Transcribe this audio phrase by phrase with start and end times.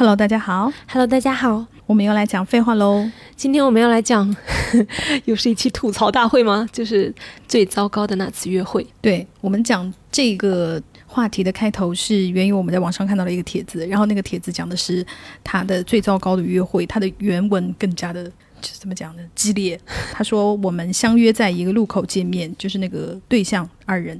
[0.00, 0.72] Hello，大家好。
[0.88, 3.06] Hello，大家好，我们又来讲废话喽。
[3.36, 4.34] 今天我们要来讲，
[5.26, 6.66] 又是一期吐槽大会吗？
[6.72, 7.14] 就是
[7.46, 8.86] 最糟糕的那次约会。
[9.02, 15.04] 对我们讲这个话题的开头是源于我们在网上看到了一个帖子，然后那个帖子讲的是
[15.44, 18.24] 他的最糟糕的约会，他的原文更加的。
[18.62, 19.22] 就是怎么讲呢？
[19.34, 19.78] 激烈。
[20.12, 24.18] 他说：“我们相约在一个路口见面，就是那个对象二人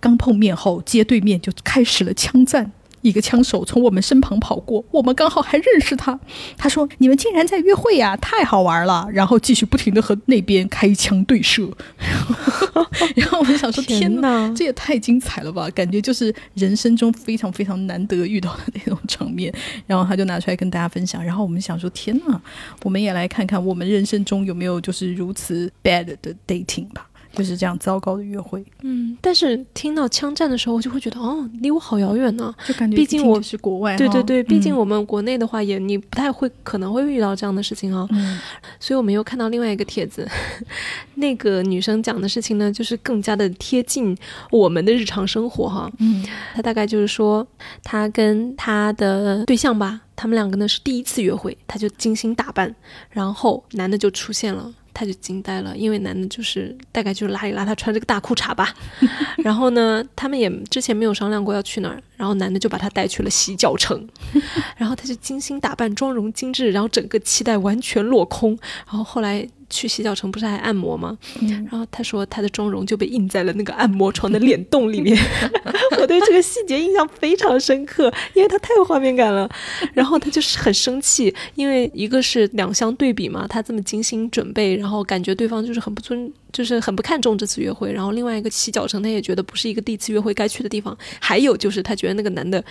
[0.00, 2.72] 刚碰面后，街对面就开始了枪战。
[3.02, 6.18] 一个枪手从我们身旁跑过，我们刚好还认识他。
[6.56, 11.68] 他说：‘你们竟然在约会呀、太好玩了！’然后继续不停的和那边开枪对射。
[13.16, 19.52] 然后我们想说：‘天哪，哪这也太精彩了吧！’感觉就是人生中非常非常难得遇到的那种场面。
[19.86, 21.24] 然后他就拿出来跟大家分享。
[21.24, 22.40] 然后我们想说：‘天哪，
[22.82, 27.07] 我们也来看看我们人生中有没有就是如此 bad 的 dating 吧。’
[27.38, 38.06] 就是这样糟糕的约会，嗯，但是听到枪战的时候，我就会觉得，哦，离我好遥远呢、就感觉毕竟我是国外哈，对对对，毕竟嗯我们国内的话也，你不太会可能会遇到这样的事情啊。
[38.10, 38.38] 嗯
[38.80, 40.28] 所以我们又看到另外一个帖子，
[41.14, 44.16] 那个女生讲的事情呢，就是更加的贴近
[44.50, 45.90] 我们的日常生活哈。
[45.98, 46.24] 嗯
[46.54, 47.46] 她大概就是说，
[47.82, 52.74] 她跟她的对象吧，他们两个呢是第一次约会，她就精心打扮，
[53.10, 54.72] 然后男的就出现了。
[54.98, 58.74] 他就惊呆了，因为男的就是大概就是邋里邋遢穿着个大裤衩吧，
[59.44, 64.06] 然后呢，他们也之前没有商量过要去哪儿，然后男的就把她带去了洗脚城，
[64.76, 68.50] 然后她就精心打扮，妆容精致，然后整个期待完全落空，
[68.86, 71.16] 然后后来去洗脚城不是还按摩吗？
[71.40, 75.16] 嗯然后她说她的妆容就被印在了那个按摩床的脸洞里面，
[76.00, 79.48] 我对这个细节印象非常深刻，因为她太有画面感了。
[79.94, 87.92] 然后她就是很生气，因为一个是两相对比嘛，她这么精心准备，然后感觉对方就是很不尊，就是很不看重这次约会。
[87.92, 90.96] 然后另外一个洗脚城，他也觉得不是一个第一次约会该去的地方。
[91.20, 92.62] 还有就是他觉得那个男的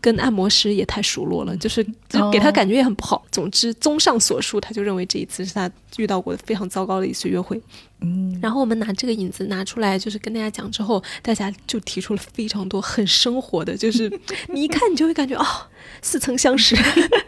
[0.00, 3.24] 跟按摩师也太熟络了，就是就给他感觉也很不好。
[3.30, 7.60] 总之，综上所述，他就认为这一次是他遇到过的非常糟糕的一次约会。
[8.02, 14.10] 嗯，然后我们拿这个影子拿出来，就是跟大家讲之后，大家就提出了非常多很生活的，就是
[14.48, 15.46] 你一看你就会感觉哦，
[16.02, 16.76] 似曾相识，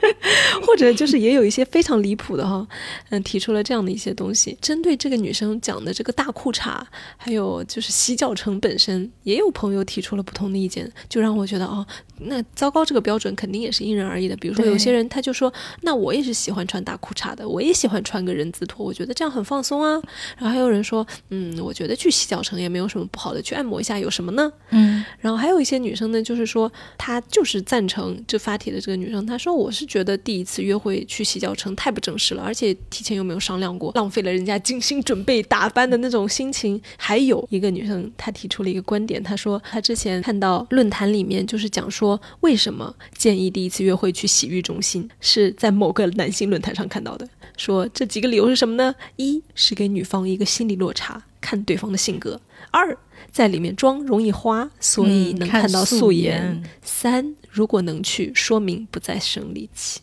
[0.67, 2.67] 或者就是也有一些非常离谱的哈，
[3.11, 4.57] 嗯，提出了这样的一些东西。
[4.61, 6.81] 针对这个女生讲的这个大裤衩，
[7.17, 11.87] 还有就是洗脚城本身，也有朋友提出了不同的意见，就让我觉得哦，
[12.19, 14.37] 那糟糕这个标准肯定也是因人而异的。
[14.37, 15.53] 比如说有些人他就说，
[15.83, 20.01] 那我也是喜欢穿大裤衩的，我也喜欢穿个人字拖，我觉得这样很放松啊。
[20.37, 24.51] 然后还有人说，嗯，我觉得去洗脚城也没有什么不好的，去按摩一下有什么呢？
[24.71, 36.81] 嗯然后还有一些女生呢，就是说她就是赞成就发帖的这个女生，她说我是觉得第一次约会去洗脚城太不正式了，而且提前又没有商量过，浪费了人家精心准备打扮的那种心情。
[36.97, 48.95] 还有一个女生，她提出了一个观点，她说她之前看到论坛里面就是讲说为什么建议第一次约会去洗浴中心，是在某个男性论坛上看到的，说这几个理由是什么呢？
[49.17, 52.39] 一是给女方一个心理落差，看对方的性格；
[52.71, 52.97] 二
[53.31, 56.63] 在里面妆容易花，所以嗯能看到素素颜。
[56.83, 60.01] 三，如果能去，说明不在生理期。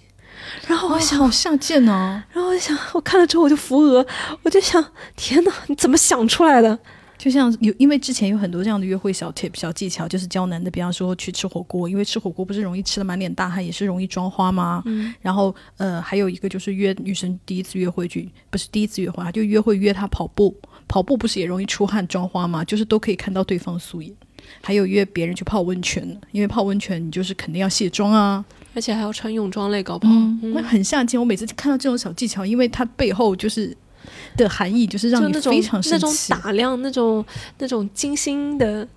[0.67, 2.23] 然后我我想，好下贱呢。
[2.31, 4.05] 然后我想，我看了之后我就扶额，
[4.43, 6.77] 我就想，天哪，你怎么想出来的？
[7.17, 14.81] 就像有，因为之前有很多这样的约会小 tip 小技巧，就是教男的，比方说去吃火锅，因为吃火锅不是容易吃的满脸大汗，也是容易妆花吗？
[14.85, 20.55] 嗯，然后呃，还有一个就是约女生第一次约会去，不是第一次约会啊，就约会约她跑步，
[20.87, 22.63] 跑步不是也容易出汗妆花吗？
[22.63, 24.16] 就是都可以看到对方素颜。
[24.61, 28.44] 还有约别人去泡温泉，因为泡温泉你就是肯定要卸妆啊，
[28.75, 30.13] 而且还要穿泳装类，搞不好。
[30.13, 31.19] 嗯，那很下贱。
[31.19, 33.75] 我每次看到这种小技巧，因为它背后就是
[34.35, 36.31] 的含义，就是让你非常生那种气。
[36.31, 37.25] 打量，那种
[37.57, 38.88] 那种精心的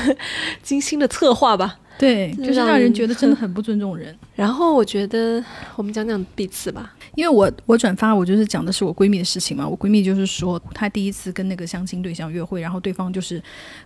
[0.62, 1.78] 精心的策划吧。
[2.00, 4.16] 对，就是让人觉得真的很不尊重人。
[4.34, 5.44] 然后我觉得
[5.76, 6.94] 我们讲讲彼此吧。
[7.14, 9.68] 因为我我转发，我就是讲的是我闺蜜的事情嘛。
[9.68, 13.42] 我闺蜜就是说，她第一次跟那个相亲对象约会，然后对方就是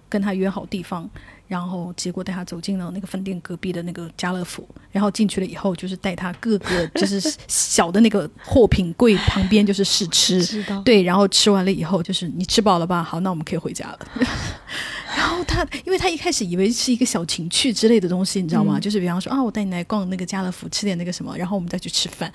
[0.09, 1.11] 跟她约好地方，
[1.55, 10.45] 然后结果带他走进了那个饭店隔壁的那个家乐福，然后进去了以后，就是带他各个就是 小的那个货品柜旁边就是试吃，
[10.85, 13.05] 对，然后吃完了以后，就是你吃饱了吧？
[13.05, 13.99] 好，那我们可以回家了。
[15.17, 18.79] 然后他，因为他一开始以为是一个小情趣之类的东西，你知道吗？
[18.79, 22.33] 嗯就是比方说啊，我带你来逛那个家乐福，吃点那个什么，然后我们再去吃饭。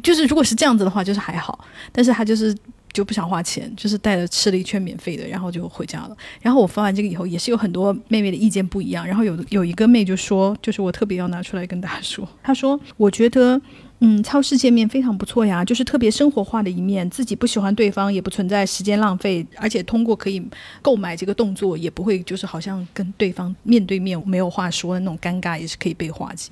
[0.00, 1.64] 就是如果是这样子的话，就是还好。
[1.90, 2.56] 但是他就是
[2.92, 6.16] 就不想花钱，就是带着吃了一圈免费的，然后就回家了。
[6.40, 9.06] 然后我发完这个以后，也是有很多妹妹的意见不一样。
[9.06, 13.60] 然后有有一个妹就说，就是我特别要拿出来跟大家说，她说我觉得。
[14.02, 20.42] 嗯，超市见面非常不错呀，就是特别生活化的一面，自己不喜欢对方，也不存在时间浪费，而且通过可以
[20.80, 26.50] 购买这个动作，也不会就是好像跟对方面对面没有话说的那种尴尬，也是可以被化解。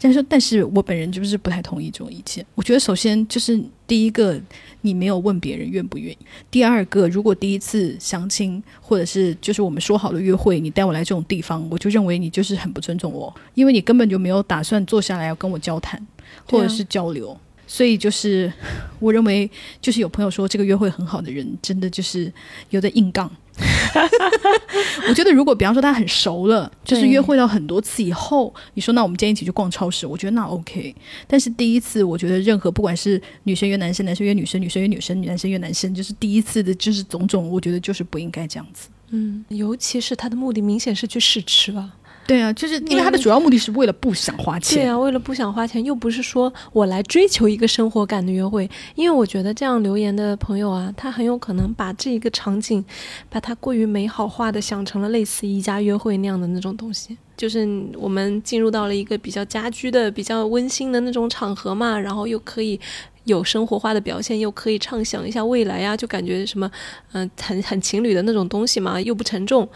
[0.00, 2.44] 但是，但是我本人就是不太同意这种意见。
[2.54, 4.40] 我觉得，首先就是第一个，
[4.82, 6.16] 你没有问别人愿不愿意；
[6.50, 16.04] 第二个，如果第一次相亲，或者是就是我们说好的约会，你带我来这种地方，我就认为你就是很不尊重我，因为你根本就没有打算坐下来要跟我交谈，
[16.48, 17.36] 或者是交流。
[17.66, 18.52] 所以就是，
[19.00, 22.32] 我认为就是有朋友说这个约会很好的人，真的就是
[22.70, 23.30] 有的硬杠。
[25.08, 30.94] 我觉得如果比方说他很熟了，就是约会到很多次以后，你说那我们今天一起去逛超市，我觉得那 OK。
[31.26, 38.88] 但是第一次，我觉得任何不管是女生约男生，男生约女生，女生约女生，男生约男生，就是第一次的，就是种种，我觉得就是不应该这样子。
[39.08, 41.94] 嗯，尤其是他的目的明显是去试吃吧。
[42.26, 44.78] 对啊，就是因为他的主要目的是为了不想花钱。
[44.78, 48.68] 对啊，为了不想花钱，又不是说我来追求一个生活感的约会。
[48.94, 52.84] 因为我觉得这样留言的朋友啊，他很有可能把这一个场景，
[53.30, 57.16] 把它过于美好化的想成了类似宜家约会那样的那种东西。
[57.36, 62.80] 就是我们进入到了一个比较家居的、比较温馨的那种场合嘛，然后又可以
[63.24, 66.68] 有生活化的表现，又可以畅想一下未来呀，就感觉什么，
[67.12, 69.68] 嗯，很很情侣的那种东西嘛，又不沉重。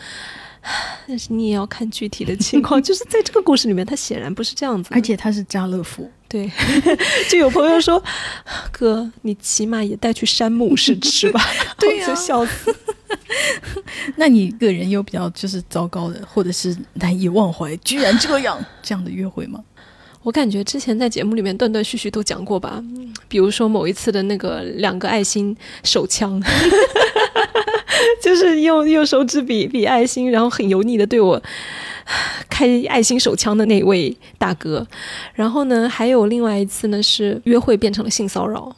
[1.09, 6.11] 但是你也要看具体的情况， 就是在这个故事里面，他显然不是这样子，而且他是家乐福。
[6.29, 6.51] 对，
[7.29, 8.01] 就有朋友说
[8.71, 11.41] ：“哥，你起码也带去山姆试吃吧。”
[11.77, 12.75] 对呀，笑死。
[14.17, 19.65] 那你个人有比较就是糟糕的，或者是难以忘怀，居然这样这样的约会吗？
[20.23, 22.81] 我感觉之前在节目里面断断续续都讲过吧，
[23.27, 26.41] 比如说某一次的那个两个爱心手枪。
[28.23, 31.41] 就是用用手指比比爱心，然后很油腻的对我
[32.49, 34.87] 开爱心手枪的那位大哥。
[35.35, 38.73] 然后呢，还有另外一次呢，是约会变成了性骚扰，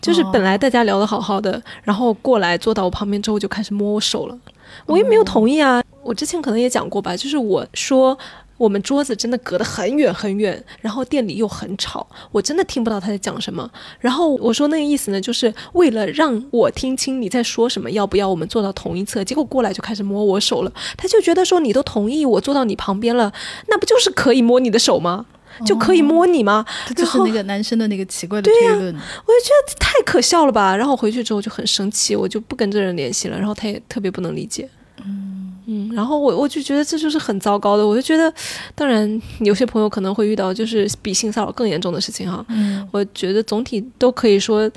[0.00, 4.38] 就是本来大家聊得好好的，然后过来坐到我旁边之后就开始摸我手了，
[4.86, 5.82] 我也没有同意啊。
[6.02, 8.18] 我之前可能也讲过吧，就是我说。
[8.56, 13.70] 我们桌子真的隔得很远很远，然后店里又很吵，我真的听不到他在讲什么。
[14.00, 19.22] 然后我说那个意思呢，就是为了让我听清你在说什么，要不要我们坐到同一侧？
[19.22, 23.32] 结果过来就开始摸我手了，他就觉得说你都同意我坐到你旁边了，
[23.68, 25.26] 那不就是可以摸你的手吗？
[25.64, 26.66] 就可以摸你吗？
[26.94, 28.78] 就是那个男生的那个奇怪的推论。
[28.78, 30.76] 我就觉得太可笑了吧。
[30.76, 33.38] 然后回去之后就很生气，我就不跟这人联系了。
[33.38, 34.68] 然后他也特别不能理解。
[35.02, 35.35] 嗯。
[35.66, 38.32] 嗯，然后我我就觉得这就是很糟糕的，我就觉得，
[38.74, 42.44] 当然有些朋友可能会遇到就是比性骚扰更严重的事情哈。
[42.48, 44.70] 嗯，我觉得总体都可以说，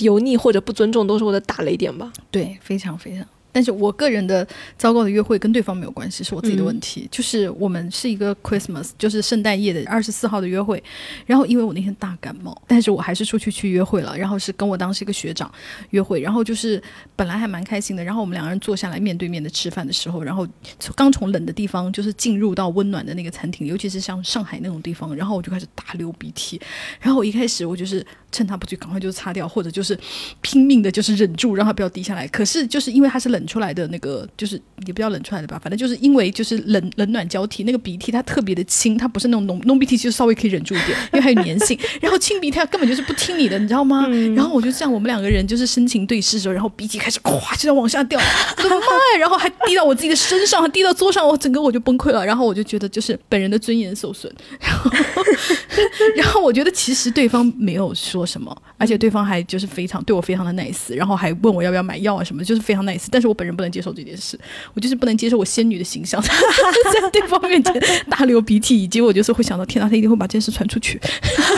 [0.00, 2.10] 油腻或者不尊重都是我的大雷点吧。
[2.30, 3.24] 对，非常非常。
[3.56, 7.08] 但是我个人的糟糕的约会跟对方没有关系，是我自己的问题。
[7.10, 10.84] 就是我们是一个 Christmas，就是圣诞夜的二十四号的约会。
[11.24, 14.14] 然后因为我那天大感冒，但是我还是出去去约会了。
[14.14, 15.50] 然后是跟我当时一个学长
[15.88, 16.82] 约会，然后就是
[17.16, 18.04] 本来还蛮开心的。
[18.04, 20.46] 然后我们两个人坐下来面对面的吃饭的时候，然后
[20.94, 26.60] 刚从冷的地方就是进入到温暖的那个餐厅，尤其是像上海那种地方，然后我就开始大流鼻涕。
[27.00, 29.98] 然后我一开始我就是趁他不去，赶快就擦掉，或者就是
[30.42, 32.28] 拼命的就是忍住让他不要滴下来。
[32.28, 33.45] 可是就是因为他是冷。
[33.46, 41.78] 出来的那个就是也不叫冷出来的吧，反正就是因为就是冷冷暖交替，那个鼻涕它特别的轻，它不是那种浓浓鼻涕，就稍微可以忍住一点，因为还有粘性。
[42.00, 44.06] 然后清鼻涕它根本就是不听你的，你知道吗？
[44.34, 48.20] 然后我就这样，我们两个人就是深情对视的时候，然后鼻涕开始咵就这样往下掉，
[48.56, 49.20] 怎么办！
[49.20, 52.24] 然后还滴到我自己的身上，还滴到桌上，我整个我就崩溃了。
[52.24, 54.32] 然后我就觉得就是本人的尊严受损。
[54.60, 54.90] 然后
[56.16, 63.06] 然后我觉得其实对方没有说什么，而且对方还就是非常对我非常的 nice，然后还问我要不要买药啊什么，就是非常 nice。
[63.10, 64.38] 但是我本人不能接受这件事，
[64.74, 67.74] 我就是不能接受我仙女的形象 在对方面前
[68.08, 71.00] 大流鼻涕，以及我就是会想到天哪，他一定会把这件事传出去，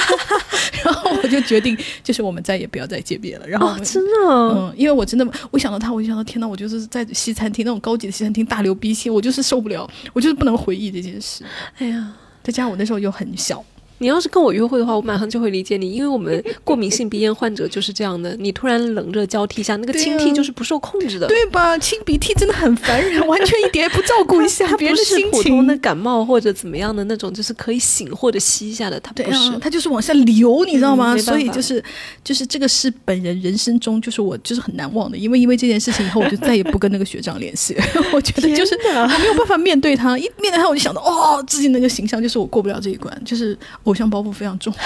[0.84, 3.46] 然后我就决定，就是我们再也不要再见面了。
[3.46, 11.44] 然后真的，嗯，因为我真的，我想到他，我就想到天哪，我就是在西餐厅那种高级的西餐厅大流鼻涕，我就是受不了，我就是不能回忆这件事。
[11.78, 13.64] 哎呀，再加上我那时候又很小。
[13.98, 18.36] 你要是跟我约会的话，我马上就会理解你，因为我们过敏性鼻炎患者就是这样的。
[18.38, 21.76] 你突然冷热交替下，那个清涕就是不受控制的，对吧？
[21.78, 25.30] 清鼻涕真的很烦人， 完全一点也不照顾一下别人的心情。
[25.30, 31.16] 普通的感冒或者怎么样的那种，就是可以醒或者吸一下的，它不是，它就是往下流，你知道吗？
[31.18, 31.82] 所以就是
[32.22, 37.76] 就是这个是本人人生中就是我就是很难忘的，因为因为这件事情以后，我就再也不跟那个学长联系。
[38.12, 43.56] 我觉得就是我没有办法面对他，一面对他我就想到哦，自己那个形象就是我过不了这一关，就是
[43.88, 44.72] 偶像包袱非常重。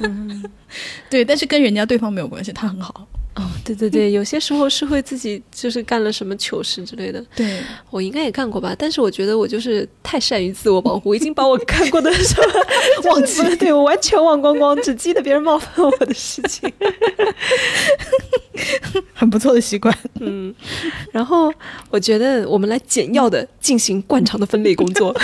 [1.10, 3.06] 对，但是跟人家对方没有关系，他很好。
[3.36, 7.24] 哦，对对对，有些时候是会自己就是干了什么糗事之类的。
[7.36, 16.70] 对我应该也干过吧，但是我觉得我就是太善于自我保护，我已经把我干过的 什么忘记了，对我完全忘光光，只记得别人冒犯我的事情。
[19.14, 19.96] 很不错的习惯。
[20.18, 20.54] 嗯，
[21.12, 21.52] 然后
[21.88, 25.14] 我觉得我们来简要的进行惯常的分类工作，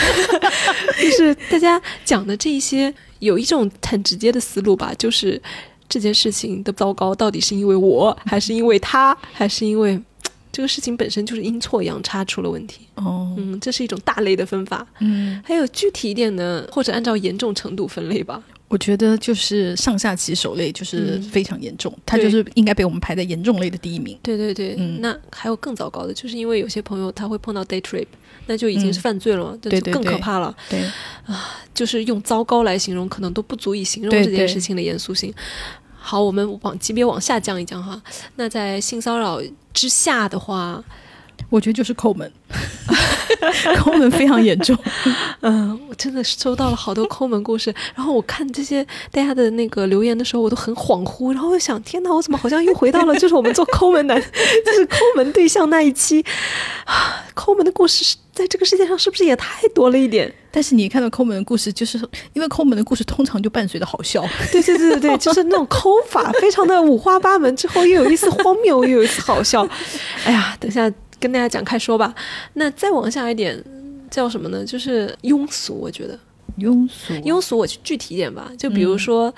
[1.01, 5.41] 就是大家讲的这一些有一种很直接的思路吧，就是
[5.89, 10.01] 这件事情的糟糕到底是因为我，还是因为他，还是因为
[10.53, 12.87] 这个事情本身就是阴错阳差出了问题。
[12.95, 14.87] 哦，嗯，这是一种大类的分法。
[15.01, 18.43] 嗯，还有具体一点的，或者按照严重程度分类吧。
[18.69, 24.19] 我觉得就是上下棋手类就是嗯非常严重，它就是应该被我们排在严重类的第一名。
[24.23, 28.07] 对对对，嗯那还有更糟糕的，就是因为有些朋友他会碰到 date rape，
[28.47, 30.55] 那就已经是嗯犯罪了嘛，这就更可怕了。
[30.69, 30.81] 对
[31.27, 35.33] 啊，就是用糟糕来形容，可能都不足以形容这件事情的严肃性。
[35.99, 38.01] 好，我们往级别往下降一降哈。
[38.37, 39.41] 那在性骚扰
[39.73, 40.83] 之下的话，
[41.49, 42.31] 我觉得就是抠门，
[43.79, 44.77] 抠门非常严重。
[45.41, 47.73] 嗯，我真的是收到了好多抠门故事。
[47.95, 51.33] 然后我看这些大家的那个留言的时候，我都很恍惚。
[51.33, 54.21] 然后我想，天哪，我怎么好像又回到了就是我们做抠门男，
[54.67, 56.25] 就是抠门对象那一期
[56.85, 57.25] 啊？
[57.35, 60.33] 抠门的故事是在这个世界上是不是也太多了一点？
[60.51, 61.99] 但是你看到抠门的故事，就是
[62.33, 64.27] 因为抠门的故事通常就伴随着好笑。
[64.51, 69.69] 对对对对对，就是那种抠法非常的五花八门，之后又有一丝荒谬，又有一丝好笑。
[70.25, 72.15] 哎呀，等一下跟大家讲开说吧。
[72.55, 73.63] 那再往下一点
[74.11, 74.65] 叫什么呢？
[74.65, 76.19] 就是庸俗，我觉得
[76.59, 78.51] 庸俗，庸俗，我去具体一点吧。
[78.57, 79.33] 就比如说，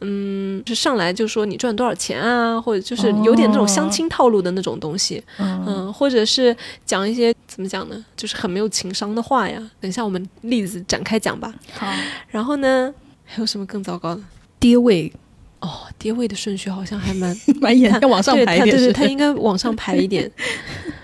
[0.00, 9.58] 嗯，就上来就说你赚多少钱啊，或者就是有点那种相亲套路的那种东西，嗯，嗯，或者是讲一些怎么讲呢，就是很没有情商的话呀。
[9.80, 11.52] 等一下我们例子展开讲吧。
[11.72, 11.92] 好，
[12.28, 12.92] 然后呢，
[13.24, 14.22] 还有什么更糟糕的？
[14.58, 15.12] 跌位
[15.60, 20.30] 哦，跌位的顺序好像还蛮 蛮严，要往上排一点对对，他应该往上排一点。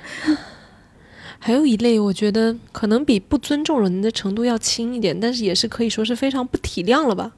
[1.42, 7.32] 还有一类，我觉得可能比不尊重人的程度要轻一点，但是也是可以说是非常不体谅了吧。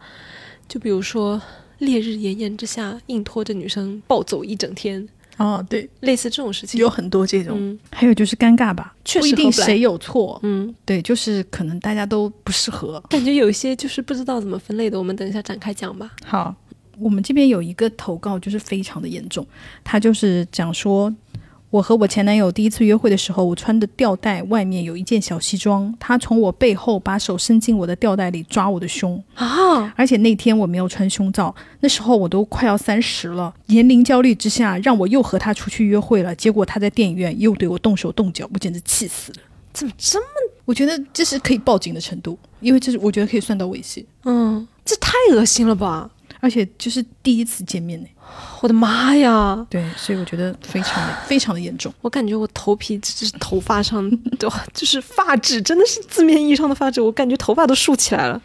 [0.68, 1.40] 就比如说，
[1.78, 6.80] 烈日炎炎之下，硬拖着女生暴走一整天，哦，对，类似这种事情。
[6.80, 7.56] 有很多这种。
[7.56, 13.00] 嗯还有就是尴尬吧，确不一定谁有错，嗯，对，就是可能大家都不适合。
[13.08, 16.10] 感觉有一些就是不知道怎么分类的，我们等一下展开讲吧。
[16.24, 16.52] 好，
[16.98, 19.46] 我们这边有一个投稿，就是非常的严重，
[19.84, 21.14] 他就是讲说。
[21.72, 39.38] 我和我前男友第一次约会的时候，我穿的吊带外面有一件小西装，他从我背后把手伸进我的吊带里抓我的胸，啊，而且那天我没有穿胸罩，那时候我都快要三十了，年龄焦虑之下，让我又和他出去约会了，结果他在电影院又对我动手动脚，我简直气死了。
[39.72, 40.24] 怎么这么……
[40.66, 46.10] 我觉得这是可以报警的程度，因为这是我觉得可以算到猥亵，嗯，这太恶心了吧！
[46.42, 48.08] 而且就是第一次见面呢。
[48.60, 49.64] 我的妈呀！
[49.70, 51.92] 对，所以我觉得非常的 非常的严重。
[52.00, 54.08] 我感觉我头皮就是头发上，
[54.38, 54.64] 对吧？
[54.74, 58.42] 就是发质，真的是字面意义上的发质，我感觉头发都竖起来了。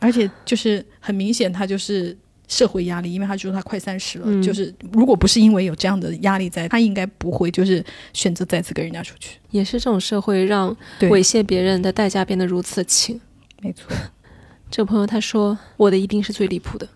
[0.00, 2.16] 而且就是很明显，他就是
[2.48, 9.38] 社会压力，因为他说他快三十了，嗯就是如果不是因为有这样的压力在，他应该不会就是选择再次跟人家出去。
[9.50, 13.20] 也是这种社会让猥亵别人的代价变得如此轻。
[13.60, 13.88] 没错，
[14.70, 16.88] 这个朋友他说，我的一定是最离谱的。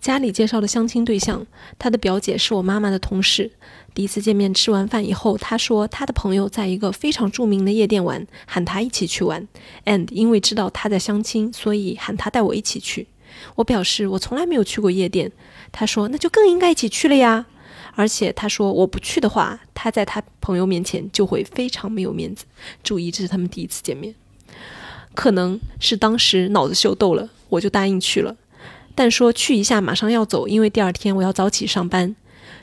[0.00, 1.46] 家里介绍的相亲对象，
[1.78, 3.50] 他的表姐是我妈妈的同事。
[3.94, 9.46] 第一次见面吃完饭以后，他说他的朋友在一个非常著名的夜店玩，喊他一起去玩。
[9.84, 13.08] and 因为知道他在相亲，所以喊他带我一起去。
[13.56, 15.32] 我表示我从来没有去过夜店。
[15.72, 17.46] 他说那就更应该一起去了呀。
[17.94, 22.44] 而且他说我不去的话，他在他朋友面前就会非常没有面子。
[22.84, 24.14] 注意，这是他们第一次见面。
[25.14, 28.36] 可能是当时脑子秀逗了，我就答应去了。
[28.98, 32.16] 但说去一下马上要走，因为第二天我要早起上班。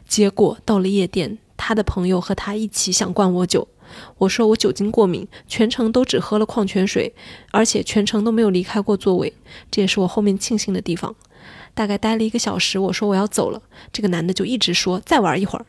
[0.06, 3.70] 结果到了夜店，他的朋友和他一起想灌我酒，
[4.18, 7.16] 我说我酒精过敏，全程都只喝了矿泉水，
[7.52, 9.34] 而且全程都没有离开过座位，
[9.72, 11.16] 这也是我后面庆幸的地方。
[11.74, 13.62] 大概待了一个小时，我说我要走了，
[13.94, 15.66] 这个男的就一直说再玩一会儿。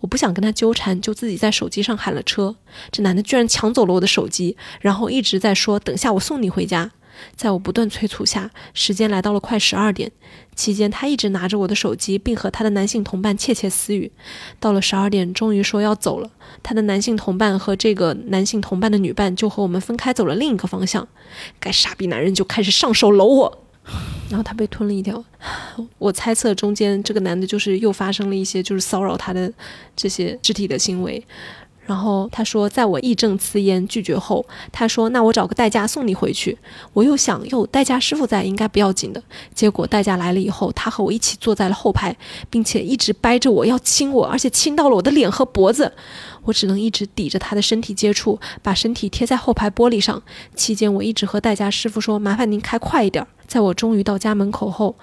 [0.00, 2.56] 我不想跟他纠缠，就自己在手机上喊了车。
[2.90, 6.90] 这男的居然抢走了我的手机，然后一直在说等下我送你回家。
[7.36, 10.10] 在我不断催促下，时间来到了快十二点。
[10.54, 14.10] 期间，他一直拿着我的手机，并和他的男性同伴窃窃私语。
[14.58, 16.30] 到了十二点，终于说要走了。
[16.62, 21.06] 他的男性同伴和这个男性同伴的女伴就和我们分开走了另一个方向。
[21.58, 23.64] 该傻逼男人就开始上手搂我，
[24.28, 25.24] 然后他被吞了一条。
[25.96, 29.50] 我猜测中间这个男的就是又发生了一些就是骚扰他的
[29.96, 31.24] 这些肢体的行为。
[31.90, 36.56] 然后他说，在我义正辞严拒绝后，他说：“那我找个代驾送你回去。”
[36.94, 39.20] 我又想，有代驾师傅在，应该不要紧的。
[39.52, 42.16] 结果代驾来了以后，他和我一起坐在了后排，
[42.48, 45.92] 并且一直掰着我要亲我，而且亲到了我的脸和脖子。
[46.44, 50.22] 我只能一直抵着他的身体接触，把身体贴在后排玻璃上。
[50.54, 54.94] 期间，我一直和代驾师傅说：“麻烦您开快一点。”在我终于到家门口后，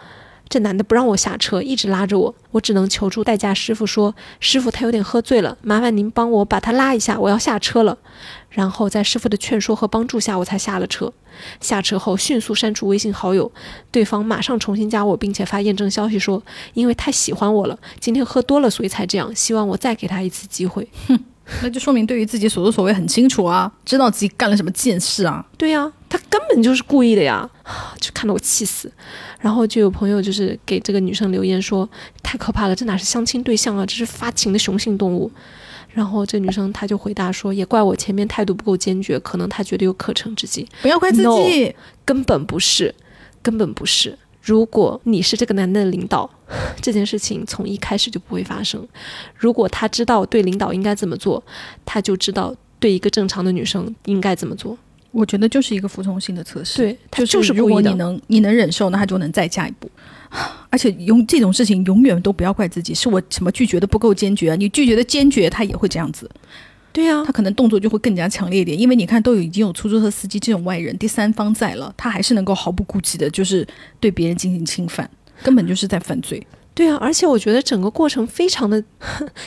[0.50, 7.98] 这男的不让我下车，一直拉着我，我只能求助代驾师傅说：“师傅，他有点喝醉了，麻烦您帮我把他拉一下，我要下车了。”
[8.50, 11.12] 然后在师傅的劝说和帮助下，我才下了车。
[11.60, 13.51] 下车后迅速删除微信好友，
[13.92, 16.42] 对方马上重新加我，并且发验证消息说
[16.74, 21.20] ：“因为太喜欢我了，今天喝多了，所以才这样，希望我再给他一次机会。”哼。
[21.62, 25.46] 那就说明对于自己所作所为很清楚啊，知道自己干了什么贱事啊。
[25.58, 27.50] 对呀，他根本就是故意的呀，
[28.00, 28.92] 就看得我气死。
[29.39, 31.88] 然后就有朋友就是给这个女生留言说，
[32.22, 35.32] 太可怕了，这哪是相亲对象啊，这是发情的雄性动物。
[35.94, 40.68] 然后这女生她就回答说，也怪我前面态度不够坚决，可能她觉得有可乘之机。
[40.82, 41.75] 不要怪自己，
[42.06, 42.94] 根本不是，
[43.42, 44.18] 根本不是。
[44.48, 46.30] 如果你是这个男的领导，
[46.82, 48.88] 这件事情从一开始就不会发生。
[49.36, 51.44] 如果他知道对领导应该怎么做，
[51.86, 54.77] 他就知道对一个正常的女生应该怎么做。
[55.12, 56.77] 我觉得就是一个服从性的测试。
[56.77, 59.92] 对，就是如果你能你能忍受，那他就能再下一步。
[60.70, 64.56] 而且永这种事情永远都不要怪自己，是我什么拒绝的不够坚决。
[64.56, 66.30] 你拒绝的坚决，他也会这样子。
[66.98, 73.63] 对呀，他可能动作就会更加强烈一点，因为你看，都有已经有出租车司机这种外人、第三方在了，他还是能够毫不顾忌的，就是
[74.00, 75.08] 对别人进行侵犯，
[75.44, 76.42] 根本就是在犯罪。
[76.74, 78.84] 对啊，而且我觉得整个过程非常的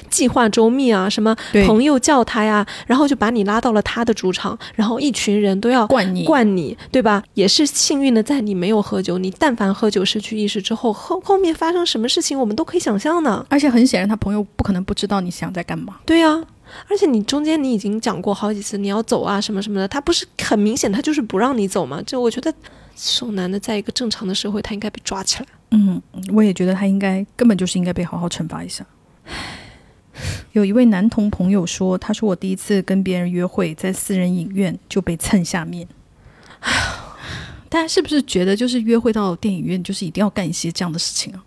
[0.09, 1.35] 计划周密啊，什么
[1.67, 7.21] 朋友叫他呀，然后就把你拉到了他的主场，然后一群人都要灌你，灌你，对吧？
[7.35, 13.45] 也是幸运的，在你没有喝酒，你但凡喝酒失去意识之后，后后面发生什么事情，我们都可以想象呢。
[13.49, 15.97] 而且很显然，他朋友不可能不知道你想在干嘛。
[16.07, 16.41] 对呀。
[16.89, 22.03] 而且你中间你已经讲过好几次你要走啊什么什么的，他不是很明显他就是不让你走嘛？
[22.07, 22.53] 这我觉得，
[22.95, 25.47] 这种男的在一个正常的社会他应该被抓起来。
[25.71, 26.01] 嗯，
[26.33, 28.85] 我也觉得他应该根本就是应该被好好惩罚一下。
[30.53, 35.89] 有一位男同朋友说，他说我第一次跟别人约会在私人影院就被蹭下面。
[37.69, 41.45] 大家是不是觉得就是约会到电影院就是一定要干一些这样的事情啊？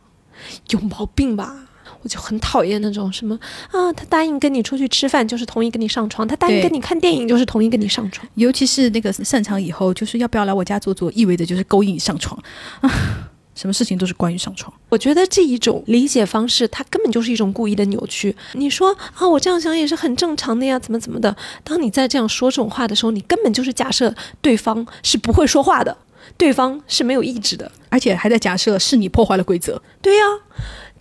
[0.69, 1.67] 有毛病吧？
[2.03, 3.37] 我就很讨厌那种什么
[3.71, 8.27] 啊，他答应跟你出去吃饭就是同意跟你上床，他答应跟你看电影就是同意跟你上床。
[8.35, 12.39] 尤其是那个散场以后，就是要不要来我家坐坐，意味着就是勾引你上床
[12.81, 12.91] 啊。
[13.55, 14.73] 什么事情都是关于上床。
[14.89, 18.35] 我觉得这一种理解方式，它根本就是一种故意的扭曲。
[18.53, 21.35] 你说啊，我这样想也是很正常的呀，怎么怎么的？
[21.63, 25.95] 当你在这样说这种话的时候，你根本就是假设对方是不会说话的，
[26.35, 29.79] 对方是没有意志的，而且还在假设是你破坏了规则。
[30.01, 30.23] 对呀。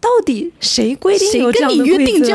[0.02, 1.70] 到底谁规定有这样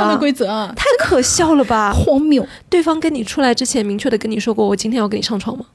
[0.08, 0.74] 的规则啊？
[0.74, 1.92] 太可笑了吧！
[1.94, 2.48] 荒谬！
[2.70, 5.66] 对方跟你出来之前明确的跟你说过，我今天要跟你上床吗？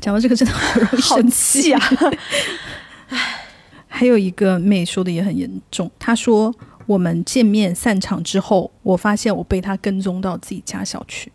[0.00, 1.82] 讲到这个真的好容易生气啊！
[3.10, 3.44] 唉，
[3.88, 6.54] 还有一个妹说的也很严重，她说
[6.86, 11.32] 我们见面散场之后，我发现我被他跟踪到自己家小区，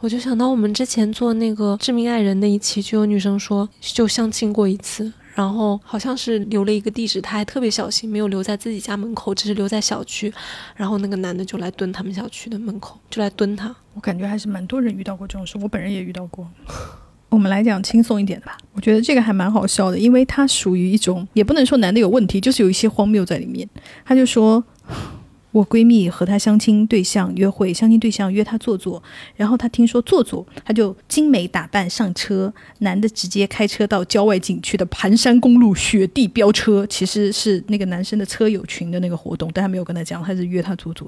[0.00, 5.12] 我就想到我们之前做那个致命爱人那一期，就有女生说就相亲过一次。
[5.34, 10.32] 然后好像是留了一个地址，他还特别小心，没有留在自己家门口，只是留在小区。
[10.76, 13.74] 然后那个男的就来蹲他们小区的门口，就来蹲他。
[13.94, 16.46] 我感觉还是蛮多人遇到过这种事，我本人也遇到过。
[17.28, 23.68] 我们来讲轻松一点的吧，我觉得这个还蛮好笑的，因为他属于一种，也不能说男的有问题，就是有一些荒谬在里面。
[24.04, 24.62] 他就说。
[25.52, 29.00] 我闺蜜和她相亲对象约会，相亲对象约她坐坐，
[29.36, 41.06] 然后她听说坐坐，她就精美打扮上车，男的直接开车到郊外景区的盘山公路雪地飙车，其实是那个男生的车友群的那个活动，但他没有跟他讲，他是约她坐坐，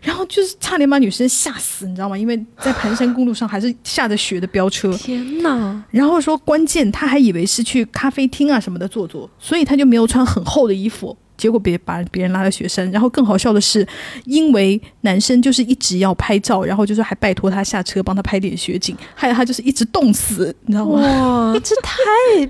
[0.00, 2.16] 然后就是差点把女生吓死，你知道吗？
[2.16, 5.84] 因为在盘山公路上还是下着雪的飙车， 天哪！
[5.90, 11.16] 然后说关键他还以为是去咖啡厅啊什么的坐坐，所以他就没有穿很厚的衣服。
[11.42, 13.84] 结果别把别人拉到雪山，然后更好笑的是，
[14.26, 21.00] 因为男生就是一直要拍照，然后就是还拜托他下车帮他拍点雪景，害得他就是一直冻死，你知道吗？
[21.00, 22.48] 哇，这太，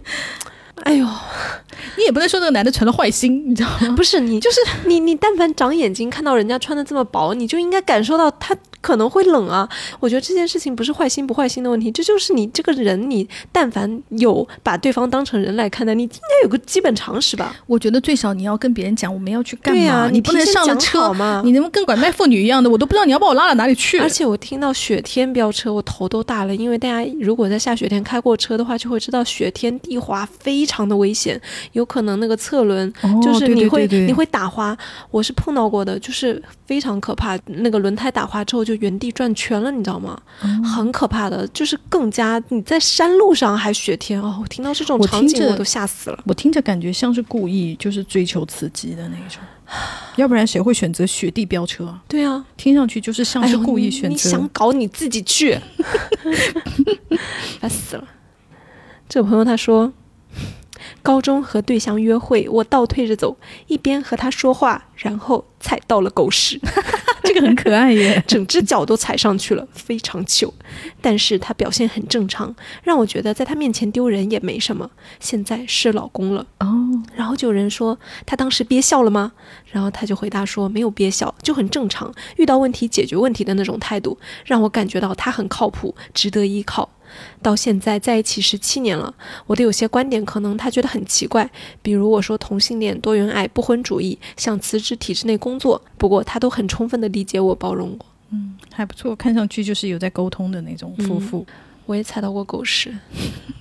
[0.82, 1.06] 哎呦，
[1.96, 3.94] 你也不能说那个男的成了坏心，你知道吗？
[3.96, 8.56] 不是你，就是你，你但凡长眼睛看到人家穿的这么薄，你就应该感受到他。
[8.82, 9.68] 可能会冷啊，
[10.00, 17.54] 我觉得这件事情不是坏心不坏心的问题，这就是你这个人，你但凡有把对方当成人来看待，你应该有个基本常识吧？
[17.68, 21.42] 我觉得最少你要跟别人讲我们要去干嘛，你不能上了车吗？
[21.44, 22.68] 你能不能跟拐卖妇女一样的？
[22.68, 24.00] 我都不知道你要把我拉到哪里去。
[24.00, 31.40] 而且我听到雪天飙车，我头都大了，因为大家如果在下雪天开过车的话，就会知道雪天地滑非常的危险，
[31.72, 34.76] 有可能那个侧轮就是你会你会打滑，
[35.10, 39.62] 我是碰到过的，就是非常可怕，那个轮胎打滑之后就原地转圈。
[39.62, 40.20] 了，你知道吗？
[40.64, 46.18] 很可怕的，就是更加你在山路上还雪天哦，我听到这种场景我都吓死了。
[46.26, 49.40] 我听着感觉像是故意，就是追求刺激的那种，
[50.16, 51.94] 要不然谁会选择雪地飙车？
[52.08, 54.08] 对啊，听上去就是像是故意选择。
[54.08, 55.58] 你想搞你自己去
[57.60, 58.04] 烦死了。
[59.08, 59.92] 这个朋友他说。
[61.00, 66.60] 高中和对象约会，我倒退着走，一边和他说话，然后踩到了狗屎。
[67.24, 70.52] 这个很可爱耶， 整只脚都踩上去了，非常糗。
[71.00, 74.90] 但是他表现很正常，让我觉得在他面前丢人也没什么。
[75.20, 79.32] 现在是老公了哦，然后就有人说他当时憋笑了吗？
[79.70, 86.90] 然后他就回答说没有憋笑，就很正常，遇到问题解决问题的那种态度，让我感觉到他很靠谱，值得依靠。
[87.40, 89.14] 到现在在一起十七年了，
[89.46, 91.50] 我的有些观点可能他觉得很奇怪，
[91.82, 98.06] 比如我说同性恋、多元爱、不婚主义，想辞职体制内工作，不过他都很充分的理解我、包容我。
[98.30, 101.46] 嗯，还不错，看上去就是有在沟通的那种夫妇。
[101.84, 102.96] 我也踩到过狗屎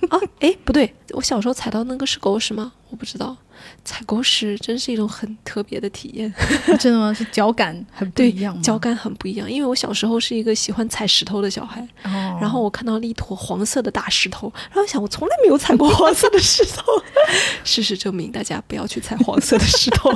[0.08, 0.16] 啊！
[0.38, 2.72] 哎，不对，我小时候踩到那个是狗屎吗？
[2.88, 3.36] 我不知道。
[3.84, 6.32] 踩狗屎真是一种很特别的体验，
[6.78, 7.12] 真的吗？
[7.12, 8.62] 是脚感很不一样吗？
[8.62, 16.84] 脚感很不一样，因为我小时候是一个喜欢踩石头的小孩，哦，然后我看到了一坨黄色的大石头，然后想我从来没有踩过黄色的石头，
[17.64, 20.12] 事实证明大家不要去踩黄色的石头。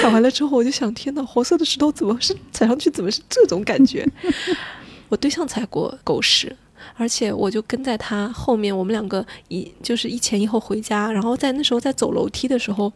[0.00, 4.06] 踩完了之后我就想，天哪，黄色的石头怎么是踩上去怎么是这种感觉？
[5.08, 6.56] 我对象踩过狗屎。
[6.96, 12.92] 而且我就跟在他后面，我们两个一就是一前一后回家，然后在那时候在走楼梯的时候，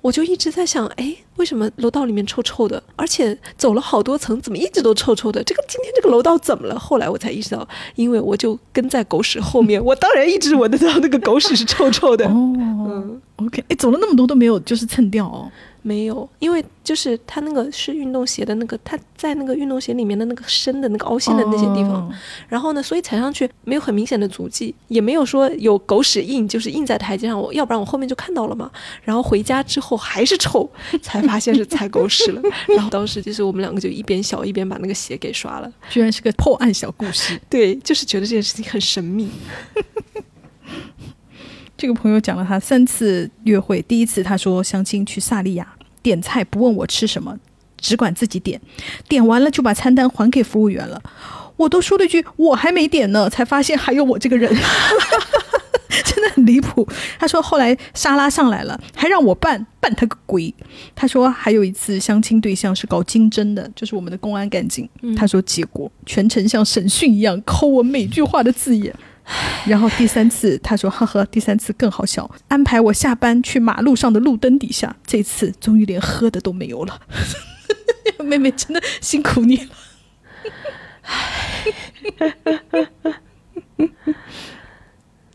[0.00, 2.80] 我就一直在想，哎，为什么楼道里面臭臭的？
[2.94, 5.42] 而且走了好多层，怎么一直都臭臭的？
[5.42, 6.78] 这个今天这个楼道怎么了？
[6.78, 12.26] 后来我才意识到，因为我就跟在狗屎后面，我当然一直闻得到那个狗屎是臭臭的。
[12.26, 15.50] 哦，嗯，OK，哎，走了那么多都没有就是蹭掉哦。
[15.82, 22.12] 没有，因为就是它那个是运动鞋的那个，它在那个运动鞋里面的那个深的那个凹陷的那些地方，
[22.48, 28.70] 然后呢，所以踩上去没有很明显的足迹，也没有说有狗屎印，就是印在台阶上，我要不然我后面就看到了嘛。
[29.02, 30.68] 然后回家之后还是臭，
[31.00, 32.42] 才发现是踩狗屎了。
[32.68, 37.40] 然后当时就是我们两个就一边笑一边把那个鞋给刷了，居然是个破案小故事。
[37.48, 39.28] 对，就是觉得这件事情很神秘。
[41.78, 45.64] 这个朋友讲了他三次约会，第一次他说相亲去萨利亚
[46.02, 47.38] 点菜不问我吃什么，
[47.78, 48.60] 只管自己点，
[49.08, 51.00] 点完了就把餐单还给服务员了。
[51.56, 54.52] 我都说了一句我还没点呢，才发现还有我这个人，
[56.04, 56.84] 真的很离谱。
[57.16, 60.52] 他说后来沙拉上来了，还让我拌拌他个鬼。
[60.96, 64.88] 他说还有一次相亲对象是搞经侦的，就是我们的公安干警。
[65.16, 68.92] 他说结果全程像审讯一样抠我每句话的字眼。
[69.68, 74.96] 然后第三次，他说：“呵呵，第三次更好笑，安排我下班去马路上的路灯底下。
[75.06, 77.02] 这次终于连喝的都没有了。
[78.24, 79.68] 妹妹真的辛苦你了。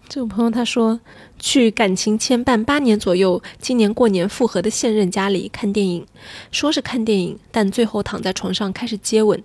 [0.10, 1.00] 这个朋友他说，
[1.38, 6.06] 去感情牵绊八年左右，今年过年复合的现任家里看电影，
[6.52, 9.44] 说是看电影，但最后躺在床上开始接吻，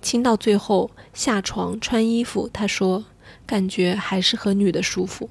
[0.00, 2.48] 亲到最后下床穿衣服。
[2.50, 3.04] 他说。
[3.50, 5.28] 感觉还是和女的舒服，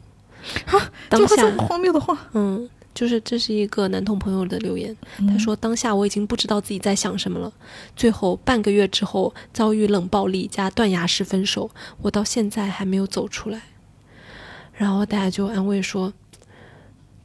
[0.66, 0.92] 啊！
[1.08, 4.94] 当下荒谬的话，嗯，就是这是一个男同朋友的留言，
[5.26, 7.50] 他说当下我已经不知道自己在想什么了。
[7.96, 13.62] 最后半个月之后遭遇冷暴力加断崖式分手，我到现在还没有走出来。
[14.74, 16.12] 然后大家就安慰说。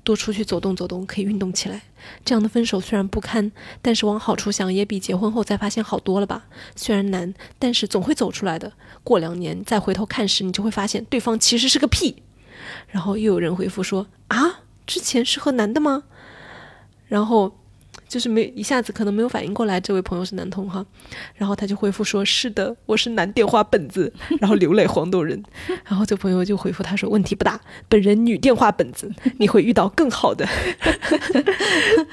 [0.04, 1.82] 多出去走动走动，可以运动起来。
[2.24, 3.50] 这样的分手虽然不堪，
[3.82, 6.44] 但是往好处想，也比结婚后再发现好多了吧？
[6.76, 8.72] 虽然难，但是总会走出来的。
[9.02, 12.22] 过两年再回头看时，你就会发现对方其实是个屁。
[12.88, 16.04] 然后又有人回复说：“啊，之前是和男的吗？”
[17.08, 17.56] 然后。
[18.14, 20.86] 就是没一下子可能没有反应过来，这位朋友是男同哈，
[21.34, 25.42] 然后他就回复说：“是的，我是男电话本子。”然后流泪黄豆人，
[25.84, 30.48] 然后这朋友就回复他说：“问题不大，本人女电话本子，你会遇到更好的。”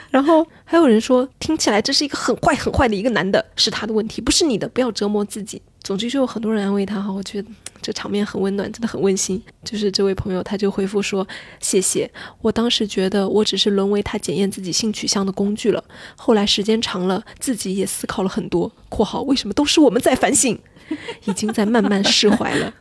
[0.09, 7.47] 然后还有人说：“听起来这是一个很坏很坏的一个男的，是他的问题，不是你的，不要折磨自己。”总之就有很多人安慰他哈，我觉得。
[7.81, 9.41] 这场面很温暖，真的很温馨。
[9.63, 11.27] 就是这位朋友，他就回复说
[11.59, 12.09] ：“谢谢。
[12.41, 15.83] 我当时觉得我只是沦为他检验自己性取向的工具了。
[16.15, 18.71] 后来时间长了，自己也思考了很多。
[18.89, 20.57] （括号为什么都是我们在反省？）
[21.25, 22.73] 已经在慢慢释怀了。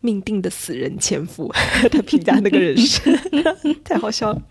[0.00, 1.52] 命定的死人前夫，
[1.90, 3.00] 他评价那个人是
[3.82, 4.42] 太好笑了。”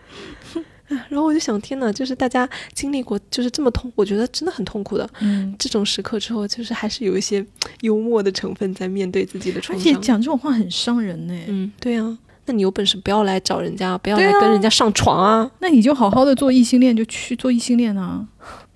[0.86, 1.92] 然后我就想，天哪！
[1.92, 5.08] 就是大家经历过，就是这么痛，我觉得真的很痛苦的。
[5.20, 7.44] 嗯，这种时刻之后，就是还是有一些
[7.80, 9.92] 幽默的成分在面对自己的创伤。
[9.92, 11.34] 而且讲这种话很伤人呢。
[11.46, 12.18] 嗯，对啊。
[12.46, 15.50] 那你有本事不要来找人家，不要来跟人家上床啊。
[15.60, 18.26] 那你就好好的做异性恋，就去做异性恋啊。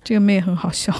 [0.03, 0.91] 这个妹很好笑。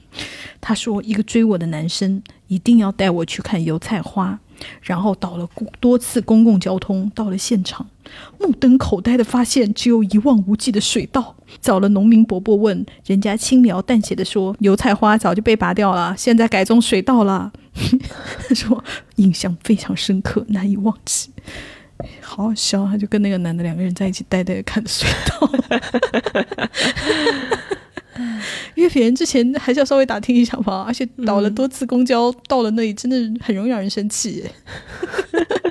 [0.62, 4.40] 她说，一个追我的男生一定要带我去看油菜花。
[4.82, 5.48] 然后倒了
[5.80, 7.86] 多次公共交通，到了现场，
[8.40, 11.34] 目瞪口呆的发现只有一望无际的水稻。
[11.60, 17.52] 找了农民伯伯问，人家轻描淡写的说：“油菜花早就被拔掉了，现在改种水稻了。
[18.52, 18.82] ”说
[19.16, 21.30] 印象非常深刻，难以忘记。
[22.20, 25.48] 好好笑，他就跟那个男的两个人在一起呆呆的看水稻。
[28.76, 34.44] 约别人之前还是要稍微打听一下吧，而且倒了多次公交，到了那里真的很容易让人生气，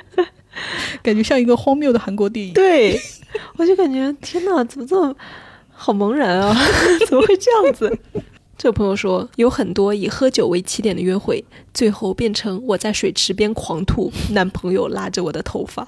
[1.01, 2.53] 感觉像一个荒谬的韩国电影。
[2.53, 2.99] 对，
[3.57, 5.15] 我就感觉天哪，怎么这么
[5.71, 6.55] 好茫然啊？
[7.07, 7.97] 怎么会这样子？
[8.57, 15.85] 这个朋友说，有很多以喝酒为起点的约会，最后变成我在水池边狂吐，男朋友拉着我的头发，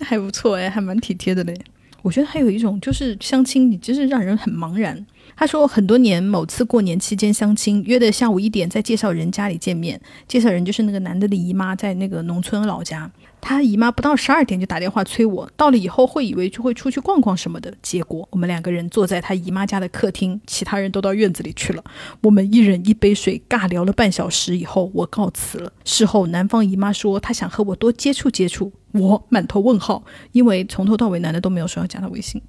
[0.00, 1.58] 还不错哎，还蛮体贴的嘞。
[2.04, 5.04] 我觉得还有一种就是相亲，你真是让人很茫然。
[5.36, 13.10] 他说，很多年某次过年期间相亲，约的下午一点在介绍人家里见面，介绍人就是那个男的的姨妈，在那个农村老家。
[13.40, 17.74] 他姨妈不到十二点就打电话催我，到了以后会以为就会出去逛逛什么的。
[17.82, 21.84] 结果我们两个人坐在他姨妈家的客厅，其他人都到院子里去了。
[22.22, 25.70] 我们一人一杯水，尬聊了半小时以后，我告辞了。
[25.84, 32.40] 事后男方姨妈说她想和我多接触接触，我满头问号，因为从头到尾男的都没有说要加他微信。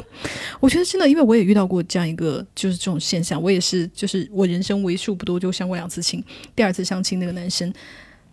[0.60, 6.22] 我觉得真的，因为我也遇到过这样一个就是这种现象，我也是就是我人生为数不多就相过两次亲，
[6.54, 7.72] 第二次相亲那个男生。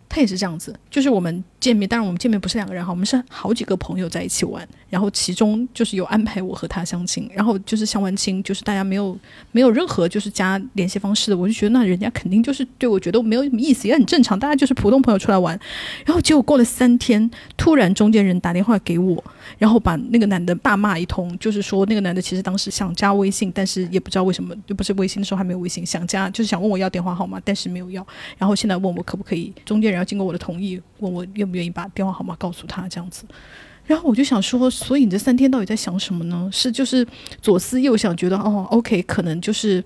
[0.08, 9.18] 他也是这样子，就是我们见面，当然我们见面不是两个人哈，我们是好几个朋友在一起玩，然后其中就是有安排我和他相亲，然后就是相完亲，就是大家没有
[9.50, 15.58] 没有任何就是加联系方式的，我就觉得那人家肯定就是对我觉得没有什么意思，也很正常，大家就是普通朋友出来玩，
[16.04, 19.24] 然后结果过了三天，突然中间人打电话给我，
[19.58, 28.06] 然后把那个男的大骂一通，就是说那个男的其实当时想加微信，但是也不知道为什么，就不是微信的时候还没有微信，想加就是想问我要电话号码，但是没有要，
[28.38, 29.98] 然后现在问我可不可以中间人。
[29.98, 33.24] 要经过我的同意，问我愿不愿意把电话号码告诉他，这样子。
[33.86, 36.48] 然后我就想说，所以你这三天到底在想什么呢？
[36.52, 37.06] 是就是
[37.40, 39.82] 左思右想，觉得哦，OK，可能就是。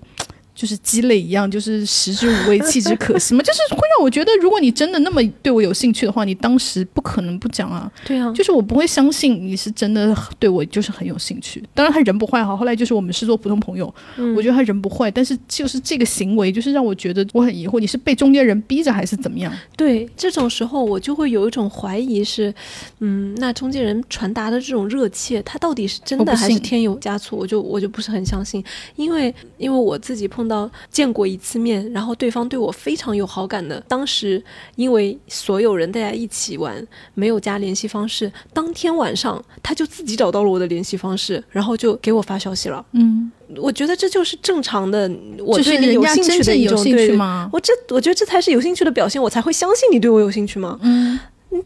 [0.61, 3.41] 就是鸡肋一样，就是食之无味，弃之可惜嘛。
[3.41, 7.91] 就是会让我觉得，如果你真的那么对我有兴趣的话，你当时不可能不讲啊。
[8.05, 11.63] 对啊，就是我不会相信你是真的对我就是很有兴趣。
[11.73, 13.91] 当然他人不坏哈，后来就是我们是做普通朋友，
[14.35, 19.51] 我觉得他人不坏，但是就是这个行为就是让我觉得我很疑惑，你是被中间人逼着还是怎么样？
[19.75, 22.53] 对，这种时候我就会有一种怀疑是，
[22.99, 27.35] 嗯，那中间人传达的这种热切，他到底是真的还是添油加醋？
[27.35, 28.63] 我就我就不是很相信，
[28.95, 30.50] 因为因为我自己碰。
[30.51, 34.43] 碰到见过一次面，然后对方对我非常有好感的，当时
[34.75, 42.85] 因为所有人大家一起玩，没有加联系方式，当天晚上他就自己找到了我的联系方式，然后就给我发消息了。
[42.91, 45.09] 嗯，我觉得这就是正常的，
[45.39, 47.49] 我对你有兴趣的一种对吗？
[47.53, 50.77] 我这我觉得这才是有兴趣的表现，我才会相信你对我有兴趣吗？
[50.81, 51.17] 嗯，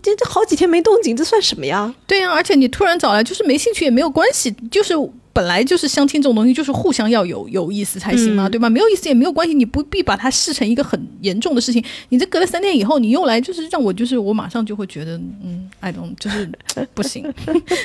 [0.04, 1.92] 这这好几天没动静，这算什么呀？
[2.06, 4.94] 对呀，而且你突然找来，就是没兴趣也没有关系，就是。
[5.36, 8.70] 本来就是相亲这种东西，就是互相要有有意思才行嘛，对吧？
[8.70, 11.84] 没有意思也没有关系，你不必把它视成一个很严重的事情。
[12.08, 16.50] 你这隔了三天以后，你又来，就是让我，就是我马上就会觉得，嗯，I don't，就是
[16.94, 17.30] 不行。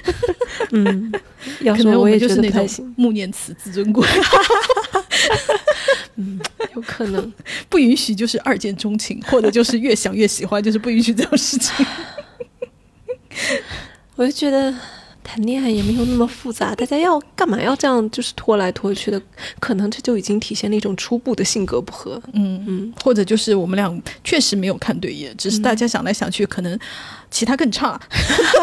[0.71, 1.13] 嗯，
[1.77, 2.95] 可能我也就是那种行。
[2.97, 4.07] 穆念慈自尊过。
[6.15, 6.39] 嗯，
[6.77, 7.33] 有可能
[7.69, 11.85] 不允许，就是二见钟情，或者就是越想越喜欢，就是不允许这种事情。
[14.15, 14.73] 我就觉得。
[15.22, 19.20] 谈恋爱也没有那么复杂，大家要干嘛要这样就是拖来拖去的？
[19.61, 22.20] 可能这就已经体现了一种初步的性格不合。
[22.33, 26.78] 嗯嗯，或者就是我们俩确实没有看对眼，只是大家想来想去，可能
[27.30, 28.00] 其他更差。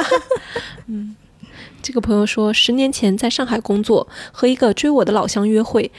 [0.87, 1.15] 嗯，
[1.81, 5.91] 这个朋友说，十年前在上海工作，和一个追我的老乡约会。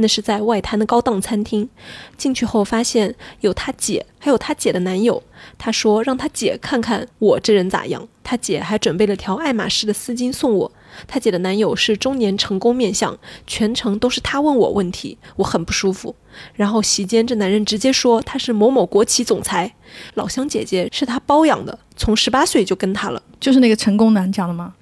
[0.00, 1.68] 那是在外滩的高档餐厅，
[2.16, 5.22] 进去后发现有他姐，还有他姐的男友。
[5.56, 8.06] 他说让他姐看看我这人咋样。
[8.22, 10.72] 他姐还准备了条爱马仕的丝巾送我。
[11.08, 16.14] 他姐的男友是中年成功面相，全程都是他问我问题，我很不舒服。
[16.54, 19.74] 然后席间，这男人直接说他是某某国企总裁，
[20.14, 24.74] 老乡姐姐是他包养的，从十八岁就跟他了，就是那个成功男讲的吗？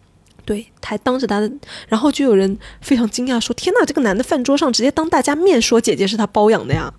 [0.48, 1.52] 对，还当着他的，
[1.88, 6.90] 然后就有人非常惊讶说：“天哪，这个男的饭桌上直接当大家面说姐姐是他包养的呀？”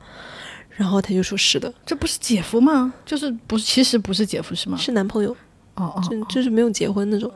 [0.77, 2.93] 然后他就说：“是的，这不是姐夫吗？
[3.03, 4.77] 就是不，其实不是姐夫是吗？
[4.77, 5.35] 是男朋友。”
[5.73, 7.31] 哦哦，就就是没有结婚那种。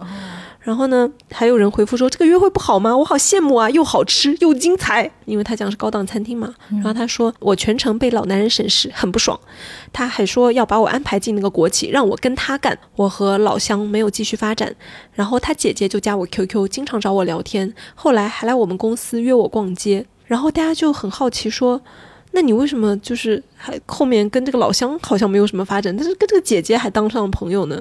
[0.63, 2.95] 然后呢，还有人回复说这个约会不好吗？
[2.95, 5.11] 我好羡慕啊，又好吃又精彩。
[5.25, 6.55] 因为他讲是高档餐厅嘛。
[6.69, 9.37] 然后他说我全程被老男人审视，很不爽。
[9.91, 12.77] 他还说要把我安排进那个国企，让我跟他干。
[12.95, 14.73] 我和老乡没有继续发展。
[15.11, 17.73] 然后他姐姐就加我 QQ，经常找我聊天。
[17.93, 20.05] 后来还来我们公司约我逛街。
[20.25, 21.81] 然后大家就很好奇说。
[22.35, 27.79] 那你为什么就是还后面跟这个老乡好像没有什么发展，但是跟这个姐姐还当上了朋友呢？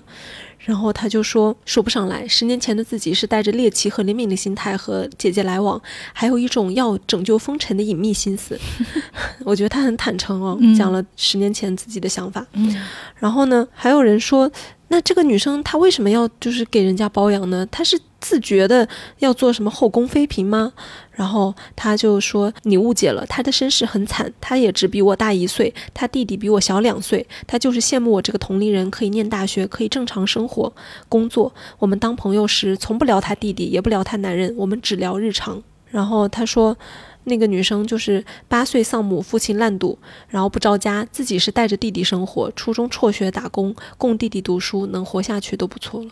[0.64, 5.81] 然后他就说说不上来，十年前的自己是带着猎奇和怜悯的心态和姐姐来往，
[6.12, 8.59] 还有一种要拯救风尘的隐秘心思。
[9.44, 12.46] 我觉得他很坦诚哦，嗯讲了十年前自己的想法。
[12.53, 12.75] 嗯
[13.16, 14.51] 然后呢，还有人说，
[14.88, 17.66] 那这个女生她为什么要就是给人家包养呢？
[17.70, 20.73] 她是自觉的要做什么后宫妃嫔吗？
[21.11, 30.73] 然后他就说你误解了，她的身世很惨，她也只比我大一岁，她弟弟比我小两岁，她就是羡慕我这个同龄人可以念大学，可以正常生活
[31.09, 31.53] 工作。
[31.79, 35.63] 我们当朋友时从不聊她弟弟，也不聊她男人，我们只聊日常。
[35.91, 36.79] 然后他说。
[37.25, 39.97] 那个女生就是八岁丧母，父亲烂赌，
[40.29, 46.11] 然后不着家，自己是带着弟弟生活，初中辍学打工，供弟弟读书，能活下去都不错了。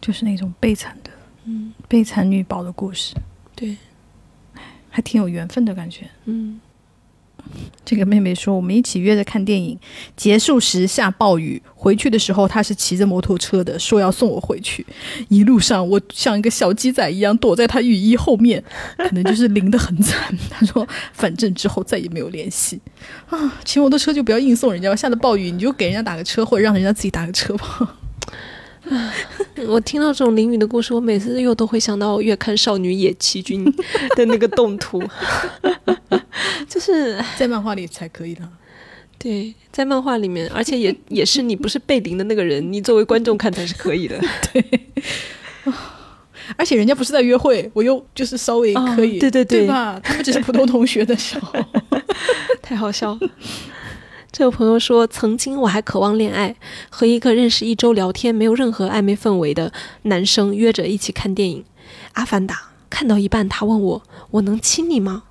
[0.00, 1.10] 就是那种悲惨的，
[1.44, 3.14] 嗯，悲惨女宝的故事，
[3.54, 3.76] 对，
[4.88, 6.08] 还挺有缘分的感觉。
[6.24, 6.60] 嗯，
[7.84, 9.78] 这个妹妹说，我们一起约着看电影，
[10.16, 14.84] 结束时下暴雨，回去的时候她是骑着摩托车的，说要送我回去。
[15.28, 18.62] 一路上我像一个小鸡仔一样躲在她雨衣后面，
[18.96, 20.36] 可能就是淋得很惨。
[20.50, 22.80] 她说，反正之后再也没有联系
[23.28, 23.60] 啊。
[23.64, 27.96] 骑摩托车就不要硬送人家吧，下了暴雨你就给人家打个车，或者让人家自己打个车吧。
[29.66, 33.64] 我听到这种淋雨的故事，我每次又都会想到《月刊少女野崎君》
[34.16, 35.02] 的那个动图，
[36.68, 38.48] 就是在漫画里才可以的。
[39.18, 44.20] 对，在漫画里面，而且也 也是你不是被淋的那个人，你作为观众看才是可以的。
[44.52, 44.80] 对
[46.56, 49.98] 而且人家不是在约会，我又就是稍微可以，哦对对对对吧？
[50.04, 51.52] 他们只是普通同学的时候。
[52.62, 53.20] 太好笑了。
[54.38, 56.54] 这位朋友说，曾经我还渴望恋爱，
[56.90, 59.72] 和一个认识一周聊天没有任何暧昧氛围的
[60.02, 61.62] 男生约着一起看电影
[62.12, 62.54] 《阿凡达》。
[62.90, 65.22] 看到一半，他问我：“我能亲你吗？”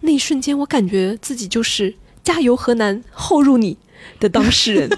[0.00, 3.78] 那一瞬间，我感觉自己就是“加油河南，后入你”
[4.20, 4.90] 的当事人。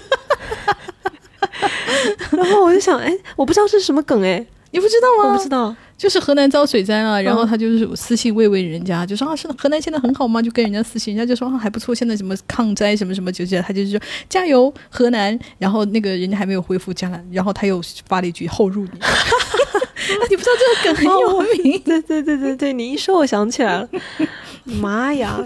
[2.31, 5.29] 然后我就想，哎，我不知道这是什么梗，哎，你不知道吗？
[5.31, 5.73] 我不知道。
[5.97, 10.41] 就是河南遭水灾了，然后嗯他就是私信慰问人家，就说啊，是河南现在很好吗？
[10.41, 18.89] 就跟人家私信，人家就说啊还不错，现在什么抗灾什么什么，就这样，他就是说加油河南，然后那个人家还没有回复加了，然后他又发了一句后入你，
[20.29, 20.51] 你不知道
[20.83, 23.89] 这个梗很有名， 对对对对对，你一说我想起来了，
[24.65, 25.43] 妈呀！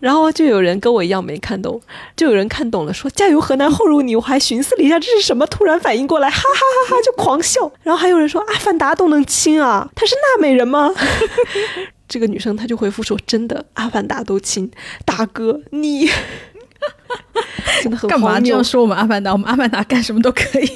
[0.00, 1.80] 然后就有人跟我一样没看懂，
[2.16, 4.16] 就有人看懂了，说加油河南后入你。
[4.16, 7.70] 我还寻思了一下这是什么，突然反应过来，哈哈哈哈就狂笑。
[7.82, 10.92] 然后还有人说阿凡达都能亲啊，他是娜美人吗？
[12.08, 14.68] 这个女生她就回复说真的，阿凡达都亲，
[15.04, 16.08] 大哥你
[17.82, 19.30] 真的很干嘛荒谬这样说我们阿凡达？
[19.32, 20.68] 我们阿凡达干什么都可以。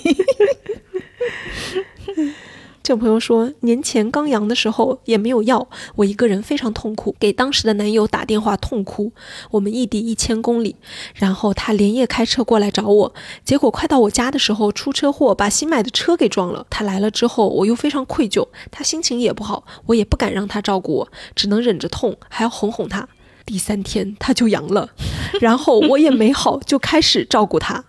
[2.85, 9.11] 这个朋友说，年前刚阳的时候也没有药，我一个人非常痛苦，给当时的男友打电话痛哭。
[9.53, 10.77] 我们异地一千公里，
[11.15, 16.67] 然后他连夜开车过来找我，结果快到我家的时候出车祸，把新买的车给撞了。
[16.69, 23.09] 他来了之后，我又非常愧疚，他心情也不好，我也不敢让他照顾我，只能忍着痛，还要哄哄他。
[23.47, 24.91] 第三天他就阳了，
[25.41, 27.83] 然后我也没好，就开始照顾他。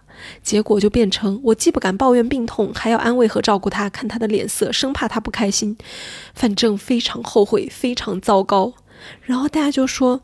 [0.44, 5.78] 结果就变成我既不敢抱怨病痛，还要安慰和照顾他，看他的脸色，生怕他不开心。
[6.34, 8.74] 反正非常后悔，非常糟糕。
[9.22, 10.22] 然后大家就说：“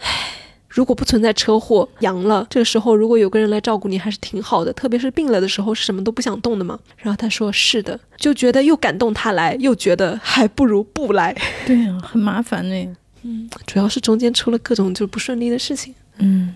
[0.00, 0.32] 唉，
[0.68, 4.72] 如果不存在车祸，阳了，这个时候如果有个人来照顾你，还是挺好的。
[4.72, 11.34] 特别是病了的时候，是什么都不想动的嘛。”然后他说：“是的。”就觉得又感动他来，又觉得还不如不来。
[11.66, 15.94] 对啊，很麻烦呢、嗯，主要是中间出了各种就不顺利的事情。
[16.18, 16.54] 嗯，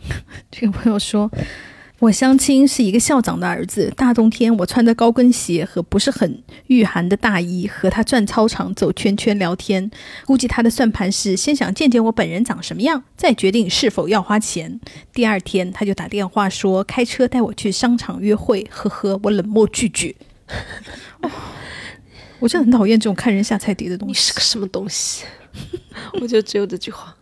[0.50, 1.30] 这个朋友说，
[2.02, 3.92] 我相亲是一个校长的儿子。
[3.96, 9.88] 大冬天，我穿着高跟鞋和不是很御寒的大衣，和他转操场、走圈圈聊天。
[10.26, 14.80] 估计他的算盘是先想见见我本人长什么样，再决定是否要花钱。
[15.14, 18.66] 第二天，他就打电话说开车带我去商场约会。
[18.68, 20.12] 呵呵，我冷漠拒绝。
[21.22, 21.30] 哦
[22.40, 24.10] 我真的很讨厌这种看人下菜碟的东西。
[24.10, 25.24] 你是个什么东西？
[26.20, 27.14] 我就只有这句话。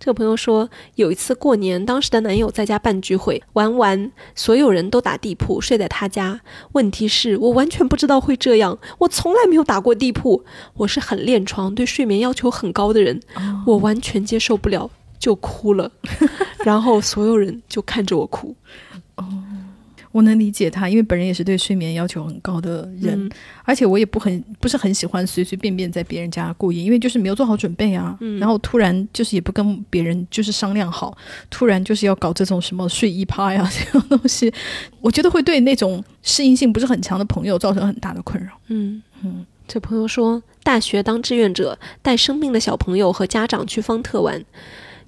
[0.00, 6.40] 这个朋友说，有一次过年，当时的男友在家办聚会，玩完，所有人都打地铺，睡在他家。
[6.72, 10.42] 问题是我完全不知道会这样，我从来没有打过地铺。
[10.72, 13.20] 我是很恋床，对睡眠要求很高的人，
[13.66, 15.92] 我完全接受不了，就哭了。
[16.64, 18.56] 然后所有人就看着我哭。
[20.12, 23.30] 我能理解他，因为本人也是对睡眠要求很高的人，嗯
[23.64, 28.16] 而且我也不很不是很喜欢随随便便在别人家过夜，因为就是没有做好准备啊。
[28.20, 31.16] 嗯然后突然就是也不跟别人就是商量好，
[31.48, 34.52] 突然就是要搞这种什么睡衣趴呀 这种东西，
[35.00, 38.50] 我觉得会对那种适应性不是很强的朋友造成很大的困扰。
[38.66, 44.44] 嗯嗯，这朋友说，大学当志愿者，带生病的小朋友和家长去方特玩。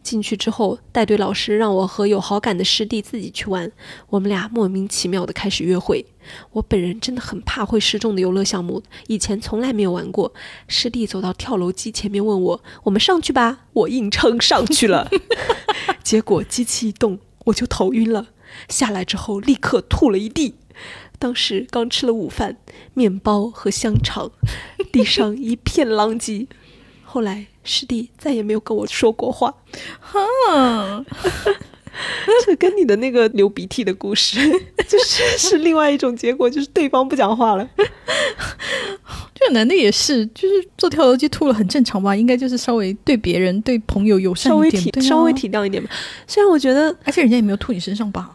[0.03, 3.71] 进去之后，带队老师让我和有好感的师弟自己去玩，
[4.09, 6.05] 我们俩莫名其妙的开始约会。
[6.53, 10.33] 我本人真的很怕会失重的游乐项目，以前从来没有玩过。
[10.69, 15.09] 师弟走到跳楼机前面问我：“我们上去吧？”我硬撑上去了，
[16.03, 18.29] 结果机器一动，我就头晕了。
[18.69, 20.55] 下来之后立刻吐了一地。
[21.19, 22.57] 当时刚吃了午饭，
[22.95, 24.33] 面包和香肠，
[24.93, 26.49] 地上一片狼藉。
[27.13, 29.55] 后来师弟再也没有跟我说过话。
[30.01, 31.05] 哈，
[32.47, 34.41] 这跟你的那个流鼻涕的故事，
[34.89, 37.69] 就是 是另外一种结果，就是对方不讲话了。
[39.35, 42.17] 这个男的也是，就是做跳楼机吐了，很正常吧？
[42.17, 45.91] 应该就是稍微对别人、对朋友友善稍微体一点，稍微体谅一点吧。
[46.27, 48.35] 虽然我觉得，而且人家也没有吐你身上吧？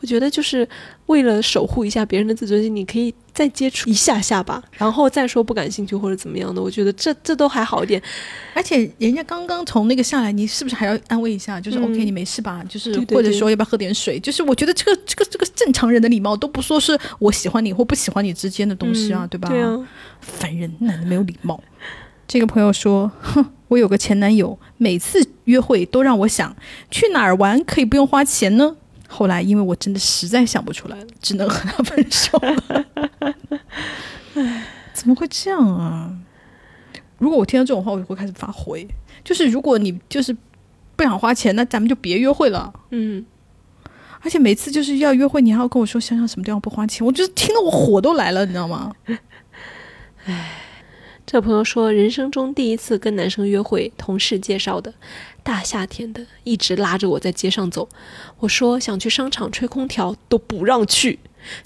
[0.00, 0.68] 我觉得就是
[1.06, 6.62] 为了守护一下别人的自尊心，你可以再接触一下下吧，然后再说不感兴趣或者怎么样的。
[6.62, 8.00] 我觉得这这都还好一点。
[8.54, 11.60] 而且人家刚刚从那个下来，你是不是还要安慰一下？
[11.60, 12.62] 就是嗯 OK，你没事吧？
[12.68, 14.18] 就是或者说要不要喝点水？
[14.20, 19.48] 就是我觉得这个这个这个正常人的礼貌都不说是我喜欢你或不喜欢你之间的东西啊，嗯对吧？
[19.48, 19.88] 对啊，
[20.20, 21.62] 烦人，男的没有礼貌。
[22.28, 26.56] 这个朋友说：“哼，我有个前男友，每次约会都让我想
[26.90, 28.74] 去哪儿玩可以不用花钱呢。
[29.08, 32.84] 后来因为我真的实在想不出来了，只能和他分手了。
[34.34, 36.14] 唉，怎么会这样啊？
[37.18, 38.76] 如果我听到这种话，我就会开始发火。
[39.24, 40.36] 就是如果你就是
[40.96, 42.72] 不想花钱，那咱们就别约会了。
[42.90, 43.24] 嗯，
[44.20, 48.92] 而且每次就是要约会，你还要跟我说想想什么地方不花钱，我就是听得我火都来了，你知道吗？
[51.24, 54.92] 这朋友说，人生中第一次跟男生约会，同事介绍的，
[55.46, 57.88] 大夏天的，一直拉着我在街上走。
[58.40, 61.20] 我说想去商场吹空调，都不让去，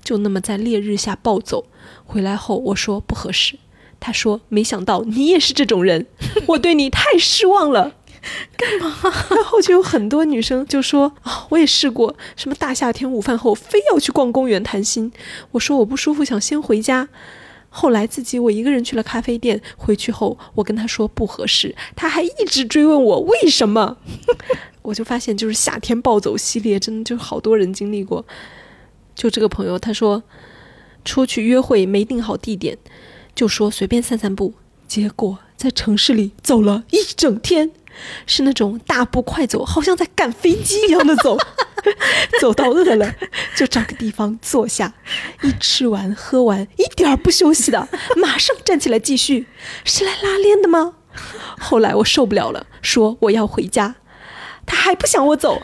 [0.05, 1.64] 就那么在烈日下暴走。
[2.05, 3.59] 回来后我说不合适，
[3.99, 6.07] 他说没想到你也是这种人，
[6.49, 7.95] 我对你太失望了。
[8.59, 8.99] 干嘛？
[9.35, 15.11] 然后就有很多女生就说啊、我也试过，什么大夏天午饭后非要去逛公园谈心。
[15.53, 17.09] 我说我不舒服，想先回家。
[17.72, 23.96] 后来自己我一个人去了咖啡店，回去后我跟他说不合适，他还一直追问我为什么。
[24.82, 28.24] 我就发现，就是夏天暴走系列，真的就是好多人经历过。
[29.14, 30.22] 就这个朋友，他说
[31.04, 32.76] 出去约会没定好地点，
[33.34, 34.54] 就说随便散散步，
[34.88, 37.70] 结果在城市里走了一整天，
[38.26, 41.38] 是那种大步快走，好像在赶飞机一样的走。
[42.41, 43.14] 走到饿了，
[43.57, 44.93] 就找个地方坐下，
[45.43, 49.47] 一吃完喝完，一点儿不休息的，马上站起来继续。
[49.85, 50.95] 是来拉练的吗？
[51.59, 53.97] 后来我受不了了，说我要回家，
[54.64, 55.61] 他还不想我走，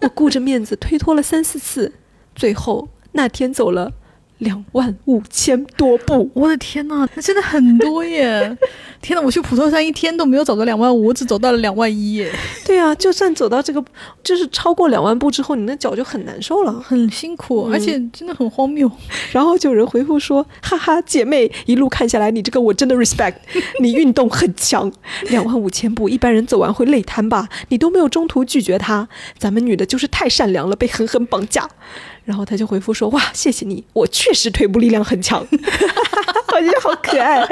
[0.00, 1.92] 我顾着面子推脱了三四次，
[2.34, 3.92] 最后那天走了
[4.38, 6.30] 两万五千多步。
[6.34, 8.56] 我的天呐，那真的很多耶！
[9.00, 12.32] 天呐，我去普陀山一天都没有走到两万五，我只走到了两万一耶，
[12.66, 13.82] 对啊，就算走到这个，
[14.24, 16.72] 就是超过两万步之后，你那脚就很难受了。
[16.80, 18.90] 很辛苦，嗯而且真的很荒谬。
[19.32, 23.34] 然后就有人回复说：“哈哈，姐妹，一路看下来，你这个我真的 respect，
[23.80, 24.90] 你运动很强，
[25.28, 27.48] 两万五千步，一般人走完会累瘫吧？
[27.68, 29.08] 你都没有中途拒绝他，
[29.38, 31.68] 咱们女的就是太善良了，被狠狠绑架。”
[32.26, 37.46] 然后他就回复说：“哇，谢谢你，我确实腿部力量很强。”我觉得好可爱。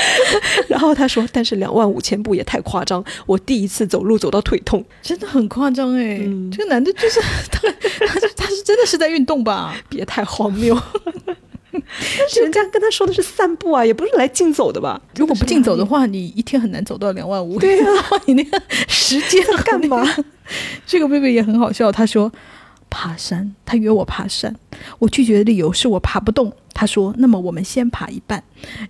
[0.66, 4.84] 然后他说：“但是两万五千步也太夸张，我第一次走路走到腿痛。
[5.02, 6.18] 真的很夸张哎！
[6.24, 7.20] 嗯这个男的就是
[7.52, 7.60] 他，
[8.06, 9.76] 他是他是真的是在运动吧？
[9.88, 10.76] 别太荒谬。
[11.70, 14.98] 但是人家跟他说的是散步啊，也不是来竞走的吧？
[15.16, 17.58] 如果不竞走的话，你一天很难走到两万五。
[17.58, 17.88] 对啊，
[18.24, 20.02] 你那个时间干嘛？
[20.86, 22.32] 这个妹妹也很好笑，她说
[22.90, 24.54] 爬山，他约我爬山，
[24.98, 26.52] 我拒绝的理由是我爬不动。
[26.72, 28.42] 他说：“那么我们先爬一半。”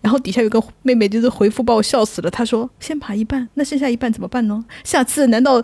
[0.03, 2.29] 然后底下有个妹妹就是回复把我笑死了。
[2.29, 4.65] 她说：“先爬一半，那剩下一半怎么办呢？
[4.83, 5.63] 下次难道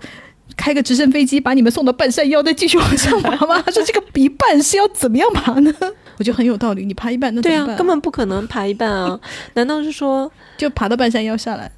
[0.57, 5.74] 开个直升飞机把你们送到半山腰，再继续往上爬吗？” 他说：“这个一半是要怎么样爬呢？”
[6.18, 6.85] 我觉得很有道理。
[6.85, 9.18] 你爬一半，那怎对啊根本不可能爬一半啊！
[9.55, 11.72] 难道是说就爬到半山腰下来？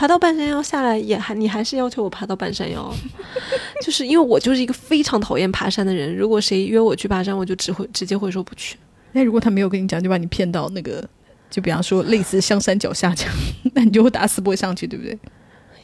[0.00, 2.90] 爬到半山腰下来也还你还是要求我爬到半山腰？
[3.84, 8.78] 就是因为我就是一个非常讨厌爬山的人，如果谁约我去爬山，我就只会直接会说不去。
[9.12, 11.06] 那如果他没有跟你讲，就把你骗到那个，
[11.50, 13.34] 就比方说类似香山脚下这样，
[13.76, 15.18] 那你就会打死不会上去，对不对？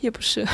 [0.00, 0.46] 也不是，你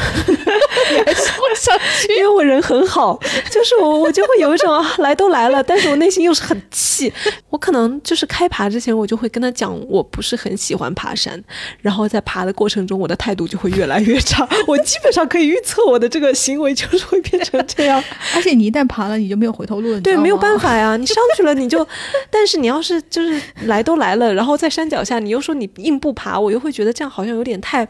[1.05, 2.15] 还是会上去。
[2.17, 3.19] 因为我人很好，
[3.51, 7.13] 就是我我就会有一种啊来都来了，但是我内心又是很气。
[7.51, 11.43] 我可能就是开爬之前，我就会跟他讲，我不是很喜欢爬山，
[11.81, 14.49] 然后在爬的过程中，我的态度就会越来越差。
[14.67, 18.03] 我基本上可以预测我的这个行为就是会变成这样。
[18.35, 20.01] 而且你一旦爬了，你就没有回头路了。
[20.01, 20.53] 对，没有办。
[20.53, 21.85] 法呀，你上去了你就，
[22.31, 27.89] 但是你要是就是来都来了，然后在山脚下，你又说你硬不爬，我又会觉得这样好像有点太。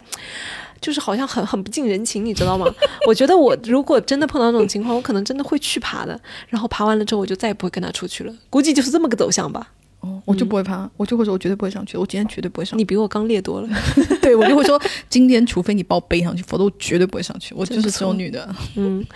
[0.82, 2.66] 就是好像很很不近人情，你知道吗？
[3.06, 6.20] 我觉得我如果真的碰到这种情况，我可能真的会去爬的。
[6.48, 8.34] 然后爬完了之后，我就再也不会跟他出去了。
[8.50, 9.72] 估计就是这么个走向吧。
[10.00, 12.76] 哦，我就不会爬，我就会说，我绝对不会上去，我今天绝对不会上去。
[12.78, 13.68] 你比我刚烈多了
[14.20, 17.54] 对我就会说， 今天除非你把我背上去，否则我绝对不会上去。
[17.54, 19.06] 我就是这种女的，嗯，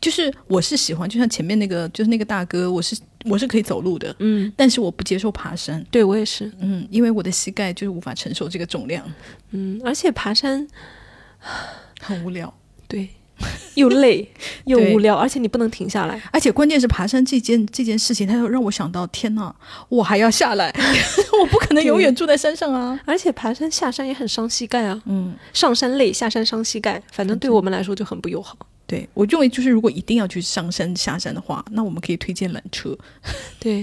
[0.00, 2.96] 就是我是喜欢，就像前面那个，就是那个大哥，我是
[3.26, 9.04] 我是可以走路的，嗯，但是我不接受爬山，对我也是，嗯，因为我的膝盖就是无法承受这个重量，
[9.52, 10.66] 嗯，而且爬山
[12.00, 12.52] 很无聊，
[12.86, 13.08] 对，
[13.74, 14.28] 又累
[14.66, 16.20] 又无聊，而且你不能停下来。
[16.32, 19.54] 而且关键是爬山这件这件事情，它又让我想到，天呐，
[19.88, 20.72] 我还要下来，
[21.40, 25.34] 我不可能永远住在山上啊，而且爬山下山也很伤膝盖啊，嗯。
[25.52, 28.56] 上山累，下山伤膝盖，反正对我们来说就很不友好。
[28.86, 32.96] 对，我认为就是如果一定要去上山下山的话，那我们可以推荐缆车，
[33.58, 33.82] 对，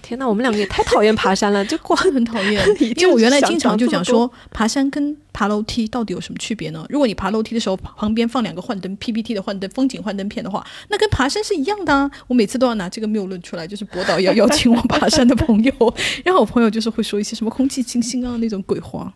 [0.00, 2.64] 天哪，我们两个也太讨厌爬山了，就光很讨厌。
[2.96, 6.86] 因为我原来经常就讲说，爬山跟爬楼梯到底有什么区别呢？
[6.88, 12.08] 如果你爬楼梯的时候旁边放两个幻灯 PPT 的幻灯风景幻灯片的话，那跟爬山是一样的啊。
[12.28, 15.72] 我每次都要拿这个谬论出来，就是博导要邀请我爬山的朋友，
[16.24, 19.12] 然后我朋友就是会说一些什么空气清新啊那种鬼话。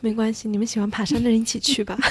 [0.00, 1.98] 没关系，你们喜欢爬山的人一起去吧。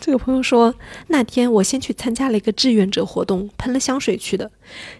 [0.00, 0.74] 这个朋友说，
[1.08, 4.50] 那天我先去参加了一个志愿者活动，喷了香水去的，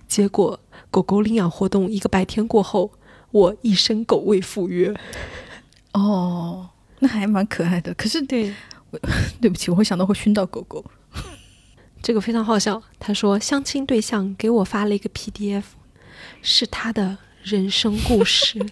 [0.09, 0.59] 结果
[0.91, 2.91] 狗狗领养活动一个白天过后，
[3.31, 4.95] 我一身狗味赴约。
[5.93, 7.93] 哦，那还蛮可爱的。
[7.95, 8.55] 可是对，
[9.41, 10.85] 对不起，我会想到会熏到狗狗。
[12.03, 12.83] 这个非常好笑。
[12.99, 15.65] 他说，相亲对象给我发了一个 PDF，
[16.41, 18.65] 是他的人生故事。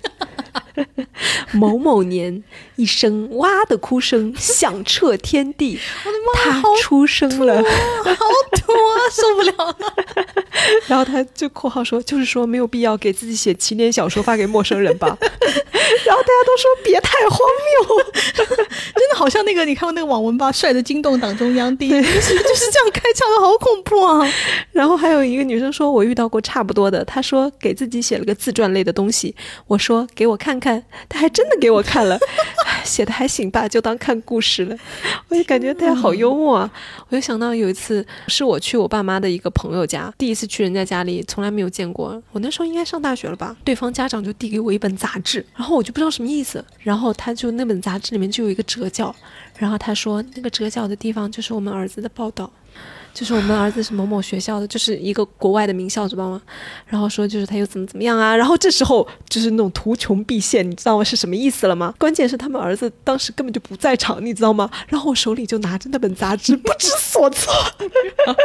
[1.53, 2.43] 某某年，
[2.77, 6.19] 一声哇的哭声 响彻天地，我的
[6.53, 9.53] 妈他出生了，好土啊， 受不了。
[9.67, 9.77] 了。
[10.87, 15.17] 然后他就括号说，就是说没有必要给自己写起点小说发给陌生人吧。
[16.05, 18.03] 然后大家都说别太荒谬，
[18.95, 24.33] 真的好像那个你看过那个网文吧，帅的惊动党中央第一，就是就是这样开场的，好恐怖啊！
[24.73, 29.35] 然后还有一个女生说，我遇到过差不多的，她说给自己写了个自传类的东西，
[29.67, 30.72] 我说给我看看，
[31.09, 32.19] 她还真的给我看了，
[32.85, 34.77] 写的还行吧，就当看故事了。
[35.29, 36.71] 我就感觉大家好幽默啊！
[37.09, 42.23] 我就想到有一次是我去我爸妈的一个朋友家，第一次去人家家里，从来没有见过。
[42.33, 43.57] 我那时候应该上大学了吧？
[43.65, 49.15] 对方家长就递给我一本杂志，然后我就不知道什么意思，然后他就那本杂志里面就有一个折角，
[49.57, 52.51] 然后他说那个折角的地方就是我们儿子的报道。
[53.15, 56.41] 就是我们儿子是某某学校的，就是一个国外的名校，知道吗？
[56.87, 58.35] 然后说就是他又怎么怎么样啊？
[58.35, 61.05] 然后这时候就是那种图穷匕现，你知道吗？
[61.05, 61.95] 是什么意思了吗？
[61.99, 64.71] 关键是他们儿子当时根本就不在场，你知道吗？
[64.89, 67.53] 然后我手里就拿着那本杂志，不知所措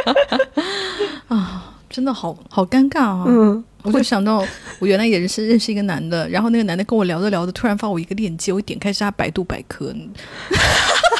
[1.28, 3.24] 啊，真的好好尴尬啊！
[3.26, 4.44] 嗯，我就想到
[4.78, 9.94] 我原来也是认识一个男的，然后那个男的跟我聊着聊着，突然发我一个链接，我点开是他百度百科，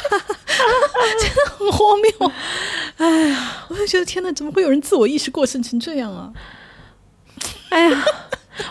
[1.19, 2.31] 真的很荒谬。
[2.97, 6.31] 哎呀，我就觉得天哪，怎么会有人自我意识过剩成这样啊？
[7.69, 8.03] 哎呀。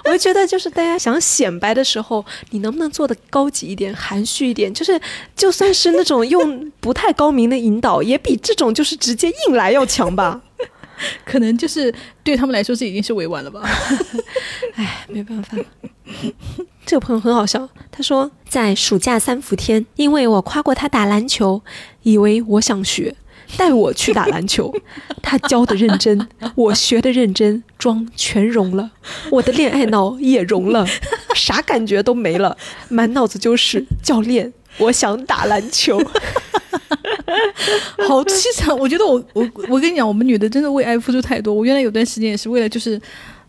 [0.04, 4.72] 我就觉得，就是大家想显摆的时候，你能不能做的高级一点、含蓄一点？
[4.74, 5.00] 就是
[5.34, 10.42] 就算是那种用不太高明的引导，也比这种就是直接硬来要强吧？
[11.24, 11.92] 可能就是
[12.22, 13.62] 对他们来说，这已经是委婉了吧？
[14.74, 15.56] 哎，没办法。
[16.84, 21.62] 这个朋友很好笑，他说在暑假三伏天，因为我夸过他打篮球，
[22.02, 23.14] 以为我想学。
[23.56, 24.70] 带我去打篮球，
[25.22, 28.90] 他教的认真，我学的认真，妆全融了，
[29.30, 30.86] 我的恋爱脑也融了，
[31.34, 32.54] 啥感觉都没了，
[32.90, 35.98] 满脑子就是教练，我想打篮球，
[38.08, 38.76] 好凄惨。
[38.76, 41.52] 我觉得我我我跟你讲，我们女的真的为爱付出太多。
[41.54, 43.00] 我原来有段时间也是为了就是。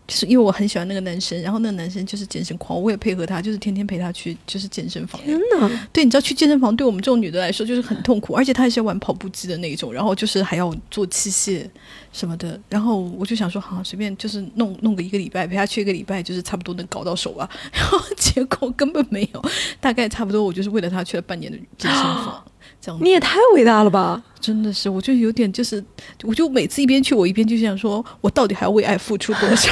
[0.09, 5.21] 就是因为我很喜欢那个男生，然后那个男生就是健身狂，我也配合他，就是天天陪他去就是健身房。
[5.21, 5.69] 天哪！
[5.93, 11.63] 对，你知道去健身房对我们这种女的来说就是很痛苦，而且他还是要玩跑步机的那种，然后就是还要做器械
[12.11, 12.59] 什么的。
[12.69, 17.47] 然后我就想说，好随便就是弄弄个一个礼拜，陪他去一个礼拜，就是差不多能搞到手吧。
[17.71, 19.45] 然后结果根本没有，
[19.79, 22.43] 大概差不多我就是为了他去了半年的健身房。
[22.81, 24.21] 这样你也太伟大了吧！
[24.39, 25.83] 真的是，我就有点就是，
[26.23, 29.71] 我就每次一边去，我一边就想说，我到底还要为爱付出多少？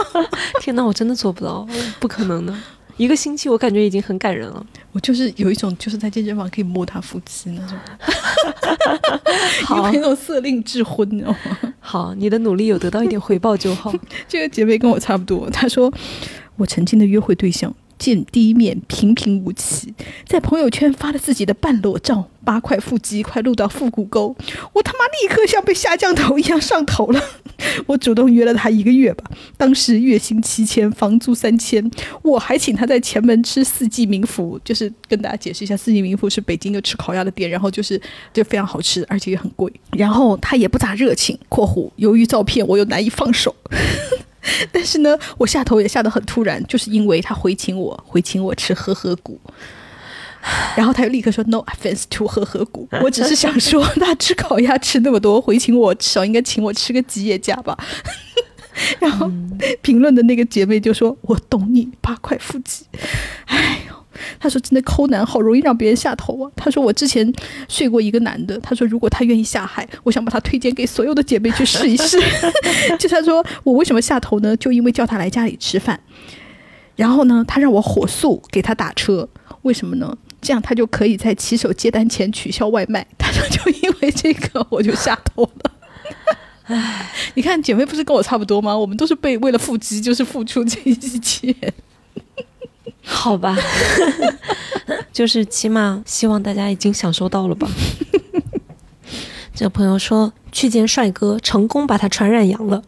[0.60, 1.66] 天哪，我真的做不到，
[1.98, 2.54] 不可能的。
[2.96, 4.64] 一个星期，我感觉已经很感人了。
[4.92, 7.76] 我就是有一种，就是在健身房可以摸他腹肌那种，
[9.64, 11.74] 好有那种色令智昏，你知道吗？
[11.80, 13.92] 好，你的努力有得到一点回报就好。
[14.28, 15.92] 这个姐妹跟我差不多，她说
[16.56, 19.94] 我曾经的约会对象见第一面平平无奇，
[20.26, 24.34] 在朋友圈发了自己的半裸照，八块腹肌快露到腹股沟，
[24.72, 27.20] 我他妈立刻像被下降头一样上头了。
[27.86, 31.88] 我主动约了他一个月吧，当时月薪七千，房租三千，
[32.22, 38.00] 我还请他在前门吃四季民福，就是跟大家解释一下，四季民福是北京就吃烤鸭的店，然后就是
[38.32, 39.72] 就非常好吃，而且也很贵。
[39.92, 43.54] 然后他也不咋热情（括弧由于照片我又难以放手）。
[44.70, 49.40] 但是呢，我下头也下得很突然，就是因为他回请我，回请我吃呵呵谷，
[50.76, 57.76] 然后他又立刻说 “No offense to 呵呵谷”，我只是想说，他吃烤鸭吃那么多，回请我至少应该请我吃个吉野家吧。
[59.00, 59.30] 然后
[59.82, 62.84] 评论的那个姐妹就说：“我懂你，八块腹肌。”
[63.46, 64.03] 哎呦。
[64.38, 67.32] 他说：“真的抠男好容易让别人下头啊。”他说：“我之前
[67.68, 72.18] 睡过一个男的。”他说：“如果他愿意下海，我想把他推荐给所有的姐妹去试一试。
[72.98, 74.56] ”就他说：“我为什么下头呢？
[74.56, 75.98] 就因为叫他来家里吃饭，
[76.96, 79.28] 然后呢，他让我火速给他打车。
[79.62, 80.16] 为什么呢？
[80.40, 83.06] 这样他就可以在骑手接单前取消外卖。
[83.16, 85.70] 他说就因为这个，我就下头了。
[86.64, 88.76] 唉，你看姐妹不是跟我差不多吗？
[88.76, 91.54] 我们都是被为了腹肌，就是付出这一切。”
[93.04, 93.56] 好吧，
[95.12, 97.68] 就是起码希望大家已经享受到了吧。
[99.54, 102.82] 这个朋友说去见帅哥，成功把他传染阳了，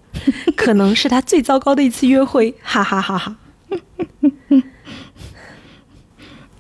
[0.56, 3.36] 可能是他最糟糕的一次约会，哈哈哈哈。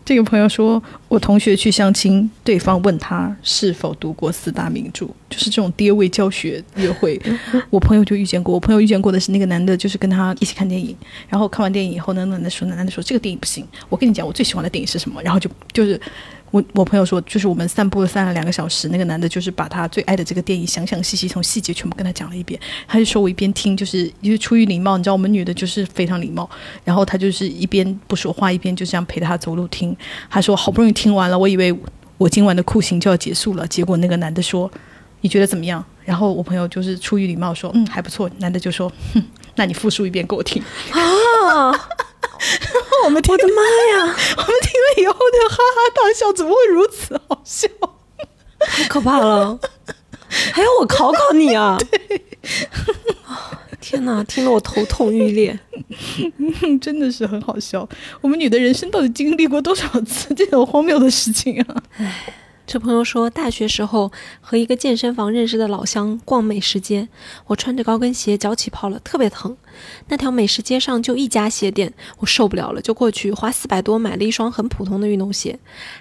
[0.06, 7.20] 这个朋友说，我同学去相亲，对方问他是否读过四大名著，就是这种爹味教学约会。
[7.70, 10.96] 我朋友就遇见过，我朋友遇见过的是那个男的，就是跟他一起看电影，
[11.28, 16.00] 然后看完电影以后呢，那男的说，男的说这个电影不行，我跟你讲，我最喜欢的电影是什么，然后就就是。
[16.50, 22.58] 我我朋友说，就是我们散步散了两个小时，那个男的就是把他最爱的这个电影详详细细从细节全部跟他讲了一遍。
[22.86, 26.48] 他就说我一边听，就是因为出于礼貌，你知道我们女的就是非常礼貌，
[26.84, 29.94] 然后他就是一边不说话，一边就这样陪他走路听。
[30.30, 31.76] 他说好不容易听完了，我以为
[32.16, 34.70] 我今晚的酷刑就要结束了，结果那个男的说
[35.20, 35.84] 你觉得怎么样？
[36.04, 38.30] 然后我朋友就是出于礼貌说嗯还不错。
[38.38, 39.22] 男的就说哼，
[39.56, 41.72] 那你复述一遍给我听啊。
[43.04, 43.62] 我们我的妈
[43.96, 44.16] 呀！
[44.36, 47.68] 我们听了以后就哈哈大笑，怎么会如此好笑？
[48.58, 49.58] 太可怕了！
[50.52, 51.78] 还要我考考你啊？
[51.90, 52.22] 对，
[53.80, 55.58] 天哪，听得我头痛欲裂，
[56.80, 57.88] 真的是很好笑。
[58.20, 61.82] 我们女的人生到底经历过多少次这种荒谬的事情啊？
[61.98, 62.34] 唉。
[62.66, 64.10] 这朋友说，大学时候
[64.40, 67.08] 和一个健身房认识的老乡逛美食街，
[67.46, 69.56] 我穿着高跟鞋，脚起泡了，特别疼。
[70.08, 75.56] 那条美食街上就一家鞋店，我受不了了，就过去花四百多买了一双很普通的运动鞋。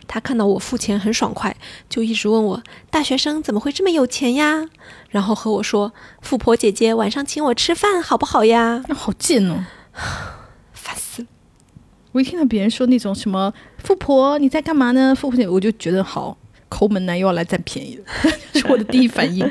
[0.08, 1.56] 他看到我付钱很爽快，
[1.88, 4.68] 就一直问我：“大学生怎么会这么有钱呀？”
[5.10, 5.94] 然后和我说
[6.24, 9.64] ：“富婆姐姐晚上请我吃饭好不好呀？”那好贱哦，
[10.74, 11.28] 烦死了！
[12.14, 15.14] 我一听到别人说那种什么富婆你在干嘛呢？
[15.14, 16.36] 富婆姐，我就觉得好。
[16.70, 18.04] 抠门男又要来占便宜了，
[18.54, 19.50] 是我的第一反应。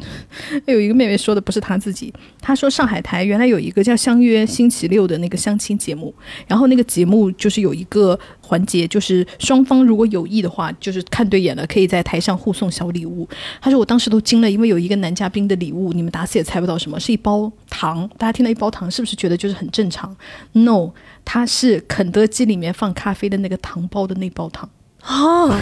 [0.66, 6.14] 有一个妹妹说的不是她自己，她说上海台原来有一个叫《相约星期六》的那个相亲节目，
[6.46, 13.28] 然后那个节目就是有一个环节，就是双方如果有意的话，就是看对眼了，可以在台上互送小礼物。
[13.60, 18.08] 她说我当时都惊了，因为有一个男嘉宾的礼物，你们打死也猜不到什么，是一包糖。
[18.16, 20.16] 大家听到一包糖，是不是觉得就是很正常
[20.52, 20.92] ？No，
[21.24, 25.60] 它是肯德基里面放咖啡的那个糖包的那包糖啊。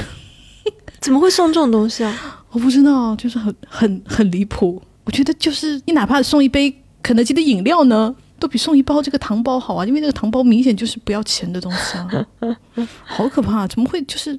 [1.01, 2.45] 怎么会送这种东西啊？
[2.51, 4.81] 我不知道，就是很很很离谱。
[5.05, 12.27] 我觉得就是你哪怕送一杯肯德基的饮料呢，都比送一包这个糖包好啊，因为那个糖包明显就是不要钱的东西啊，
[13.05, 13.67] 好可怕！
[13.69, 14.37] 怎么会就是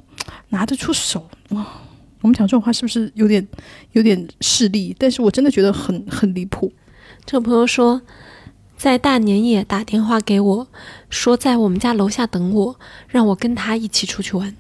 [0.50, 1.66] 拿得出手哇？
[2.22, 3.48] 我们讲这种话是不是有点
[3.92, 4.94] 有点势利？
[4.98, 6.74] 但是我真的觉得很很离谱。
[7.26, 8.02] 这个朋友说，
[8.76, 10.68] 在大年夜打电话给我，
[11.10, 14.54] 说在我们家楼下等我，让我跟他一起出去玩。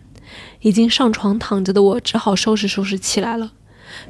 [0.61, 3.53] 已经上床躺着的我只好收拾收拾起来了。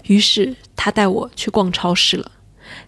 [0.05, 2.31] 于是他带我去逛超市了，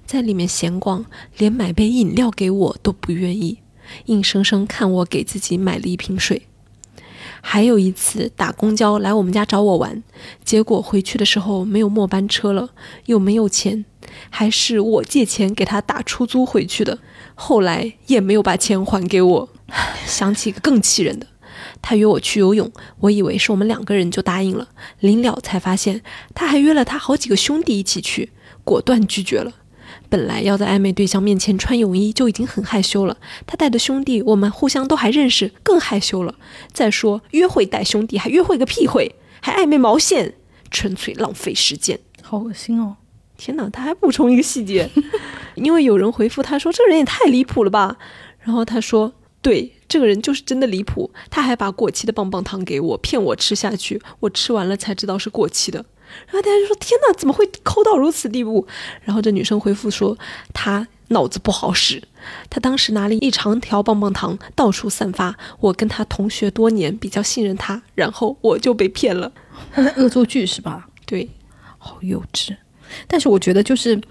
[0.05, 1.05] 在里面闲逛，
[1.37, 3.59] 连买杯饮料给我都不愿意，
[4.05, 6.43] 硬生生看我给自己买了一瓶水。
[7.41, 10.03] 还有一次打公交来我们家找我玩，
[10.43, 12.71] 结果回去的时候没有末班车了，
[13.05, 13.85] 又没有钱，
[14.29, 16.99] 还是我借钱给他打出租回去的，
[17.35, 19.49] 后来也没有把钱还给我。
[20.05, 21.27] 想起一个更气人的。
[21.81, 24.67] 他约我去游泳，我以为是我们两个人就答应了，
[24.99, 26.01] 临了才发现
[26.35, 28.31] 他还约了他好几个兄弟一起去，
[28.63, 29.53] 果断拒绝了。
[30.07, 33.17] 本来要在暧昧对象面前穿泳衣就已经很害羞了，
[33.47, 36.35] 他带的兄弟我们互相都还认识，更害羞了。
[36.71, 40.33] 再说约会带兄弟还约会个屁会，还暧昧毛线，
[40.69, 42.97] 纯粹浪费时间，好恶心哦！
[43.37, 44.89] 天哪，他还补充一个细节，
[45.55, 47.97] 因为有人回复他说这个人也太离谱了吧，
[48.41, 49.13] 然后他说。
[49.41, 55.83] 对，这个人就是真的离谱，他还把过期的棒棒糖给我，骗我吃下去，我吃完了才知道是过期的。
[56.25, 58.65] 然后大家就说：“天哪，怎么会抠到如此地步？”
[59.03, 60.17] 然后这女生回复说
[60.53, 62.01] ：“她脑子不好使，
[62.49, 65.37] 她当时拿了一长条棒棒糖到处散发。
[65.59, 69.31] 我跟她同学多年，比较信任她，然后我就被骗了。
[69.71, 70.87] 她在恶作剧是吧？
[71.05, 71.29] 对，
[71.77, 72.55] 好幼稚。
[73.07, 74.01] 但是我觉得就是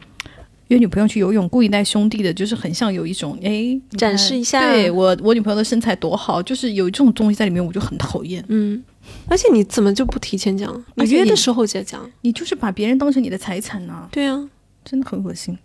[0.68, 8.44] 约女朋友去游泳，故意带兄弟的，就是很像有一种哎展示一下对我我女朋友的身材多好，就是有这种东西在里面，我就很讨厌。
[8.48, 8.82] 嗯，
[9.28, 10.84] 而且你怎么就不提前讲？
[10.94, 12.08] 你约的时候再讲。
[12.20, 14.48] 你就是把别人当成你的财产呐、对啊，
[14.84, 15.56] 真的很恶心。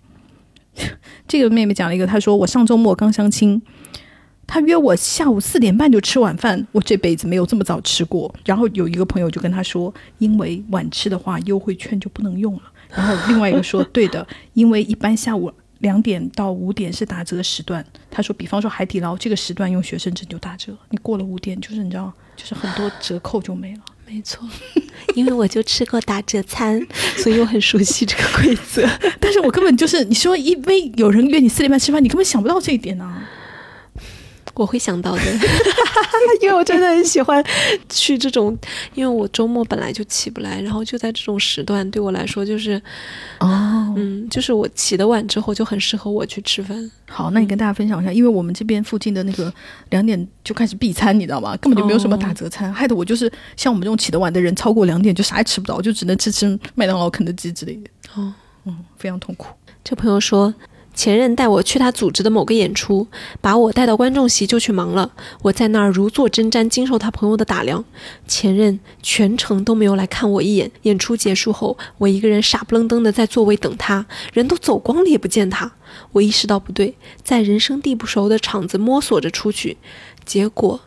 [1.27, 3.61] 这个妹妹讲了一个，她说我上周末刚相亲，
[4.47, 8.33] 她约我下午四点半就吃晚饭，我这辈子没有这么早吃过。
[8.45, 12.61] 然后有一个朋友就跟她说，因为晚吃的话优惠券就不能用了。
[12.95, 17.85] 然后另外一个说，对的， 因为一般下午两点到五点是打折时段。
[18.09, 23.81] 他说，比方说海底捞这个时段用学生证就打折，你过了五点就是你知道，就是很多折扣就没了。
[24.05, 24.47] 没错，
[25.15, 26.79] 因为我就吃过打折餐，
[27.17, 28.87] 所以我很熟悉这个规则。
[29.19, 33.27] 但是我根本就是你说，因为有人约你四点半吃饭，你根本想不到这一点啊。
[34.55, 35.21] 我会想到的，
[36.41, 37.43] 因为我真的很喜欢
[37.89, 38.57] 去这种，
[38.93, 42.81] 因为我周末本来就起不来，然后就在这种时段，对我来说就是，
[43.39, 46.91] 哦，嗯，就是我起得晚之后就很适合我去吃饭。
[47.09, 49.51] 好，那你跟大家分享一下，因为我们这边附近的那个
[49.89, 51.57] 两点就开始闭餐，你知道吗？
[51.57, 57.89] 根本就没有什么打折餐，害得我就是像我们这种起得晚的人，超过两点就啥也吃不到，就只能吃吃麦当劳、肯德基之类的。
[58.15, 58.33] 哦，
[58.65, 59.47] 嗯，非常痛苦。
[59.83, 60.53] 这朋友说，
[60.93, 63.07] 前任带我去他组织的某个演出，
[63.41, 65.11] 把我带到观众席就去忙了。
[65.41, 67.83] 我在那儿如坐针毡，经受他朋友的打量。
[68.27, 70.71] 前任全程都没有来看我一眼。
[70.83, 75.71] 演出结束后，我一个人傻不愣登的在座位等他，人都走光了也不见他。
[76.11, 79.77] 我意识到不对，在人生地不熟的场子摸索着出去，
[80.23, 80.79] 结果。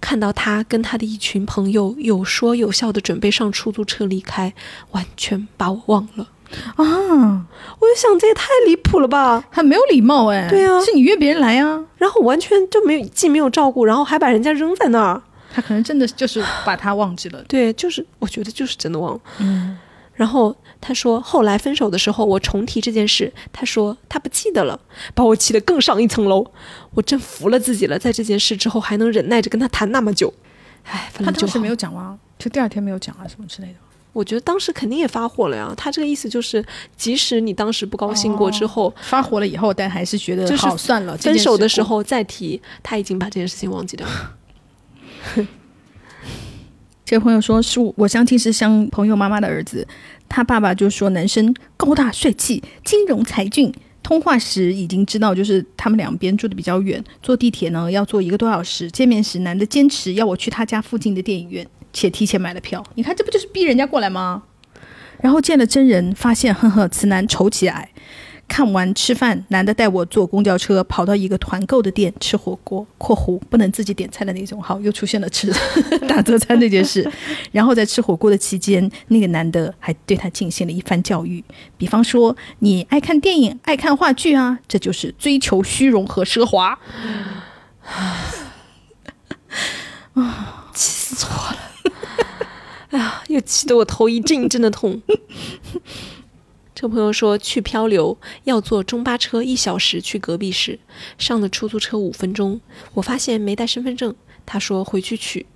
[0.00, 4.54] 看到他跟他的一群朋友有说有笑的准备上出租车离开，
[4.92, 6.28] 完全把我忘了。
[6.76, 9.44] 啊，我就想，这也太离谱了吧！
[9.50, 10.48] 很没有礼貌哎。
[10.48, 15.22] 对啊是你约别人来啊，然后完全就没有，既没有照顾，然后还把人家扔在那儿。
[15.52, 17.42] 他可能真的就是把他忘记了。
[17.48, 19.20] 对，就是我觉得就是真的忘了。
[19.38, 19.76] 嗯，
[20.14, 24.78] 然后他说，后来分手的时候，我重提这件事，他说他不记得了，
[25.14, 26.46] 把我气得更上一层楼。
[26.94, 30.32] 我真服了自己了，在这件事之后还能忍耐着跟他谈那么久。
[30.84, 32.18] 唉，反正当时没有讲吗？
[32.38, 33.74] 就第二天没有讲啊，什么之类的。
[34.12, 35.72] 我觉得当时肯定也发火了呀。
[35.76, 36.64] 他这个意思就是，
[36.96, 41.16] 即使你当时不高兴过之后，发火了以后，但还是觉得就是好算了。
[41.16, 44.36] 分手的时候再提，他已经把这件事情忘记掉了。
[47.04, 49.86] 这个朋友说，是我我相亲是相朋友妈妈的儿子，
[50.28, 53.72] 他爸爸就说男生高大帅气、金融才俊。
[54.02, 58.90] 通话时已经知道，就是他们两边住的比较远，坐地铁呢要坐一个多小时。
[58.90, 62.84] 见面时，男的坚持要我去他家附近的电影院，且提前买了票。
[62.94, 64.42] 你看，这不就是逼人家过来吗？
[65.20, 67.90] 然后见了真人，发现呵呵，此男丑且矮。
[68.48, 74.58] 看完吃饭，男的带我坐公交车跑到一个团购的店吃火锅（括弧不能自己点菜的那种）。
[74.62, 75.52] 好，又出现了吃
[76.08, 77.08] 打折餐这件事。
[77.52, 81.44] 然后在吃火锅的期间，那个男的还对他进行了一番教育，
[81.76, 86.76] 比方说：“你爱看电影，爱看话剧啊，这就是追求虚荣和奢华。
[90.14, 91.69] 啊 气死我了！
[92.90, 95.00] 哎呀，又气得我头一阵一阵的痛。
[96.74, 100.78] 这朋友说去漂流要坐中巴车一小时去隔壁市，
[101.18, 102.60] 上的出租车五分钟。
[102.94, 104.14] 我发现没带身份证，
[104.44, 105.46] 他说回去取，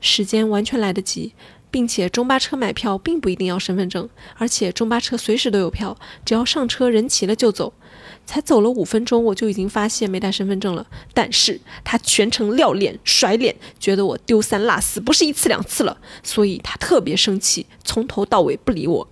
[0.00, 1.34] 时间完全来得及，
[1.70, 7.74] 并且中巴车买票并不一定要身份证，而且中巴车随时都有票，只要上车人齐了就走。
[8.30, 10.86] 才走了五分钟，我就已经发现没带身份证了。
[11.12, 19.08] 但是他全程撂脸甩脸，觉得我丢三落四，不是一次两次了，所以他特别生气，从头到尾不理我。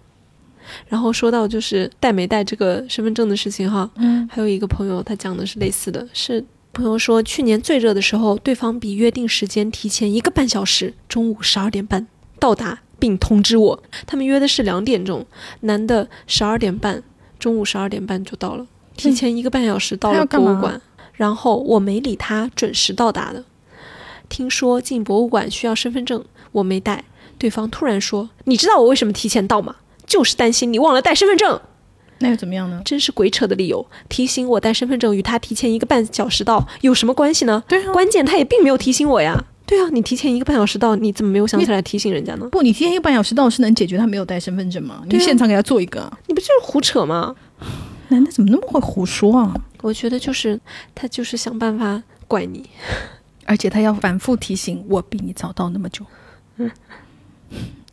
[0.87, 12.07] 然后说到就是带没带这个身份证的事情哈，嗯，还有一个朋友他讲的是类似的，是朋友说去年最热的时候，对方比约定时间提前一个半小时，中午十二点半
[12.39, 15.27] 到达，并通知我，他们约的是两点钟，
[15.63, 17.03] 男的十二点半，
[17.41, 18.67] 中午十二点半就到了，
[18.99, 20.79] 提前一个半小时到了博物馆，
[21.15, 23.45] 然后我没理他，准时到达的。
[24.29, 26.23] 听说进博物馆需要身份证，
[26.53, 27.05] 我没带，
[27.39, 29.77] 对方突然说：“你知道我为什么提前到吗？
[30.05, 31.59] 就是担心你忘了带身份证。”
[32.21, 32.83] 那又怎么样呢？
[32.85, 33.87] 真是鬼扯的理由！
[34.09, 37.63] 提醒我带身份证与他提前一个半小时到有什么关系呢？
[37.69, 39.45] 对啊关键他也并没有提醒我呀。
[39.65, 42.49] 对啊，你提前一个半小时到，你怎么没有想起来提醒人家呢？
[42.51, 45.03] 不，你提前一个半小时到是能解决他没有带身份证吗？
[45.09, 47.37] 你现场给他做一个啊，你不就是胡扯吗？
[48.09, 49.55] 男的怎么那么会胡说啊？
[49.83, 50.59] 我觉得就是
[50.95, 52.69] 他就是想办法怪你。
[53.45, 56.05] 而且他要反复提醒我比你早到那么久。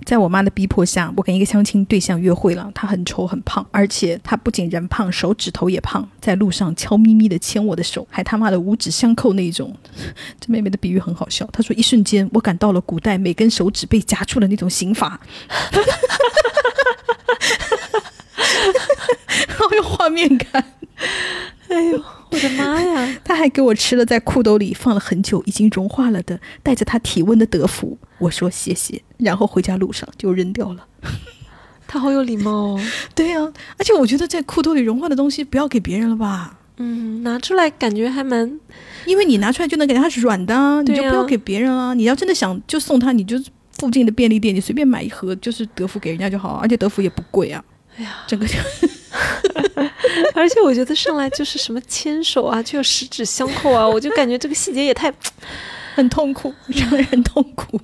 [0.05, 2.69] 在我妈的逼迫下，我跟一个相亲对象约会了。
[2.75, 6.07] 他很丑很胖，而且他不仅人胖，手指头也胖。
[6.19, 9.73] 在路上悄咪咪的牵我的手，还他妈的五指相扣那一种。
[10.39, 11.47] 这妹妹的比喻很好笑。
[11.53, 15.19] 她说：“一瞬间，我感到了古代每根手指被夹住的那种刑罚。
[19.49, 20.63] ”好有画面感。
[21.67, 23.17] 哎呦，我的妈呀！
[23.23, 27.97] 他还给我吃了在裤兜里放了很久、已经融化了的带着他体温的德芙。
[28.19, 30.87] 我说谢谢，然后回家路上就扔掉了。
[31.87, 32.81] 他好有礼貌哦。
[33.15, 33.41] 对呀、
[33.77, 38.59] 而且我觉得在裤兜里融化的东西不要给别人了吧，嗯，拿出来感觉还蛮……
[39.05, 41.93] 因为你拿出来就能给他是软的啊，你就不要给别人啊。
[41.93, 43.37] 你要真的想就送他，你就
[43.79, 47.63] 附近的便利店，你随便买一盒就是德芙给人家就好，而且德芙也不贵啊。
[47.97, 48.55] 哎呀，整个就
[50.35, 55.13] 而且我觉得上来就是什么牵手啊，就有十指相扣啊，我就感觉这个细节也太
[55.95, 57.79] 很痛苦，让人痛苦。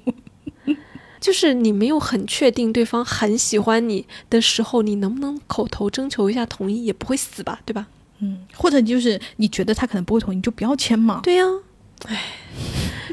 [1.22, 7.88] 就是你没有很确定对方很喜欢你的时候，你能不能口头征求一下同意，也不会死吧，对吧？
[8.20, 11.22] 嗯，或者就是你觉得他可能不会同意，你就不要签嘛。
[11.24, 11.46] 对呀、
[12.08, 12.22] 哎，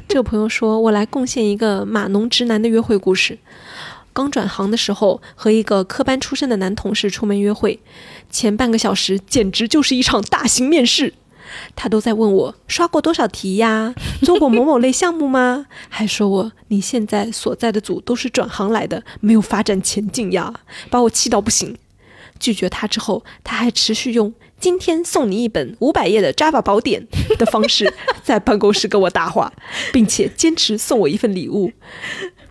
[0.09, 3.39] 这个朋友说，我来贡献一个码农直男的约会故事。
[4.19, 7.79] 刚转行的时候，和一个科班出身的男同事出门约会，
[8.29, 11.15] 前半个小时简直就是一场大型面试。
[11.77, 15.67] 他都在问我刷过多少题呀，做过某某类项目吗？
[15.89, 20.53] 还说我你现在所在的组都是转行来的，没有发展前景呀，
[20.91, 21.77] 把我气到不行。
[22.41, 27.07] 拒绝他之后，他还持续用“今天送你一本五百页的 Java 宝典”
[27.39, 27.93] 的方式
[28.25, 29.53] 在办公室跟我搭话，
[29.93, 31.73] 并且坚持送我一份礼物，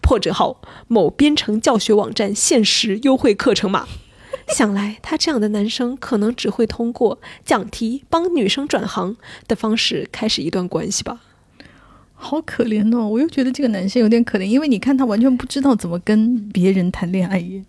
[0.01, 3.88] 破折号某编程教学网站限时优惠课程码。
[4.47, 11.20] 想来他这样的男生可能只会通过讲题帮女生转行的方式开始一段关系吧。
[12.20, 13.07] 好可怜哦！
[13.07, 17.63] 我又觉得这个男生有点可怜，因为你看他完全不知道怎么跟别人谈恋爱耶，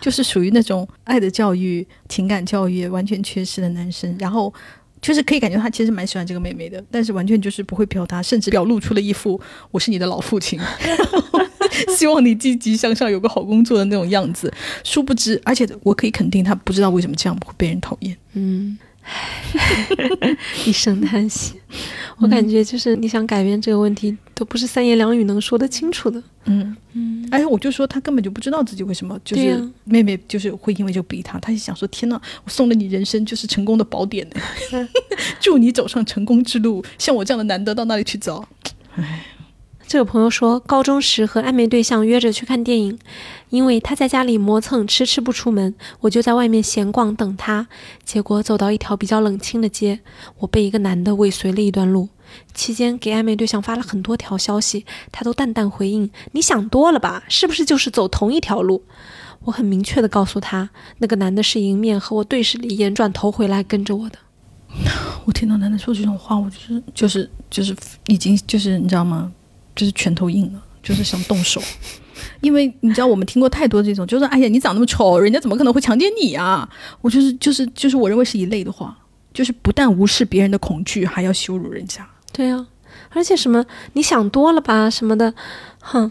[0.00, 4.14] 就是属于那种爱的教育、情感教育完全缺失的男生。
[4.18, 4.52] 然后
[5.00, 11.40] 就是可以感觉他其实蛮喜欢这个妹妹的，但是完全就是不会表达，甚至表露出了一副我是你的老父亲，然 后
[11.96, 14.52] 希望你积极向上，有个好工作的那种样子。
[14.84, 18.14] 殊不知，而且我可以肯定，他不知道为什么这样会被人讨厌。
[18.34, 18.78] 嗯，
[20.66, 21.54] 一声叹息。
[22.18, 26.22] 我感觉就是你想改变这个问题，都不是三言两语能说得清楚的。
[26.44, 34.88] 嗯，嗯，哎我就说他根本就不知道自己为什么就是妹妹就是会因为就逼他，他就想说天呐，我送了你人生就是成功的宝典呢，
[35.40, 36.84] 祝你走上成功之路。
[36.98, 38.46] 像我这样的难得到那里去找？
[39.86, 42.96] 这个朋友说，高中时和暧昧对象约着去看电影，
[43.50, 47.68] 因为他在家里磨蹭，迟迟不出门，我就在外面闲逛等他。
[48.04, 50.00] 结果走到一条比较冷清的街，
[50.38, 52.08] 我被一个男的尾随了一段路。
[52.54, 57.24] 期间给暧昧对象发了很多条消息，他都淡淡回应：“你想多了吧？
[57.28, 58.84] 是不是就是走同一条路？”
[59.44, 64.18] 我很明确的告诉他，那个男的是迎面和我对视了一眼，转头回来跟着我的。
[65.24, 67.74] 我听到男的说这种话，我就是就是就是
[68.06, 69.32] 已经就是你知道吗？
[69.74, 71.60] 就是拳头硬了，就是想动手。
[72.40, 76.68] 因为你知道，我们听过太多这种，就是哎呀，你长那么丑，人家怎么可能会强奸你啊？
[77.00, 78.96] 我就是就是就是我认为是一类的话，
[79.32, 82.06] 就是不但无视别人的恐惧，还要羞辱人家。
[82.32, 82.66] 对呀、
[83.10, 83.64] 而且什么
[83.94, 85.34] 你想多了吧什么的，
[85.80, 86.10] 哼，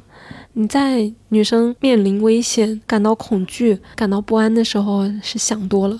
[0.54, 5.98] 你在女生面临危险、感到恐惧、感到不安的时候是想多了，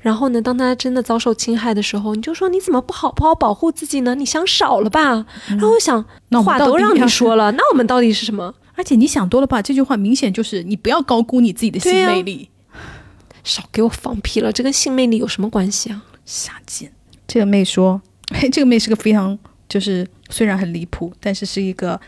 [0.00, 4.14] 然后呢，当她真的遭受侵害的时候，你就说你怎么不好不好保护自己呢？
[4.14, 5.26] 你想少了吧？
[5.48, 8.54] 然后我想，那我话都让你说了，那我们到底是什么？
[8.78, 9.60] 而且你想多了吧？
[9.60, 12.48] 这句话明显就是你不要高估你自己的性魅力，
[13.42, 16.04] 少给我放屁了，这跟性魅力有什么关系啊？
[16.24, 16.92] 下贱。
[17.26, 18.00] 这个妹说，
[18.32, 19.36] 嘿， 这个妹是个非常
[19.68, 22.00] 就是虽然很离谱，但是是一个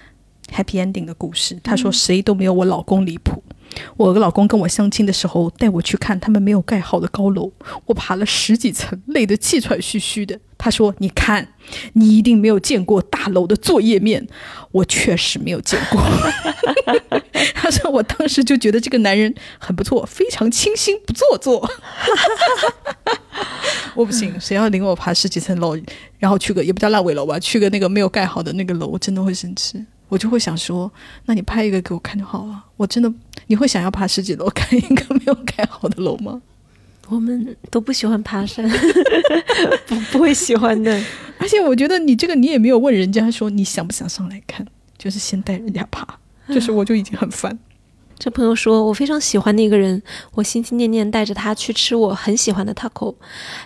[0.55, 1.59] happy ending 的故事。
[1.65, 3.43] 她说谁都没有我老公离谱。
[3.97, 7.51] 我老公跟我相亲的时候，带我去看他们没有盖好的高楼，
[7.87, 10.39] 我爬了十几层，累得气喘吁吁的。
[10.63, 11.55] 他说：“你看，
[11.95, 14.29] 你一定没有见过大楼的作业面。”
[14.73, 15.99] 我确实没有见过。
[17.55, 21.67] 他说：“我当时就觉得这个男人很不错，非常清新，不做作。”
[23.97, 25.75] 我不行，谁要领我爬十几层楼，
[26.19, 29.83] 然后去个也不叫烂尾楼吧，去个那个没有盖好的那个楼，我真的会生气。
[30.09, 30.93] 我就会想说，
[31.25, 32.67] 那你拍一个给我看就好了。
[32.77, 33.11] 我真的，
[33.47, 36.43] 你会想要爬十几楼看一个没有盖好的楼吗？
[37.11, 38.67] 我们都不喜欢爬山，
[39.87, 40.91] 不不会喜欢的。
[41.39, 44.65] 而且我觉得你这个你也没有问人家说你想不想上来看，
[44.97, 46.07] 就是先带人家爬，
[46.49, 47.59] 就是我就已经很烦。
[48.19, 50.03] 这朋友说，我非常喜欢的一个人，
[50.35, 53.15] 我心心念念带着他去吃我很喜欢的 taco。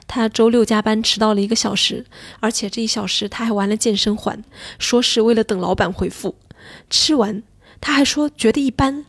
[0.06, 2.06] 他周六加班迟到了一个小时，
[2.38, 4.42] 而且这一小时他还玩了健身环，
[4.78, 6.36] 说是为了等老板回复。
[6.88, 7.42] 吃完，
[7.80, 9.04] 他还说觉得一般。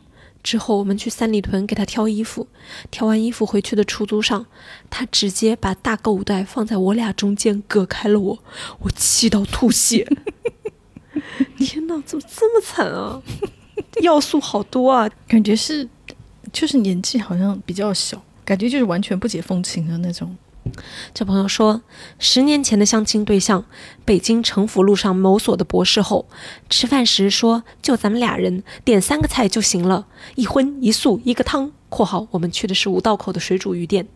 [0.46, 2.46] 之后我们去三里屯给他挑衣服，
[2.92, 4.46] 挑完衣服回去的出租上，
[4.88, 8.38] 他直接把大购物袋放在我俩中间隔开了我，
[8.78, 10.08] 我气到吐血。
[11.58, 13.20] 天哪，怎么这么惨啊？
[14.02, 15.88] 要素好多啊，感觉是，
[16.52, 20.36] 就是年纪好像比较小，感觉就是完全不解风情的那种。
[21.14, 21.82] 这朋友说，
[22.18, 23.64] 十年前的相亲对象，
[24.04, 26.26] 北京城府路上某所的博士后，
[26.68, 31.72] 吃饭时说就咱们俩人，点三个菜就行了，一荤一素一个汤。
[31.88, 34.08] （括号我们去的是五道口的水煮鱼店）。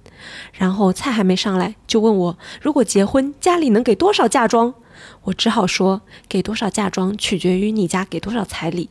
[0.52, 4.74] 然后菜还没上来，就问我如果结婚家里能给多少嫁妆？
[5.22, 8.90] 我只好说给多少嫁妆取决于你家给多少彩礼。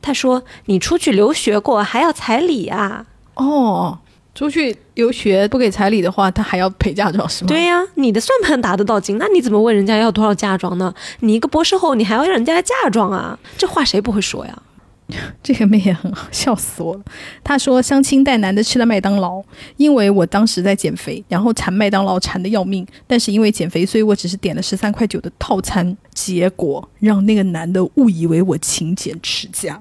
[0.00, 3.98] 他说：“你出去留学过，还要彩礼啊？”哦，
[4.34, 7.48] 出去留学不给彩礼的话，他还要陪嫁妆是吗？
[7.48, 10.94] 对呀，你的算盘打得到精，那你怎么问人家要多少嫁妆呢？
[11.20, 13.38] 你一个博士后，你还要让人家嫁妆啊？
[13.58, 14.62] 这话谁不会说呀？
[15.42, 17.02] 这个妹也很好，笑死我了。
[17.44, 19.42] 她说相亲带男的吃了麦当劳，
[19.76, 22.86] 因为我当时在减肥，然后馋麦当劳馋的要命。
[23.06, 29.80] 但是因为减肥，所以我只是点了十三块九的套餐，结果让那个男的误以为我勤俭持家。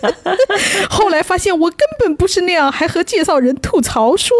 [0.90, 4.36] 后来发现我根本不是那样，还和介绍人吐槽说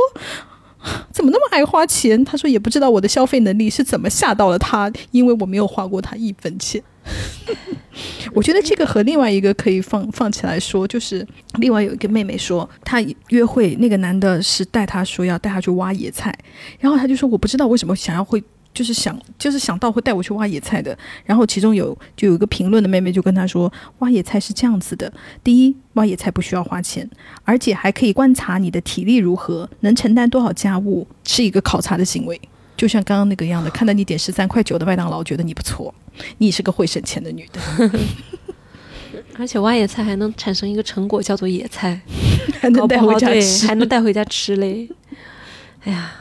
[1.12, 2.24] 怎么那么爱花钱。
[2.24, 6.82] 他说也不知道我的消费能力是怎么吓到了他，因为我没有花过他一分钱。
[8.34, 16.36] 我觉得这个和另外一个可以放放起来说，就是另外有一个妹妹说，她约会那个男的是带她说要带她去挖野菜，
[16.78, 18.42] 然后她就说我不知道为什么想要会
[18.78, 25.12] 就是想就是想到会带我去挖野菜的，然后其中有就有一个评论的妹妹就跟他说，挖野菜是这样子的，
[25.42, 27.10] 第一挖野菜不需要花钱，
[27.42, 32.40] 而且还可以观察你的体力如何，能承担多少家务，是一个考察的行为。
[32.76, 35.92] 就像刚刚那个样的，看到你点十三块九的麦当劳，觉得你不错，
[36.36, 37.60] 你是个会省钱的女的。
[39.36, 42.00] 而且挖野菜还能产生一个成果，叫做野菜，
[42.60, 44.88] 还能带回家吃，还能带回家吃嘞。
[45.82, 46.12] 哎呀，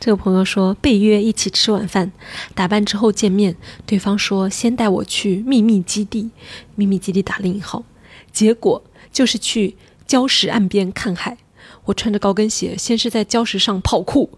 [0.00, 2.10] 这个朋友说被约一起吃晚饭，
[2.54, 6.30] 打扮之后见面，对方说先带我去秘密基地，
[6.74, 7.84] 秘密基地打了引号，
[8.32, 8.82] 结果
[9.12, 9.76] 就是去
[10.08, 11.36] 礁石岸边看海。
[11.84, 14.30] 我穿着高跟鞋，先是在礁石上跑酷，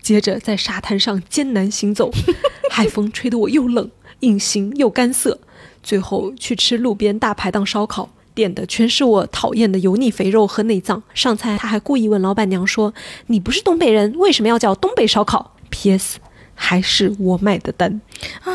[0.00, 2.10] 接着在沙滩上艰难行走，
[2.72, 3.90] 海风吹得我又冷，
[4.20, 5.38] 隐形又干涩。
[5.82, 8.10] 最后去吃路边大排档烧烤，
[8.40, 11.02] 点的全是我讨厌的油腻肥肉和内脏。
[11.12, 12.92] 上菜他还故意问老板娘说
[13.28, 16.18] ：“你不是东北人，为什么要叫东北烧烤？”P.S.
[16.54, 18.00] 还是我买的单
[18.42, 18.50] 啊，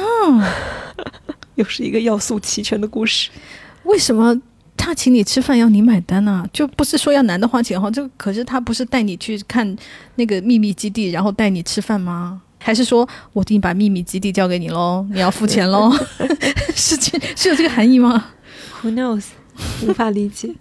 [1.56, 3.30] 又是一个要素齐全的故事。
[3.84, 4.42] 为什么？
[4.78, 7.90] 他请你吃饭要你买单啊，就不是说要男的花钱哈？
[7.90, 9.76] 这可是他不是带你去看
[10.16, 12.42] 那个秘密基地，然后带你吃饭吗？
[12.60, 15.92] 还是说我已经把秘密基地交给你喽，你要付钱喽？
[16.76, 18.32] 是这是有这个含义吗
[18.82, 19.26] ？Who knows？
[19.84, 20.56] 无法理解。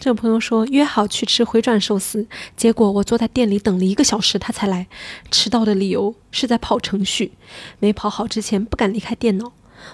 [0.00, 2.26] 这个朋友说约好去吃回转寿司，
[2.56, 4.88] 结果我坐在店里等了一个小时，他才来。
[5.30, 7.32] 迟到的理由是在跑程序，
[7.78, 9.52] 没跑好之前不敢离开电脑。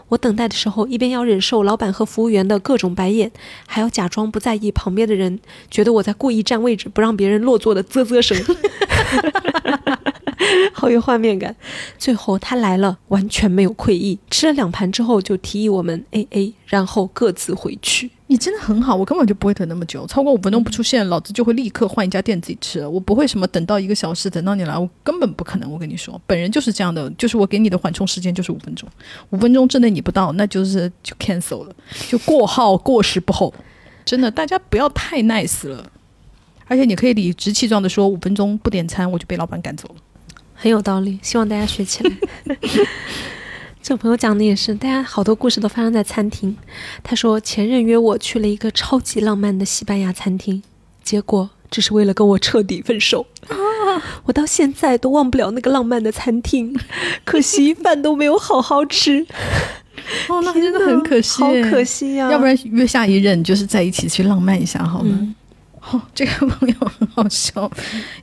[0.08, 3.30] 我等待的时候，一边要忍受老板和服务员的各种白眼，
[3.66, 8.36] 还要假装不在意旁边的人觉得我在故意占位置，不让别人落座的啧啧声，
[10.72, 11.54] 好有画面感。
[11.98, 18.10] 最后他来了，完全没有愧意，吃了两盘之后就提议我们 A A，然后各自回去。
[18.30, 22.88] 你真的很好，我根本就不会等那么久，超过五分钟不出现，老子就会立刻换一家店自己吃了。
[22.88, 25.72] 我不会什么等到一个小时，等到你来，我根本不可能。
[25.72, 28.86] 我跟你说，本人就是这样的，就是我给你的缓冲时间就是五分钟，
[29.30, 31.74] 五分钟之内你不到，那就是就 cancel 了，
[32.06, 33.52] 就过号过时不候。
[34.04, 35.90] 真的，大家不要太 nice 了，
[36.66, 39.94] 而且你可以理直气壮的说，五分钟不点餐我就被老板赶走了，
[40.60, 41.20] 很有道理。
[41.22, 42.10] 希望大家学起来。
[43.80, 46.54] 这朋友讲的也是，大家好多故事都发生在餐厅。
[47.02, 50.60] 他说前任约我去了一个超级浪漫的西班牙餐厅，
[51.04, 53.24] 结果只是为了跟我彻底分手。
[53.46, 53.56] 啊
[54.24, 56.76] 我到现在都忘不了那个浪漫的餐厅，
[57.24, 59.24] 可惜饭都没有好好吃。
[60.28, 62.30] 哦，那 真的很可惜，好可惜呀！
[62.30, 65.34] 要不然约下一任就是在一起去浪漫一下好吗？
[65.90, 67.70] 哦，这个朋友很好笑。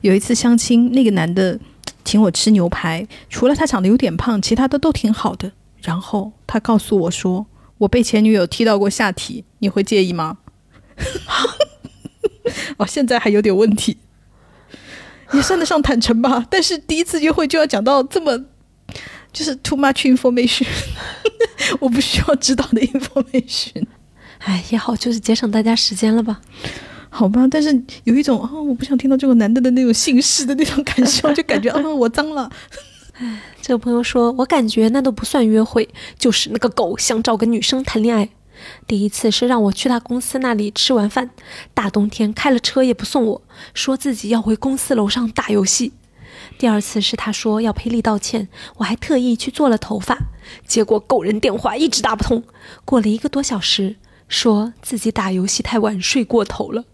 [0.02, 1.58] 有一次相亲，那个男的。
[2.04, 5.52] 请我吃牛排，除了他长得有点胖，其他的都挺好的。
[5.82, 7.46] 然后他告诉我说，
[7.78, 10.38] 我被前女友踢到过下体，你会介意吗？
[12.78, 13.98] 哦，现在还有点问题，
[15.32, 16.46] 也算得上坦诚吧。
[16.48, 18.44] 但是第一次约会就要讲到这么，
[19.32, 20.66] 就是 too much information，
[21.80, 23.86] 我不需要知道的 information。
[24.38, 26.40] 哎，也好，就是节省大家时间了吧。
[27.16, 32.50] 好吧，但是有一种啊、我不想听到这个男的的那种姓氏的那种感受， 就感觉啊、我脏了。
[33.62, 35.88] 这个朋友说，我感觉那都不算约会，
[36.18, 38.28] 就是那个狗想找个女生谈恋爱。
[38.86, 41.30] 第一次是让我去他公司那里吃完饭，
[41.72, 43.42] 大冬天开了车也不送我，
[43.72, 45.92] 说自己要回公司楼上打游戏。
[46.58, 50.18] 第二次是他说要赔礼道歉，我还特意去做了头发，
[50.66, 52.42] 结果狗人电话一直打不通。
[52.84, 53.96] 过了一个多小时，
[54.28, 56.84] 说自己打游戏太晚睡过头了。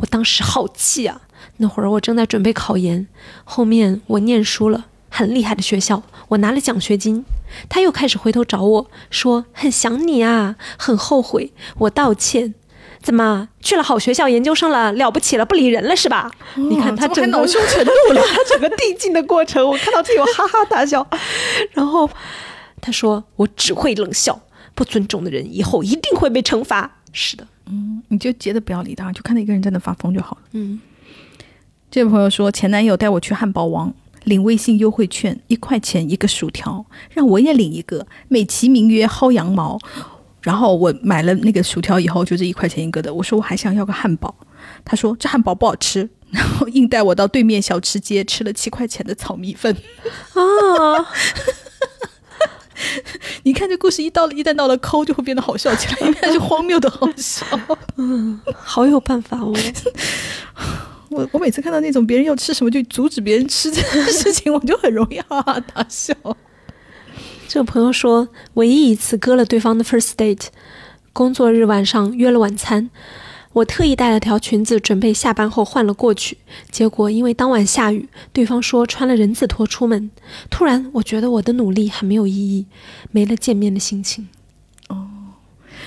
[0.00, 1.20] 我当时好气啊！
[1.58, 3.06] 那会儿我正在准备考研，
[3.44, 7.24] 后面我念书了，很厉害的学校，我拿了奖学金。
[7.68, 11.52] 他又开始回头找我说很想你啊，很后悔。
[11.78, 12.54] 我道歉，
[13.02, 16.30] 怎么去了好学校研究生了，了不起了，不理人了是吧？
[16.54, 18.22] 你看他整恼羞成怒了。
[18.22, 21.06] 他 整个递进的过程，我看到这有哈哈大笑。
[21.74, 22.08] 然后
[22.80, 24.40] 他说：“我只会冷笑，
[24.74, 27.46] 不尊重的人以后一定会被惩罚。”是的，
[28.08, 30.42] 你就觉得不要理他，就看到一个人在那发疯就好了。
[30.52, 30.80] 嗯，
[31.90, 33.92] 这位朋友说，前男友带我去汉堡王
[34.24, 39.78] 领微信优惠券，一块钱一个薯条，让我也领一个，美其名曰薅羊毛。
[40.42, 43.12] 然后我买了那个薯条以后，就是一块钱一个的。
[43.12, 44.34] 我说我还想要个汉堡，
[44.84, 49.70] 他说这汉堡不好吃， 然后硬带我到对面小吃街吃了七块钱的炒米粉。
[50.32, 51.06] 啊，
[53.44, 57.44] 你看这故事一到了一旦到了抠，就会变得好笑起来，因为它是荒谬的好笑。
[57.96, 59.52] 嗯好有办法哦。
[61.10, 66.14] 我 我每次看到那种别人要吃什么就阻止别人吃这件事情，我就很容易哈哈大笑。
[67.48, 70.46] 这个朋友说，唯一一次割了对方的 first date，
[71.12, 72.90] 工作日晚上约了晚餐，
[73.52, 76.38] 我特意带了条裙子，准备下班后换了过去。
[76.70, 80.10] 结果因为当晚下雨，对方说穿了人字拖出门。
[80.48, 82.66] 突然，我觉得我的努力很没有意义，
[83.10, 84.28] 没了见面的心情。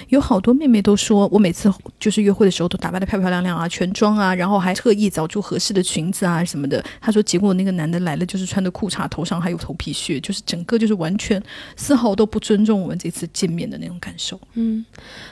[0.10, 6.84] 有好多妹妹都说，我每次就是约会的时候都打扮的漂漂亮亮啊，全妆啊，然后还特意找出合适的裙子啊什么的。
[7.02, 11.42] 她说，结果那个男的来了，就是穿的裤衩，头上还有头皮屑，就是整个就是完全
[11.76, 14.40] 丝毫都不尊重我们这次见面的那种感受。
[14.54, 14.86] 嗯，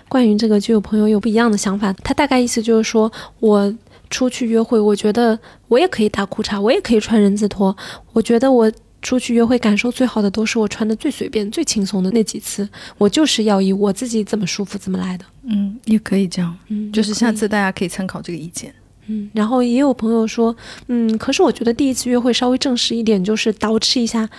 [0.07, 1.93] 关于这个，就有朋友有不一样的想法。
[2.03, 3.73] 他大概意思就是说，我
[4.09, 5.37] 出去约会，我觉得
[5.67, 7.75] 我也可以搭裤衩，我也可以穿人字拖。
[8.13, 12.67] 我觉得我出去约会感受最好的都是我穿的最随便、最轻松的那几次。
[12.97, 15.25] 我就是要以我自己怎么舒服怎么来的。
[15.43, 18.73] 嗯，也可以这样，嗯，就是下次大家可以参考这个意见。
[19.07, 20.55] 嗯，然后也有朋友说，
[20.87, 24.29] 嗯，可是我觉得第一次约会稍微正式一点，就是捯饬一下，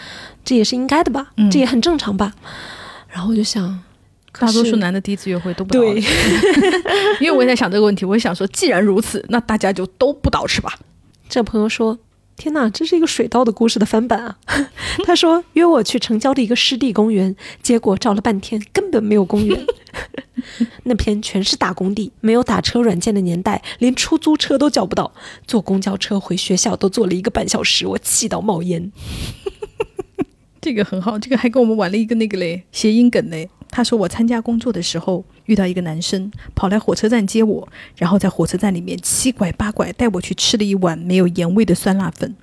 [0.45, 2.33] 这也是应该的吧，嗯这也很正常吧。
[3.09, 3.83] 然后我就想，
[4.39, 6.01] 大多数男的第一次约会都不对
[7.21, 10.79] 因为我也在想这个问题，我也想说，既然如此，那大家就都不捯饬吧。
[11.29, 11.99] 这朋友说
[12.37, 14.39] ：“天哪，这是一个水稻的故事的翻版啊！”
[15.05, 19.67] 他说约我去城郊的一个湿地公园，结果找了半天根本没有公园，
[20.85, 25.13] 那片全是大工地，没有打车软件的年代，连出租车都叫不到，
[25.47, 28.91] 坐公交车回学校都坐了一个半小时，我气到冒烟。
[30.61, 33.49] 这个很好，这个还跟我们玩了一个那个嘞谐音梗嘞。
[33.73, 37.67] 他说我参加工作的时候遇到一个男生跑来火车站接我，
[37.97, 42.37] 然后在火车站里面七拐八拐带我去吃了一碗没有盐味的酸辣粉。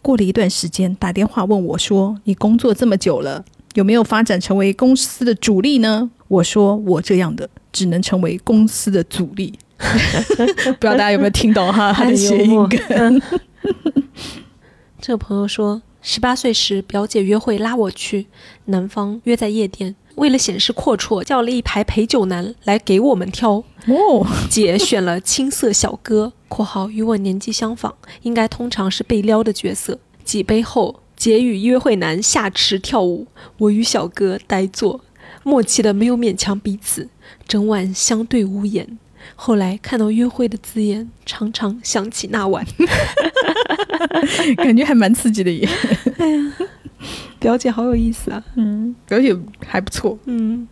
[0.00, 13.20] 过了一段时间，打电话问我说：“你工作这么久了，有没有发展成为公司的主力呢？”我说：“我这样的只能成为公司的阻力。” 不知道大家有没有听懂哈他的谐音梗？
[15.02, 18.26] 这个朋友说，十八岁时表姐约会拉我去，
[18.66, 23.62] 南方约在夜店，为了显示阔绰，叫了一排陪酒男来给我们挑。
[23.86, 29.98] 哦，姐选了青涩小哥（括号与我年纪相仿，应该通常是被撩的角色）。
[30.24, 33.26] 几杯后，姐与约会男下池跳舞，
[33.58, 35.00] 我与小哥呆坐，
[35.44, 37.08] 默契的没有勉强彼此，
[37.46, 38.98] 整晚相对无言。
[39.34, 42.66] 后来看到约会的字眼，常常想起那晚。
[44.56, 45.68] 感觉还蛮刺激的耶。
[47.38, 48.42] 表姐好有意思啊！
[48.56, 49.36] 嗯，表姐
[49.66, 50.18] 还不错。
[50.24, 50.66] 嗯，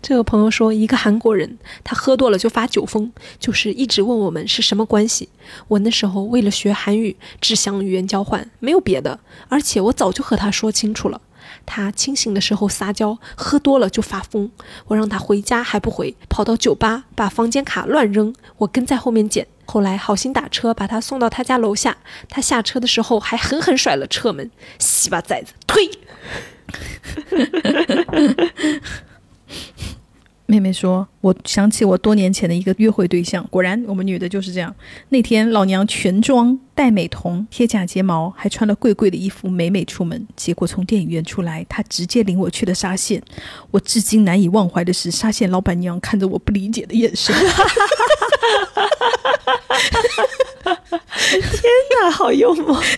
[0.00, 5.28] 这个朋友说，一个韩国人，他喝多了就发酒疯，就是一直问我们是什么关系。
[5.68, 9.20] 我那时候为了学韩语，只想语言交换，没有别的。
[9.48, 11.20] 而且我早就和他说清楚了。
[11.64, 14.50] 他清醒的时候撒娇，喝多了就发疯。
[14.86, 19.46] 我让他回家还不回，跑到酒吧把房间卡乱扔，我跟在后面捡。
[19.70, 21.94] 后来好心打车把他送到他家楼下，
[22.30, 25.90] 他下车的时候还狠狠甩了车门，西巴崽子，推！
[30.50, 34.74] 妹妹说：“我想起我多年前的一个约会对象，果然我们女的就是这样。
[35.10, 40.26] 那天老娘全妆、戴美瞳、贴假睫毛，还穿了贵贵的衣服，美美出门。
[40.34, 43.22] 结果从电影院出来，他直接领我去了沙县。
[43.70, 47.34] 我至今难以忘怀的是，沙县老板娘看着我不理解的眼神。
[51.34, 51.62] 天
[52.00, 52.82] 哪，好幽默！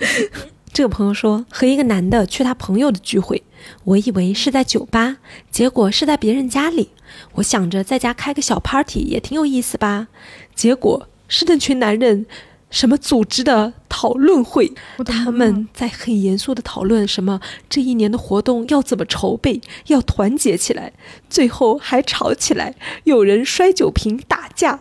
[0.72, 3.42] 这个朋友说，和一个男的去他朋友的聚会，
[3.86, 5.18] 我以为是在酒吧，
[5.50, 6.90] 结果是在别人家里。
[7.34, 10.08] 我想着在家开个小 party 也挺有意思吧，
[10.56, 12.26] 结果是那群男人
[12.68, 14.72] 什么组织的讨论会，
[15.04, 17.40] 他们在很严肃的讨论什么
[17.70, 20.92] 这一年的活动要怎么筹备，要团结起来，
[21.30, 24.80] 最后还吵起来，有人摔酒瓶打架。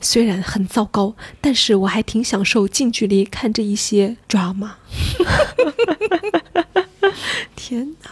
[0.00, 4.70] 虽然很糟糕，但是我还挺享受近距离看这一些 drama。
[7.54, 8.10] 天哪，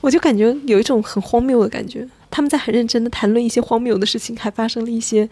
[0.00, 2.06] 我就感觉有一种很荒谬的感觉。
[2.30, 5.28] 他们在很认真的谈论一些荒谬的事情，还发生了一些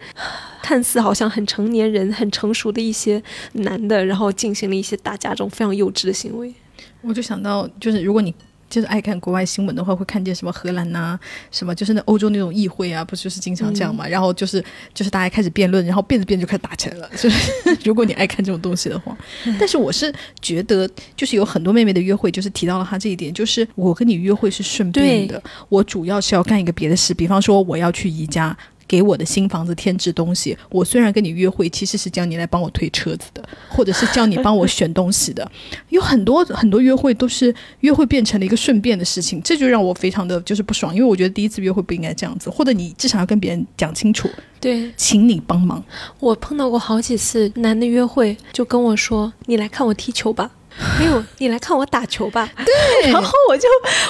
[0.61, 3.21] 看似好像很成年人、很成熟的一些
[3.53, 6.53] 男的，然后进行了一些打架这种非常幼稚的行为。
[7.01, 8.33] 我就想到，就是如果你。
[8.69, 11.19] 就是爱看国外新闻的话，会看见什么荷兰呐，
[11.51, 14.07] 什么就是那欧洲那种议会啊，不就是经常这样嘛？
[14.07, 14.63] 然后就是
[14.93, 17.09] 就是大家开始辩论，然后辩着辩着就开始打起来了。
[17.17, 19.17] 就是如果你爱看这种东西的话，
[19.59, 28.55] 但是我是觉得，就是有很多妹妹的约会，就是提到了她这一点，就是我跟你约会是顺便的，我主要是要干一个别的事，比方说我要去宜家。
[28.89, 35.49] 给我的新房子添置东西，我虽然跟你约会，其实是叫你来帮我推车子的，或者是叫你帮我选东西的。
[35.89, 44.27] 有很多很多约会都是约会变成了一个顺便的事情，这就让我非常的就是不爽，因为我觉得第一次约会不应该这样子，或者你至少要跟别人讲清楚。
[44.59, 45.83] 对，请你帮忙。
[46.19, 50.49] 我碰到过好几次男的约会，就跟我说：“你来看我踢球吧。
[50.99, 52.49] ”没有，你来看我打球吧。
[52.65, 53.67] 对， 然后我就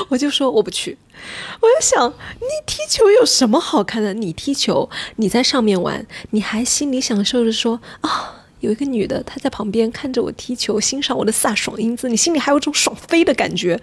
[0.08, 0.98] 我就说我不去。
[1.62, 4.14] 我就想，你踢球有什么好看的？
[4.14, 8.39] 你踢球，你在上面玩，你还心里享受着说啊。
[8.60, 13.80] 有一个女的，她在旁边看着我踢球，欣赏我的飒爽英姿，你心里还有种爽飞的感觉。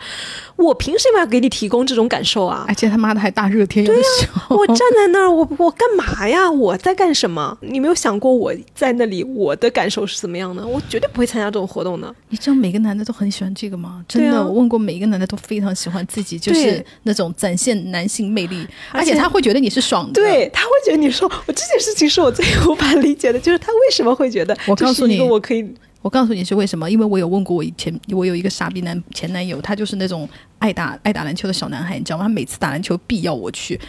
[0.57, 2.65] 我凭什么要给你提供这种感受啊？
[2.69, 6.51] 而且他妈的还大热天，对啊，我站在那儿，我我干嘛呀？
[6.51, 7.57] 我在干什么？
[7.61, 10.67] 你没有想过我在那里，我的感受是怎么样的？
[10.67, 12.15] 我绝对不会参加这种活动的。
[12.29, 14.05] 你知道每个男的都很喜欢这个吗？
[14.09, 24.57] 真的，我问过每一个男的都非常喜欢自己，就是那种展现男性魅力，而且他会觉得你是爽的，对他会觉得你说我这件事情是我最无法理解的，就是他为什么会觉得。
[24.67, 26.91] 我告诉你，我可以，我告诉你是为什么？
[26.91, 30.29] 因为我有问过我以前，我有一个傻逼男前男友，他就是那种
[30.59, 32.25] 爱打爱打篮球的小男孩，你知道吗？
[32.25, 33.81] 他每次打篮球必要我去，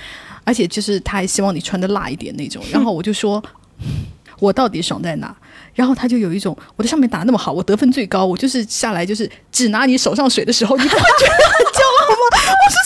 [0.44, 2.64] 而且就是他还希望你穿的辣一点那种。
[2.72, 3.44] 然后我就说，
[4.40, 5.36] 我到底爽在哪？
[5.74, 12.38] 然后他就有一种，我在上面打那么好，我得分最高，我就是下来就是只拿你手上水的时候，你不会觉得很骄傲吗？
[12.50, 12.78] 我说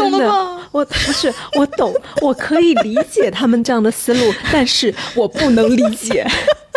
[0.00, 0.68] 懂了吗？
[0.72, 6.26] 我不是，我懂，我可以理解他们这样的思路，但是我不能理解。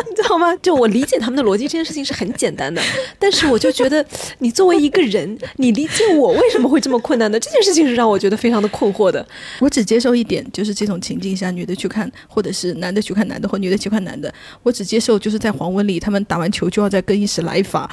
[0.09, 0.53] 你知道吗？
[0.57, 2.81] 就我理解他们的逻辑，这件事情是很简单的。
[3.17, 4.03] 但是我就觉得，
[4.39, 7.39] 你作为一个人，你理解我为什么会这么困难的？
[7.39, 9.25] 这件事情是让我觉得非常的困惑的。
[9.59, 14.31] 我只接受一点，就是这种情境下，女的去看，或者是男的去看男的，或女的去看男的，
[14.63, 17.89] 我只接受就是在黄文里，他们打完球就要在更衣室来一发。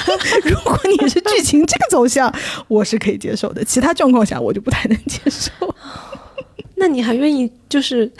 [0.44, 2.32] 如果你是剧情这个走向，
[2.66, 3.62] 我是可以接受的。
[3.64, 5.50] 其他状况下，我就不太能接受。
[6.76, 8.10] 那你还愿意就是？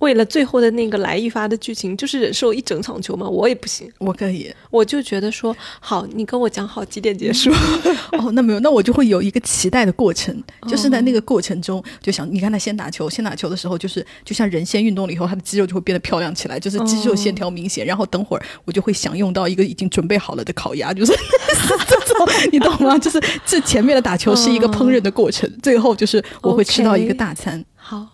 [0.00, 3.26] 为了最后的那个来一发的剧情，就是忍受一整场球吗？
[3.26, 7.50] 我也不行，我可以，我就觉得说好，你跟我讲好几点结束。
[8.18, 10.36] 哦，那没有，那我就会有一个期待的过程，
[10.68, 17.86] 就是在那个过程中就想，你看他先打球，先打球的时候，就是就像人先运动了以后，他的肌肉就会变得漂亮起来，就是肌肉线条明显。
[17.86, 21.14] 然后等会儿我就会享用到一个已经准备好了的烤鸭，就是
[22.52, 22.98] 你懂吗？
[22.98, 27.62] 就是这前面的打球是一个烹饪的过程，最后就是我会吃到一个大餐。
[27.76, 28.06] 好，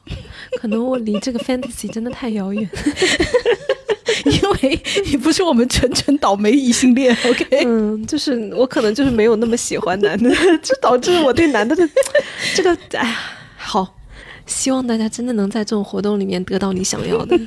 [0.60, 2.68] 可能我离这个 fantasy 真的太遥远，
[4.27, 7.64] 因为你不是我们纯纯倒霉异性恋，OK？
[7.64, 10.28] 嗯，就是我可能就是没有那么喜欢男的，
[10.62, 11.89] 就导致我对男的的
[12.55, 13.16] 这个， 哎呀，
[13.56, 13.94] 好，
[14.44, 17.39] 希望大家真的能在这种活动里面得到你想要的。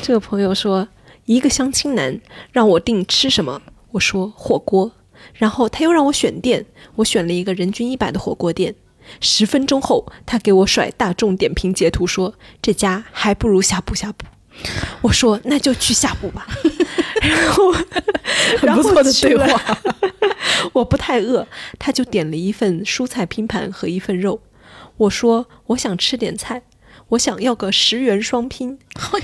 [0.00, 0.88] 这个朋友说，
[1.26, 2.18] 一个相亲男
[2.52, 3.60] 让我定吃什么，
[3.90, 4.90] 我说火锅，
[5.34, 6.66] 然后他又让我选店，
[6.96, 8.74] 我选了一个人均一百的火锅店。
[9.20, 14.26] 十分钟后，他给我甩大众点评截图说：“这家还不如呷哺呷哺。”
[15.02, 16.46] 我说：“那就去呷哺吧。
[17.20, 17.72] ”然后，
[18.58, 19.78] 很不错的对话。
[20.72, 21.46] 我不太饿，
[21.78, 24.40] 他就点了一份蔬菜拼盘和一份肉。
[24.96, 26.62] 我说：“我想吃点菜，
[27.08, 28.78] 我想要个十元双拼。
[28.94, 29.18] ”好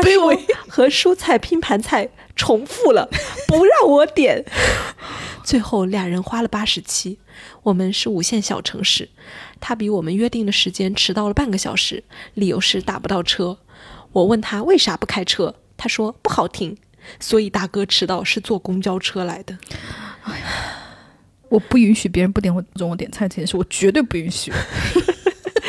[0.00, 3.08] 卑微，和蔬菜拼盘菜重复了，
[3.48, 4.44] 不让我点。
[5.44, 7.18] 最后俩人花了八十七。
[7.62, 9.08] 我们是五线小城市，
[9.60, 12.04] 他比我们约定的时间迟到了半个小时，
[12.34, 13.58] 理由是打不到车。
[14.12, 16.76] 我问他为啥不开车，他说不好停。
[17.20, 19.58] 所以大哥迟到是坐公交车来的。
[20.22, 20.46] 哎呀
[21.50, 24.50] 我不允许别人不点我中午点菜这件事，我绝对不允许。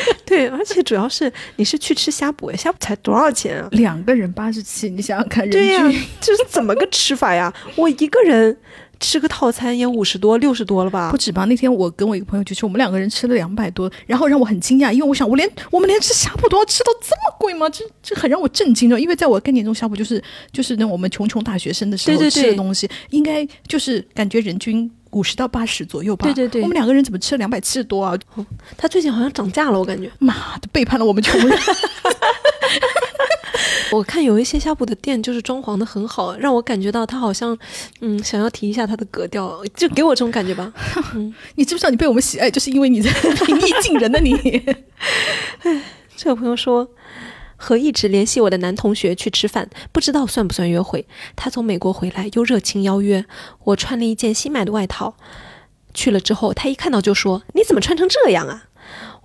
[0.25, 3.67] 对，而且主要是你是去吃呷哺，呷哺才多少钱啊？
[3.71, 7.53] 两个人八十七，你想想看，人对呀、均这是怎么个吃法呀？
[7.75, 8.57] 我一个人
[8.99, 11.17] 吃个套餐也五十多、六十多了吧不？
[11.17, 11.45] 止吧？
[11.45, 17.69] 那天我跟我一个朋友去吃，我们两个人吃了两百多，然后让我很惊讶，因为我想我连我们连吃呷哺都要吃到这么贵吗？
[17.69, 26.25] 这这很让我震惊的，因为在我概念中，呷哺就是就是那我们穷穷大学生的时候吃的东西，应该就是感觉人均五十到八十左右吧。
[26.25, 28.13] 对对对我们两个人怎么吃了两百七十多啊？
[28.77, 30.11] 他最近好像涨价了，我感觉。
[30.19, 31.57] 妈的，背叛了我们穷人。
[33.91, 37.57] 我看有一些呷哺的店就是装潢的很好，让我感觉到他好像，
[38.01, 40.73] 嗯，想要提一下他的格调，就给我这种感觉吧。
[41.55, 43.09] 你知不知道你被我们喜爱，就是因为你在
[43.45, 44.33] 平易近人的你。
[46.17, 46.85] 这个朋友说，
[47.65, 51.07] 和一直联系我的男同学去吃饭，不知道算不算约会。
[51.35, 53.25] 他从美国回来，又热情邀约。
[53.63, 55.15] 我穿了一件新买的外套，
[55.91, 58.65] 去了之后，他一看到就说：“你怎么穿成这样啊？”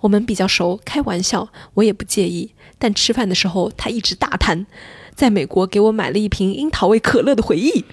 [0.01, 2.55] 我们比较熟，开玩笑，我也不介意。
[2.79, 4.65] 但吃饭的时候，他一直大谈
[5.13, 7.85] 在美国给我买了一瓶樱桃味可乐的回忆。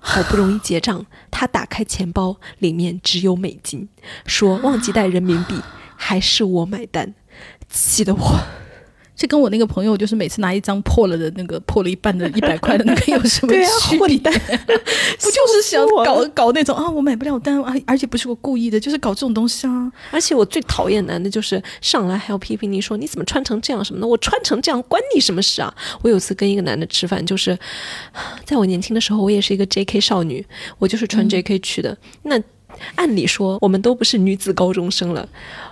[0.00, 3.90] 好不容易结账，他打开钱包，里面只有美金，
[4.24, 5.56] 说忘记带人民币，
[5.96, 7.12] 还是我买单，
[7.68, 8.40] 气得我。
[9.22, 14.18] 这跟我那个朋友，就是每次拿一张破了的那个破了一半的一百块的那个 有什么区别？
[14.18, 19.92] 不就是想搞搞那种啊，我买不了单啊，而且不是我故意的，就是搞这种东西啊。
[20.10, 25.72] 而且我最讨厌男的就是上来还要批评你说你怎么穿成这样什么的，我穿成这样关你什么事啊？
[26.02, 27.56] 我有次跟一个男的吃饭，就是
[28.44, 30.00] 在我年轻的时候，我也是一个 J.K.
[30.00, 30.44] 少女，
[30.80, 31.60] 我就是穿 J.K.
[31.60, 31.96] 去的。
[32.24, 32.42] 那
[32.96, 35.28] 按理说我们都不是女子高中生了，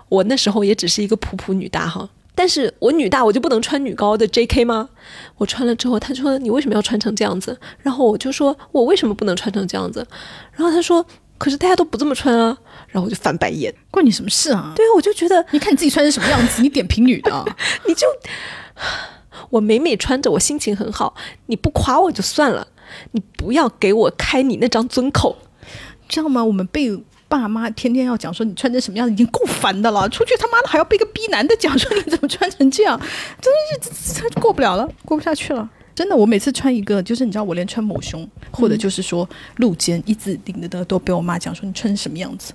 [0.09, 2.09] 我那时候也只是一个普普女大哈。
[2.41, 4.65] 但是我女大，我就不能穿女高的 J.K.
[4.65, 4.89] 吗？
[5.37, 7.55] 我穿了之后，他说你为什么要穿成这样子？
[7.81, 10.07] 然后我就说我为什么不能穿成这样子？
[10.55, 11.05] 然后他说
[11.37, 12.57] 可是大家都不这么穿啊。
[12.89, 13.75] 然后我就翻白眼。
[13.91, 14.73] 关你什么事啊？
[14.75, 17.45] 对啊，我就觉得你看你自己穿成什么样子， 你点评女的啊，
[17.87, 18.07] 你就
[19.51, 21.15] 我美美穿着，我心情很好，
[21.45, 22.67] 你不夸我就算了，
[23.11, 25.37] 你不要给我开你那张尊口。
[26.09, 26.43] 知道吗？
[26.43, 26.91] 我们被
[27.31, 30.09] 爸妈天天要讲说你穿成什么样子，已经够烦的了。
[30.09, 33.01] 出去他妈的还要被个逼男的讲说你怎么穿成这样，
[33.41, 35.71] 真的是这过不了了，过不下去了。
[35.95, 39.29] 真的，我每次穿一个，就是你知道，我连穿抹胸或者就是说
[39.59, 42.53] 露肩一字领的的，都被我妈讲说你穿什么样子。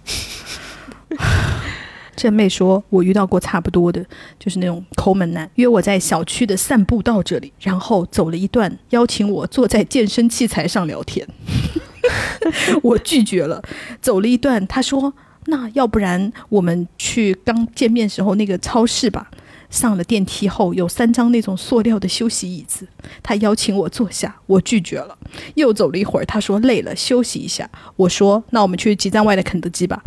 [2.16, 4.04] 这妹说，我遇到过差不多的，
[4.40, 11.28] 就是那种抠门男，约我在小区的散步道这里，然后走了一段，邀请我坐在健身器材上聊天。
[12.84, 13.62] 我拒绝了。
[14.02, 15.14] 走了一段，他说
[15.48, 19.30] ：“那要不然我们去刚见面时候那个超市吧。”
[19.70, 22.88] 上了电梯后，有三张那种塑料的休息椅子，
[23.22, 25.18] 他邀请我坐下，我拒绝了。
[25.56, 27.70] 又走了一会儿，他说累了，休息一下。
[27.96, 30.02] 我说：“那我们去集站外的肯德基吧。”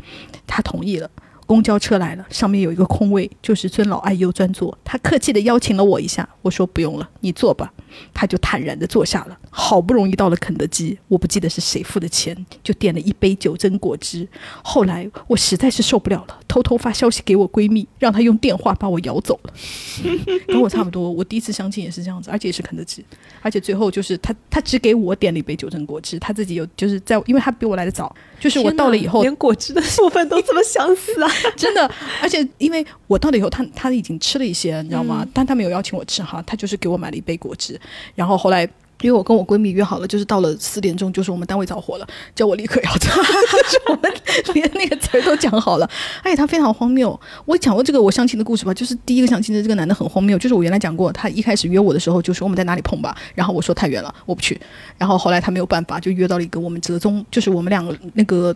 [0.46, 1.10] 他同意了。
[1.44, 4.76] 公交车来了，上面有一个空位，就是尊老爱幼专座。
[4.84, 7.72] 他客气地邀请了我一下，我说不用了，你坐吧。
[8.12, 9.38] 他就坦然地坐下了。
[9.50, 14.26] 好不容易到了肯德基，我不记得是谁付的钱，就点了一杯九珍果汁。
[14.62, 19.52] 后来我实在是受不了了，偷偷发消息给我闺蜜，让她用电话把我摇走了。
[20.46, 23.04] 跟我差不多，我第一次相亲也是这样子，而且也是肯德基，
[23.40, 31.30] 而且最后就是他他只给我点了一杯九珍果汁，他自己有就是在，因为他比我来的早，就是我到了以后，连果汁的部分都这么相似啊！
[31.56, 31.90] 真的，
[32.22, 35.26] 而且因为我到了以后，他他已经吃了一些，你知道吗？
[35.32, 37.80] 但他没有邀请我吃哈，他就是给我买了一杯果汁，
[38.14, 38.68] 然后后来。
[39.00, 44.12] 因为我跟我闺蜜约好了，就是到了四点钟，就是我们单位着火了，叫我立刻要走， 就是我们
[44.54, 45.88] 连那个词儿都讲好了。
[46.22, 54.60] 而且他非常荒谬，我讲过这个我相亲的故事吧，就是第一个相亲的这个男的很荒谬，就是我原来讲过，他一开始约我的时候就说我们在哪里碰吧，然后我说太远了，我不去，
[54.96, 58.54] 然后后来他没有办法，就约到了一个我们折中，就是我们两个那个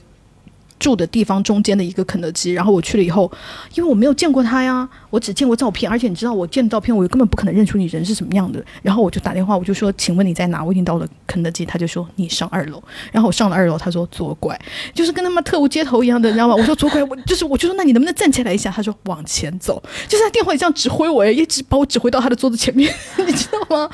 [0.82, 3.30] 住的地方中间的一个肯德基，然后我去了以后，
[3.74, 8.62] 因为我没有见过他呀，我只见过照片，而且你知道我见照片，我根本不可能认出你人是什么样的。
[8.82, 10.64] 然后我就打电话，我就说，请问你在哪？
[10.64, 12.82] 我已经到了肯德基，他就说你上二楼。
[13.12, 14.60] 然后我上了二楼，他说左拐，
[14.92, 16.56] 就是跟他妈特务接头一样的，你知道吗？
[16.56, 18.70] 我说左拐，我就是我就说那你能不能站起来一下？
[18.70, 22.92] 他说往前走，就是他电话里这样指挥我，一直把我指挥到他的桌子前面，
[23.24, 23.88] 你知道吗？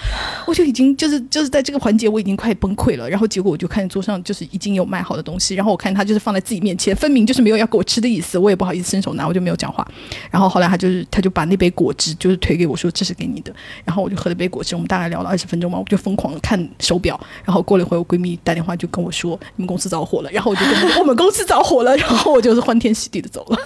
[0.46, 3.08] 我就已经就是就是在这个环节我已经快崩溃了。
[3.10, 6.94] 然后结果我就看见桌上就是已经有买好的东西，然后我看他就是放在自己面前。
[6.98, 9.86] 分明就是没有要给我吃的意思，我也不好意思伸手拿，我就没有讲话。
[10.30, 23.58] 然后后来他就是他就把那杯果汁就是推给我说这是给你的，然后我就喝了杯果汁，我们大概聊了二十分钟嘛，我就疯狂看手表，然后过了一会儿我闺蜜打电话就跟我说你们公司着火了，然后我就跟我们公司着火了，然后我就是欢天喜地的走了。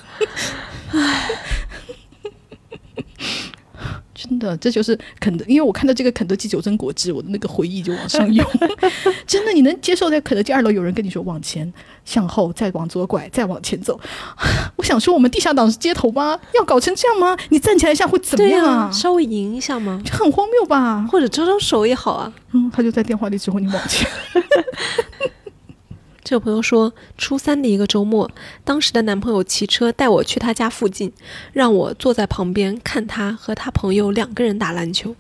[4.15, 8.47] 真的，这就是肯德，因为我看到这个肯德基九珍果汁，我的那个回忆就往上涌。
[9.27, 11.73] 真的，你能接受在肯德基二楼有人跟你说往前、
[12.05, 13.99] 向后、再往左拐、再往前走？
[14.77, 16.39] 我想说，我们地下党是街头吗？
[16.55, 17.37] 要搞成这样吗？
[17.51, 18.91] 你站起来一下会怎么样啊？
[18.93, 20.01] 稍微赢一下吗？
[20.05, 21.07] 这很荒谬吧？
[21.11, 22.33] 或者招招手也好啊。
[22.53, 24.09] 嗯，他就在电话里指挥你往前。
[26.25, 28.31] 这个朋友说，初三的一个周末，
[28.65, 31.13] 当时的男朋友骑车带我去他家附近，
[31.53, 35.15] 让我坐在旁边看他和他朋友两个人打篮球。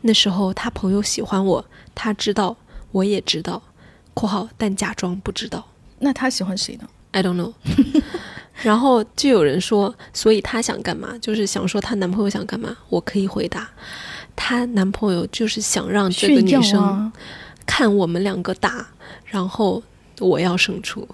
[0.00, 1.64] 那时候他朋友喜欢我，
[1.94, 2.56] 他知道，
[2.92, 3.62] 我也知道
[4.14, 5.66] （括号但假装不知道）。
[6.00, 7.52] 那他喜欢谁呢？I don't know。
[8.62, 11.16] 然后就有人说，所以他想干嘛？
[11.20, 12.76] 就是想说她男朋友想干嘛？
[12.88, 13.68] 我可以回答，
[14.34, 17.12] 她男朋友就是想让这个女生
[17.64, 18.86] 看我们两个打，
[19.26, 19.82] 然后。
[20.20, 21.08] 我要胜出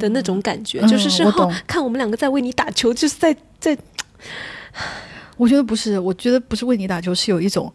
[0.00, 3.76] 的那种感觉，就是事后看我们两个在为你打球，就是在在。
[5.36, 7.70] 我觉得不是，我觉得不是为你打球，是有一种，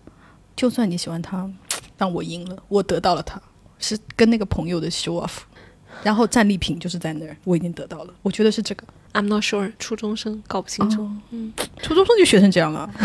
[0.55, 1.47] 就算你喜欢他，
[1.95, 3.39] 但我赢了，我得到了他，
[3.77, 5.41] 是跟那个朋友的 show off，
[6.03, 8.13] 然后战利品就是在那儿，我已经得到了。
[8.21, 8.85] 我觉得是这个。
[9.13, 11.09] I'm not sure，初中生搞不清楚。
[11.31, 11.51] 嗯，
[11.81, 12.89] 初中生就学成这样了。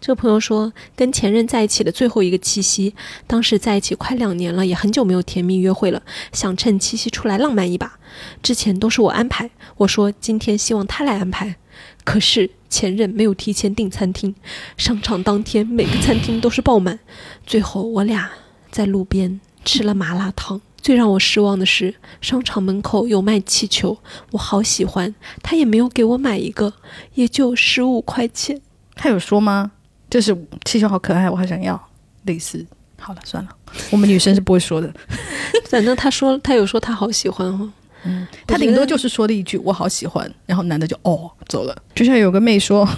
[0.00, 2.92] 这个朋友说，跟前任在一起的最后一个七夕，
[3.28, 6.02] 当时在一起快两年了，也很久没有甜蜜约会了，
[6.32, 8.00] 想趁七夕出来浪漫一把。
[8.42, 11.54] 之前都是我安排，我说今天希望他来安排，
[12.02, 14.34] 可是前任没有提前订餐厅，
[14.76, 16.98] 上场当天每个餐厅都是爆满，
[17.46, 18.28] 最后我俩
[18.72, 20.60] 在路边吃了麻辣烫。
[20.82, 23.96] 最让我失望的是，商场门口有卖气球，
[24.32, 26.74] 我好喜欢，他也没有给我买一个，
[27.14, 28.60] 也就十五块钱。
[28.96, 29.70] 他有说吗？
[30.10, 31.80] 就是气球好可爱，我好想要。
[32.24, 32.64] 类似，
[33.00, 33.50] 好了，算了，
[33.90, 34.92] 我们女生是不会说的。
[35.70, 37.72] 反正他说，他有说他好喜欢哦。
[38.04, 41.76] 嗯，他顶多就是说了一句我好喜欢，然后男的就哦走了。
[41.94, 42.88] 就像有个妹说，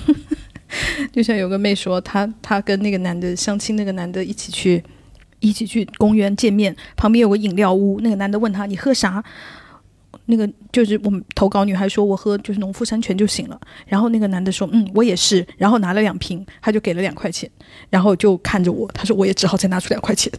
[1.12, 4.82] 就像有个妹说，她她跟那个男的相亲，那个男的一起去
[5.48, 9.22] 一起去公园见面，旁边有个饮料屋，那个男的问他你喝啥？
[10.26, 13.60] 那个就是我们投稿女孩说，我喝就是农夫山泉就行了。
[13.86, 15.46] 然后那个男的说，嗯，我也是。
[15.58, 17.50] 然后拿了两瓶，他就给了两块钱，
[17.90, 20.32] 然后就看着我，他说我也只好再拿出两块钱。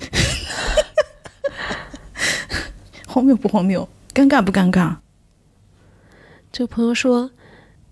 [3.06, 3.88] 荒谬不荒谬？
[4.14, 4.95] 尴尬不尴尬？
[6.52, 7.30] 这个朋友说，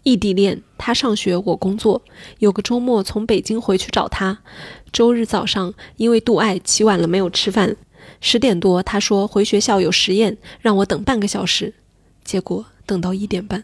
[0.04, 2.02] 异地恋，他上学，我工作。
[2.40, 4.40] 有个周末从北京回去找他，
[4.92, 7.76] 周日早上因为度爱起晚了，没有吃饭。
[8.20, 11.74] 十点多，他说回学校有实验，让我等半个小时。
[12.24, 13.64] 结果等到一点半，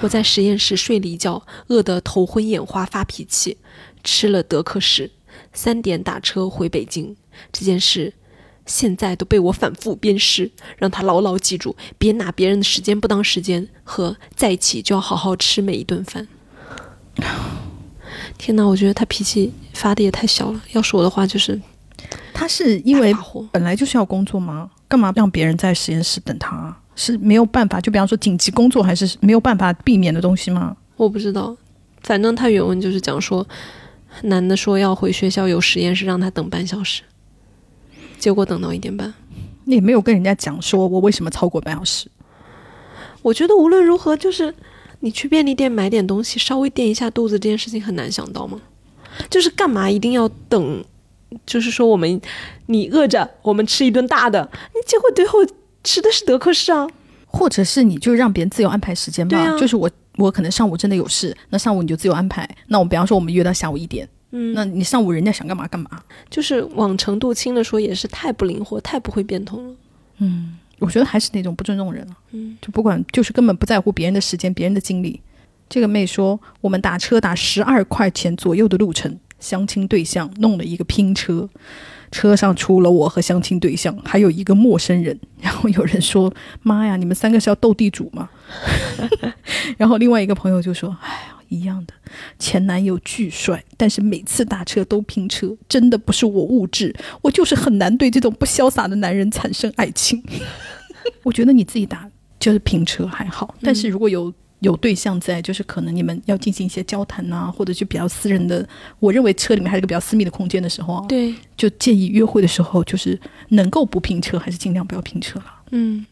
[0.00, 3.58] 我在实验室睡了一觉，饿得头昏眼花，发脾气，
[4.02, 5.10] 吃了德克士。
[5.52, 7.16] 三点打车回北京，
[7.52, 8.12] 这件事
[8.66, 16.26] 现在都被我反复鞭尸，让他牢牢记住：别拿别人的时间不当时间，和在一起就要好好吃每一顿饭。
[18.38, 20.60] 天哪，我觉得他脾气发的也太小了。
[20.72, 21.60] 要是我的话，就是。
[22.32, 23.14] 他是因为
[23.52, 24.70] 本来就是要工作吗？
[24.88, 26.76] 干嘛让别人在实验室等他？
[26.96, 30.76] 是没有办法，就比方说紧急工作，还是没有办法避免的东西吗？
[30.96, 31.56] 我不知道，
[32.02, 33.46] 反正他原文就是讲说，
[34.22, 37.02] 男的说要回学校有实验室，让他等半小时，
[38.24, 39.12] 结果等到一点半，
[39.64, 42.08] 你也没有跟人家讲说我为什么超过半小时。
[43.20, 44.54] 我觉得无论如何，就是
[45.00, 48.58] 你去便利店买点东西，稍微垫一下肚子，这件事情很难想到吗？
[49.28, 50.82] 就是干嘛一定要等？
[51.44, 52.18] 就是说，我们
[52.64, 55.40] 你饿着，我们吃一顿大的，你结果最后
[55.82, 56.88] 吃的是德克士啊，
[57.26, 59.58] 或者是你就让别人自由安排时间吧。
[59.58, 62.48] 就是我我可能上午真的有事，那上午你就自由安排。
[62.68, 65.88] 那我比方说我们约到下午一点，嗯，那你上午人家想干嘛干嘛。
[66.28, 69.74] 就是往程度轻的说，也是太不灵活，太不会变通了。
[70.18, 72.16] 嗯，我觉得还是那种不尊重人了。
[72.32, 75.20] 嗯，就不管就是根本不在乎别人的时间、别人的精力。
[75.68, 79.18] 这个妹说，我们打车打十二块钱左右的路程。
[79.40, 81.46] 相亲对象弄了一个拼车，
[82.10, 85.20] 车上除了我和相亲对象，还有一个陌生人。
[85.38, 86.32] 然后有人说
[86.62, 88.30] ：“妈呀，你们三个是要斗地主吗？”
[89.76, 91.94] 然后另外一个朋友就说：“哎呀，一样的，
[92.38, 100.22] 前男友巨帅，但是每次打车都拼车，真的不是我物质，我就是很难对这种不潇洒的男人产生爱情。
[101.22, 108.66] 我觉得你自己打就是拼车还好，但是如果有。”有对象在，就是可能你们要进行一些交谈呐，或者就比较私人的。
[108.98, 115.46] 我认为车里面还是个比较私密的空间的时候啊，对，就建议约会的时候，就是能够不拼车，还是尽量不要拼车了。
[115.72, 116.06] 嗯，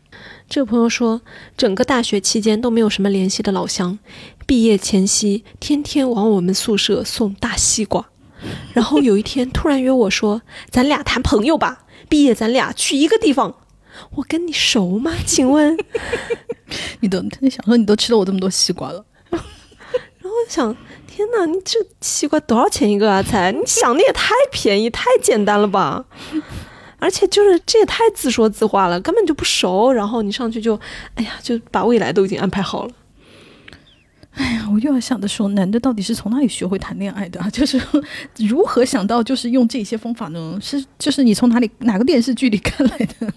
[0.48, 1.22] 这个朋友说，
[1.56, 3.98] 整个大学期间都没有什么联系的老乡，
[4.46, 8.06] 毕业前夕天天往我们宿舍送大西瓜，
[8.72, 13.56] 然后有一天突然约我说：“咱俩谈朋友吧，毕业咱俩去一个地方。”
[14.16, 15.12] 我跟你熟吗？
[15.26, 15.76] 请问？
[17.00, 17.20] 你都
[17.50, 19.40] 想说你都吃了我这么多西瓜了， 然
[20.24, 20.74] 后我想，
[21.06, 23.22] 天哪，你这西瓜多少钱一个啊？
[23.22, 26.06] 才你想的也太便宜、太简单了吧？
[27.02, 29.90] 而且就是这也太自说自话了，根本就不熟。
[29.90, 30.78] 然后你上去就，
[31.16, 32.92] 哎呀，就把未来都已经安排好了。
[34.34, 37.42] 哎呀，我又要想的说，男的到底是从哪里学会谈恋爱的？
[37.50, 37.82] 就是
[38.36, 40.56] 如何想到就是用这些方法呢？
[40.62, 43.32] 是就是你从哪里哪个电视剧里看来的？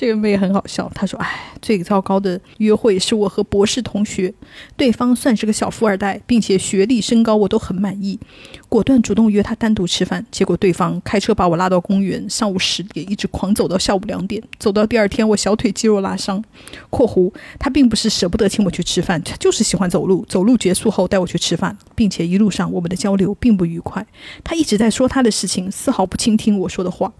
[0.00, 1.28] 这个妹很好笑，她说：“哎，
[1.60, 4.32] 最糟糕的约会是我和博士同学，
[4.74, 8.18] 对方算是个小富二代，并且学历身高我都很满意，
[8.66, 10.24] 果断主动约他单独吃饭。
[10.30, 16.42] 结果对方开车把我拉到公园，上午十点一直狂走到下午两点，走到第二天我小腿肌肉拉伤。
[16.88, 20.24] （括弧他并不是舍不得请我去吃饭，他就是喜欢走路。
[20.26, 24.06] 走路结束后带我去吃饭，并且一路上我们的交流并不愉快，
[24.42, 27.12] 他一直在说他的事情，丝毫不倾听我说的话。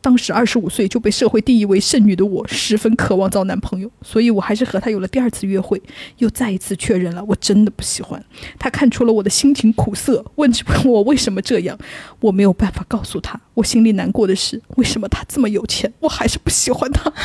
[0.00, 5.80] 当时二十五岁就被社会定义为剩女的我，十分渴望找男朋友，所以我还是和他有了第二次约会，
[6.18, 8.24] 又再一次确认了我真的不喜欢
[8.58, 8.70] 他。
[8.70, 10.50] 看出了我的心情苦涩，问
[10.84, 11.78] 我为什么这样，
[12.20, 13.40] 我没有办法告诉他。
[13.54, 17.12] 我心里难过的是，为什么他这么有钱，我还是不喜欢他。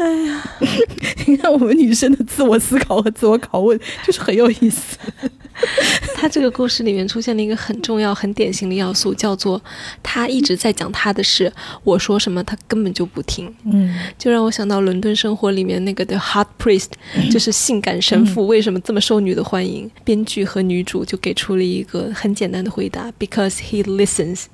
[0.00, 0.42] 哎呀，
[1.26, 4.96] 你看我们女生的自我思考和自我拷问， 就是很有意思。
[6.16, 9.60] 他这个故事里面出现了一个很重要、很典型的要素，叫做
[10.02, 11.52] 他一直在讲他的事，
[11.84, 13.54] 我说什么他根本就不听。
[13.64, 16.88] 嗯，就让我想到《伦敦生活》里面那个的 Hot Priest，
[17.30, 19.90] 就是性感神父，为什么这么受女的欢迎？
[20.02, 24.44] 编剧和女主就给出了一个很简单的回答：Because he listens。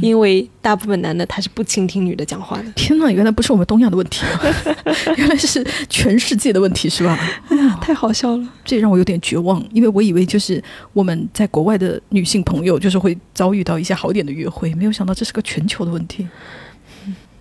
[0.00, 2.70] 因为大部分男的他是不倾听女的讲话的。
[2.72, 4.24] 天呐，原来不是我们东亚的问题，
[5.16, 7.18] 原来是全世界的问题，是吧？
[7.48, 16.28] 哎呀，太好笑了，这让我有点绝望，因为我以为就是我们在国外的女性朋友就是会遭遇到一些好点的约会，没有想到这是个全球的问题。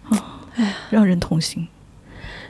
[0.09, 1.67] 啊，哎，让人痛心。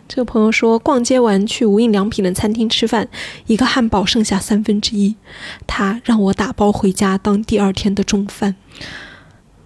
[0.08, 3.08] 这个朋友说，逛街完去无印良品的餐厅吃饭，
[3.46, 5.16] 一个汉堡剩下三分之一，
[5.68, 8.56] 他让我打包回家当第二天的中饭。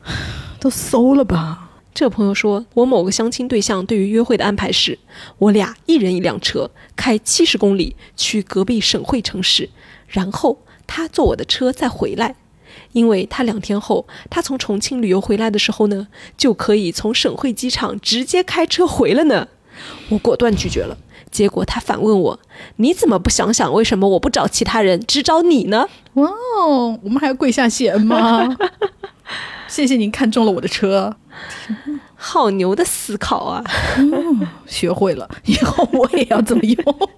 [0.60, 1.70] 都馊了吧？
[1.94, 4.98] 这朋友说，我某个相亲对象对于约会的安排是，
[5.38, 9.70] 我俩一人一辆车，开七十公里去隔壁省会城市，
[10.08, 10.58] 然后
[10.88, 12.36] 他坐我的车再回来，
[12.94, 19.48] 因为他两天后他从重庆旅游回来的时候呢，就可以从省会机场直接开车回了呢。
[20.10, 20.98] 我果断拒绝了，
[21.32, 22.40] 结果他反问我，
[22.78, 25.88] 你怎么不想想为什么我不找其他人，只找你呢？
[26.14, 28.56] 哇哦，我们还要跪下谢恩吗？
[29.68, 31.16] 谢谢您看中了我的车，
[32.16, 33.64] 好牛的思考啊！
[34.68, 37.10] 学会了，以后我也要这么用。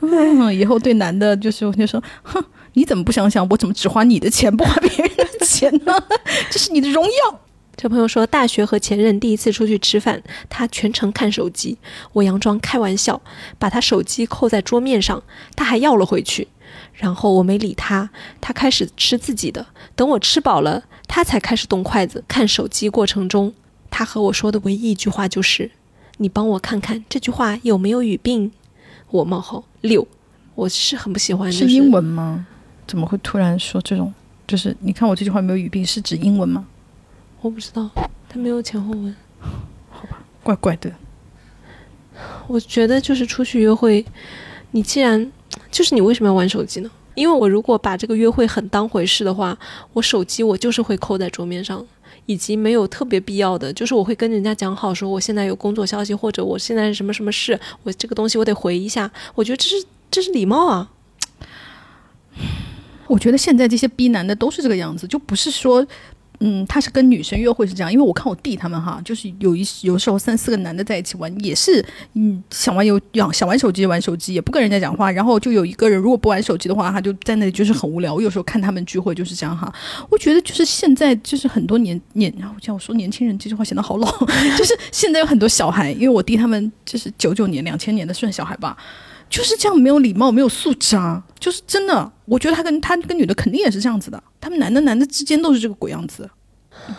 [0.00, 2.42] 嗯，以后对男的，就是我就说，哼，
[2.72, 6.02] 你怎么不想想，我怎么只花你的钱，不花别人的钱呢？
[6.50, 7.40] 这是你的荣耀。
[7.76, 11.76] 这朋友说，大学和前任第一次出去吃饭，他全程看手机，
[12.12, 13.20] 我佯装开玩笑，
[13.58, 15.22] 把他手机扣在桌面上，
[15.56, 16.48] 他还要了回去。
[16.94, 18.08] 然后我没理他，
[18.40, 19.66] 他开始吃自己的。
[19.96, 22.88] 等我吃饱了，他才开始动筷子看手机。
[22.88, 23.52] 过程中，
[23.90, 25.70] 他和我说的唯一一句话就是
[26.18, 28.52] ：“你帮我看看这句话有没有语病。”
[29.10, 30.06] 我冒号六，
[30.54, 31.50] 我是很不喜欢。
[31.52, 32.46] 是英文吗？
[32.86, 34.12] 怎么会突然说这种？
[34.46, 36.66] 就是你看我这句话没有语病，是指英文吗？
[37.44, 37.90] 我不知道，
[38.26, 39.14] 他没有前后文。
[39.90, 40.90] 好吧，怪怪的。
[42.46, 44.02] 我觉得就是出去约会，
[44.70, 45.30] 你既然。
[45.70, 46.90] 就是你为什么要玩手机呢？
[47.14, 49.56] 因为我如果把这个约会很当回事的话，
[49.92, 51.84] 我手机我就是会扣在桌面上，
[52.26, 59.08] 以及没有特别必要的，就是我会跟人家讲好说我现在有工作消息，或者我现在是什么什么事，我这个东西我得回一下。
[59.36, 60.90] 我觉得这是这是礼貌啊。
[63.06, 65.86] 我觉得现在这些逼男的都是这个样子，就不是说。
[66.46, 73.00] 嗯，他是跟女生约会是这样，因为我看我弟他们哈，就是有一有时候三四个男的在一起玩，也是嗯想玩有
[73.32, 78.12] 想玩手机玩手机，也不跟人家讲话，然后就有一个人如果不玩手机的话，他就在那里就是很无聊。
[78.12, 79.72] 我有时候看他们聚会就是这样哈，
[80.10, 84.06] 我觉得就是现在就是很多年年，然后叫我说年轻人这句话显得好老，
[84.58, 88.76] 就是现在有很多小孩，因为我弟他们就是九九年两千年的算小孩吧。
[89.34, 91.20] 就是这样，没有礼貌，没有素质啊！
[91.40, 94.22] 就是真的，我觉得他跟他跟女的肯定也是这样子的。
[94.40, 96.30] 他们男的男的之间都是这个鬼样子，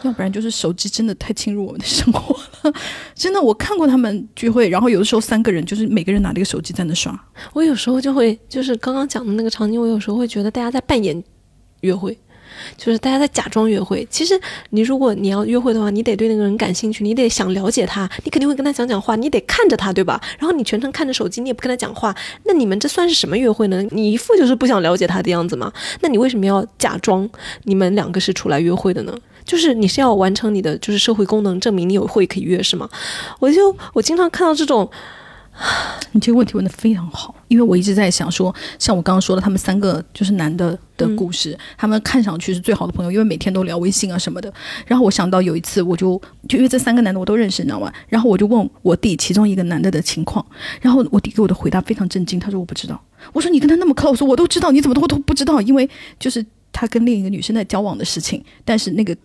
[0.04, 2.74] 要不然就是手机真的太侵入我们的生活了。
[3.16, 7.18] 真的，我看过他们聚会，然后有的时候三个人就是每个人拿了一个手机在那刷。
[7.54, 11.24] 我有时候就会，就是刚刚讲的那个场景，我有时候会觉得大家在扮演
[11.80, 12.18] 约会，
[12.78, 14.08] 就是大家在假装约会。
[14.10, 20.22] 其实你如果你要约会的话，你得对那个人感兴趣，你得想了解他，你肯定会跟他讲讲话，你得看着他，对吧？
[20.40, 23.84] 然后你全程看着手机，你也不跟他讲话，那你们这算是什么约会呢？
[23.92, 25.72] 你一副就是不想了解他的样子吗？
[26.02, 27.30] 那你为什么要假装
[27.64, 29.16] 你们两个是出来约会的呢？
[29.46, 32.90] 就是你是要完成你的就是社会功能，证明你有会可以约是吗？
[33.40, 34.90] 我就我经常看到这种。
[36.12, 44.54] 你这个问题问的非常好，因为我一直在想说，像我刚刚说的，他们三个就是男的的故事，他们看上去是最好的朋友，因为每天都聊微信啊什么的。
[44.86, 47.92] 然后我想到有一次，我就就因为这三个男的我都认识，你知道吗？
[48.10, 50.46] 然后我就问我弟其中一个男的的情况，
[50.82, 53.02] 然后我弟给我的回答非常震惊，他说我不知道。
[53.32, 55.62] 我说你跟他那么 close，我都知道，你怎么都都不知道？
[55.62, 59.16] 因为就是他跟另一个女生在交往的事情，但是那个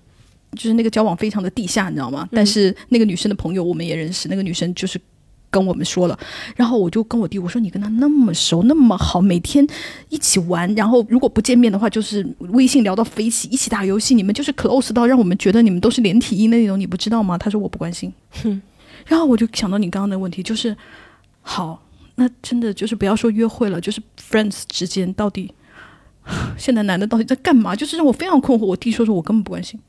[0.52, 2.28] 就是那个交往非常的地下，你知道吗？
[2.32, 5.00] 但是那个女生的朋友我们也认识，那个女生就是。
[5.50, 6.18] 跟我们说了，
[6.54, 9.66] 然后我就跟我弟我说：“你跟他那么熟，那么好，每天
[10.08, 18.12] 一起玩，然后如果不见面的话，就是微信聊到飞起，一起打游戏，你们就是 close 到让我们觉得你们都是连体婴的那种，你不知道吗？”他说：“我不关心。”
[18.42, 18.62] 哼，
[19.06, 20.76] 然后我就想到你刚刚的问题，就是
[21.42, 21.82] 好，
[22.14, 25.52] 那真的就是不要说约会了，就是 friends 之间到底
[26.56, 27.74] 现在男的到底在干嘛？
[27.74, 28.64] 就是让我非常困惑。
[28.66, 29.80] 我弟说说我根本不关心。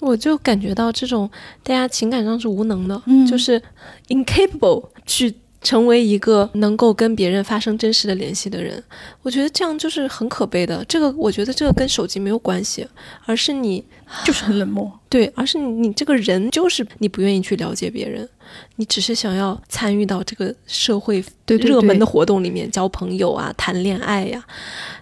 [0.00, 1.30] 我就感觉到这种
[1.62, 3.60] 大家情感上是无能的，就是
[4.08, 8.82] incapable 去成为一个能够跟别人发生真实的联系的人。
[9.22, 10.84] 我觉得这样就是很可悲的。
[10.84, 12.86] 这个我觉得这个跟手机没有关系，
[13.24, 13.82] 而是你
[14.24, 14.92] 就是很冷漠。
[15.08, 18.28] 对，而是你你这个人就是你不愿意去了解别人，
[18.76, 24.44] 你只是想要参与到这个社会热门的活动里面交朋友啊、谈恋爱呀，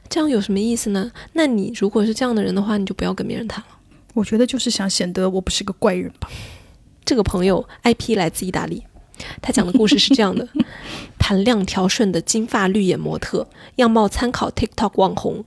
[0.08, 1.10] 这样有什么意思呢？
[1.32, 3.76] 那你如果是这样的人的话，你就不要跟别人谈了。
[4.14, 6.30] 我觉得就是想显得我不是个怪人吧。
[7.04, 8.84] 这个朋友 IP 来自意大利，
[9.40, 10.48] 他讲的故事是这样的：
[11.18, 15.44] 盘亮调顺的金发绿眼模特，样貌参考 TikTok 网红，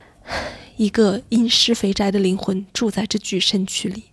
[0.78, 4.04] 一个阴湿肥宅的灵魂住在这具身躯里。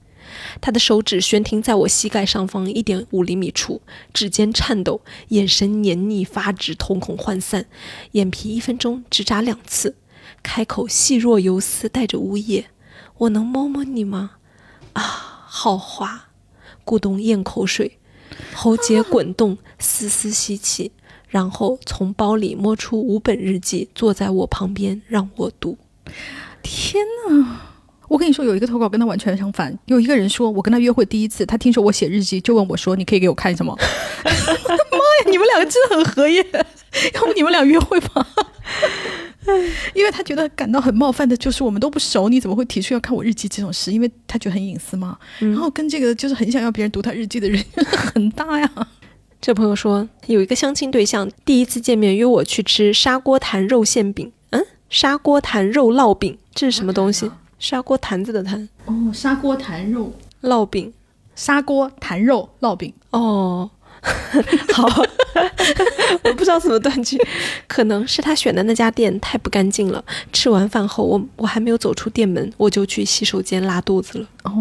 [0.61, 3.83] 他的手指悬停在我膝盖上方一点五厘米处，
[4.15, 7.67] 指尖颤抖，眼神黏腻发直，瞳孔涣散，
[8.13, 9.97] 眼皮一分钟只眨两次，
[10.43, 12.67] 开口细若游丝，带着呜咽
[13.19, 14.37] ：“我能摸摸你吗？”
[14.93, 16.29] 啊，好滑！
[16.85, 17.99] 咕咚咽口水，
[18.55, 20.93] 喉结滚动，丝丝吸气，
[21.29, 25.79] 然后从包里摸出五本日记，坐在我旁边让我读。
[26.63, 27.61] 天哪！
[28.09, 29.79] 我跟你说，有一个投稿跟他完全相反。
[29.87, 35.31] 有一个人说，我跟他约会第一次，他听说我写日记，就问我说：“你可以给我看什么？”我 的妈呀！
[35.31, 36.45] 你们两个真的很合耶！
[37.15, 38.27] 要不你们俩约会吧？
[39.95, 43.93] 因为他觉得感到很冒犯的，就是我们都不熟，你怎么会提出要看我日记这种事？
[43.93, 45.19] 因为他觉得很隐私嘛。
[45.39, 47.63] 然后跟这个就是很想要别人读他日记的人
[48.15, 48.71] 很大呀。
[49.41, 54.31] 这朋友说有一个相亲对象，第一次见面约我去吃砂锅坛肉馅饼。
[54.51, 57.31] 嗯，砂锅坛肉烙饼，这是什么东西？
[57.59, 58.69] 砂锅坛子的坛。
[58.87, 60.13] 哦，砂锅坛肉
[60.43, 60.93] 烙饼，
[61.35, 62.93] 砂锅坛肉烙饼。
[63.11, 63.69] 哦。
[64.73, 64.85] 好，
[66.25, 67.17] 我不知道怎么断句，
[67.69, 70.05] 可能是他选的那家店太不干净了。
[70.33, 74.27] 吃完饭后，我我还没有走出店门，我就去洗手间拉肚子了。
[74.43, 74.53] 哦，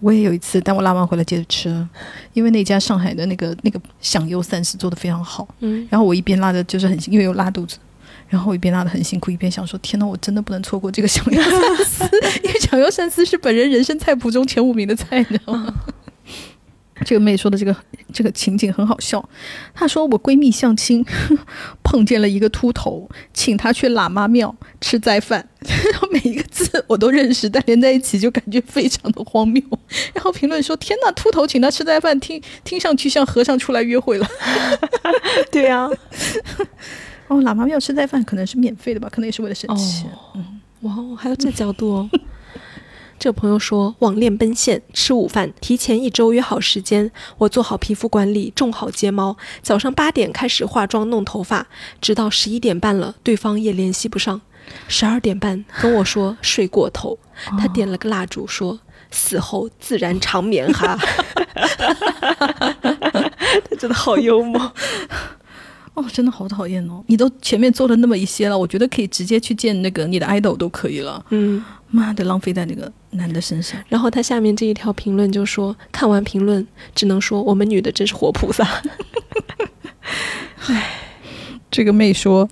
[0.00, 1.88] 我也有一次，但我拉完回来接着吃，
[2.34, 5.48] 因为那家上海的那个那个响油三丝做的非常好。
[5.60, 7.78] 嗯，然后我一边拉的就是很，因为有拉肚子，
[8.28, 12.04] 然后我一边拉的很辛苦，一边想说：天呐，我真的不能错过这个响油三丝，
[12.44, 15.74] 因为响油三丝是本人人生菜谱中前五名的菜，你知道吗？
[17.04, 17.76] 这个妹说的这个
[18.12, 19.26] 这个情景很好笑。
[19.74, 21.04] 她说我闺蜜相亲
[21.82, 25.48] 碰见了一个秃头，请她去喇嘛庙吃斋饭。
[25.92, 29.60] 然后每一个字我都认识，但连在一起就感觉非常的荒谬。
[30.14, 34.26] 然后评论说：“天呐，秃头请她吃斋饭，听听上去像和尚出来约会了。
[35.50, 35.88] ”对呀。
[37.26, 39.08] 哦，喇嘛庙吃斋饭可能是免费的吧？
[39.10, 40.08] 可能也是为了省钱。
[40.36, 42.10] 嗯，哇，还有这角度哦。
[43.18, 47.10] 这朋友说网恋奔现吃午饭，提前一周约好时间。
[47.38, 51.66] 我做好皮肤管理，种好睫毛，早上八点开始化妆弄头发，
[52.00, 54.40] 直到十一点半了，对方也联系不上。
[54.88, 57.18] 十二点半跟我说睡过头，
[57.58, 58.78] 他点了个蜡烛说
[59.10, 60.96] 死后自然长眠哈。
[63.64, 64.72] 他真的好幽默。
[65.94, 67.02] 哦，真的好讨厌哦！
[67.06, 71.24] 你都前面做了那么一些了，我觉得可以直接去见那个你的 idol 都可以了。
[71.30, 73.80] 嗯，妈的，浪费在那个男的身上。
[73.88, 78.64] 然后他下面这一条评论就说：“看完评论，只能说我们女的真是活菩萨。
[80.68, 80.90] ”唉，
[81.70, 82.48] 这个妹说，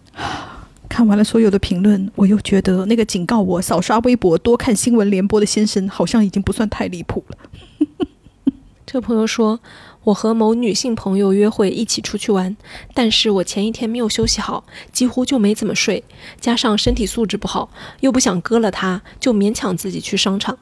[0.88, 7.38] 看完了所有的评论，我又觉得那个警告我少刷微博、多看新闻联播的先生，好像已经不算太离谱了。
[8.86, 9.60] 这个朋友说。
[10.04, 12.56] 我和某女性朋友约会，一起出去玩，
[12.92, 16.04] 但是我前一天没有休息好，几乎就没怎么睡，
[16.38, 17.70] 加上身体素质不好，
[18.00, 20.58] 又不想割了它，就勉强自己去商场。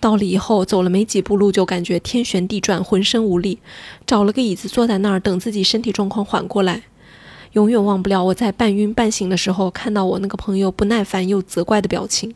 [0.00, 3.58] 到了以后，走了没几步路，就感觉天旋地转，浑身无力，
[4.06, 6.82] 找了个椅子坐在那儿，等自己身体状况缓过来。
[7.52, 12.34] 永远忘不了我在半晕半醒的时候，看到我那个朋友不耐烦又责怪的表情。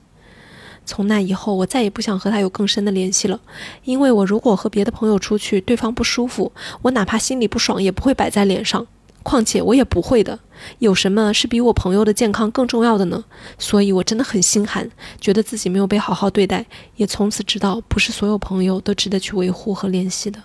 [0.88, 3.38] 从那以后，我再也不想和他有更深的联系了，
[3.84, 6.50] 因为我如果和别的朋友出去，对方不舒服，
[6.80, 8.86] 我哪怕心里不爽，也不会摆在脸上。
[9.22, 10.38] 况且我也不会的，
[10.78, 13.22] 有什么是比我朋友的健康更重要的呢？
[13.58, 14.90] 所以我真的很心寒，
[15.20, 16.64] 觉得自己没有被好好对待，
[16.96, 20.42] 也从此知道，不是所有朋友都值得去维护和联系的。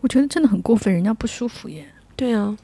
[0.00, 1.86] 我觉得真的很过分，人家不舒服耶。
[2.16, 2.56] 对啊。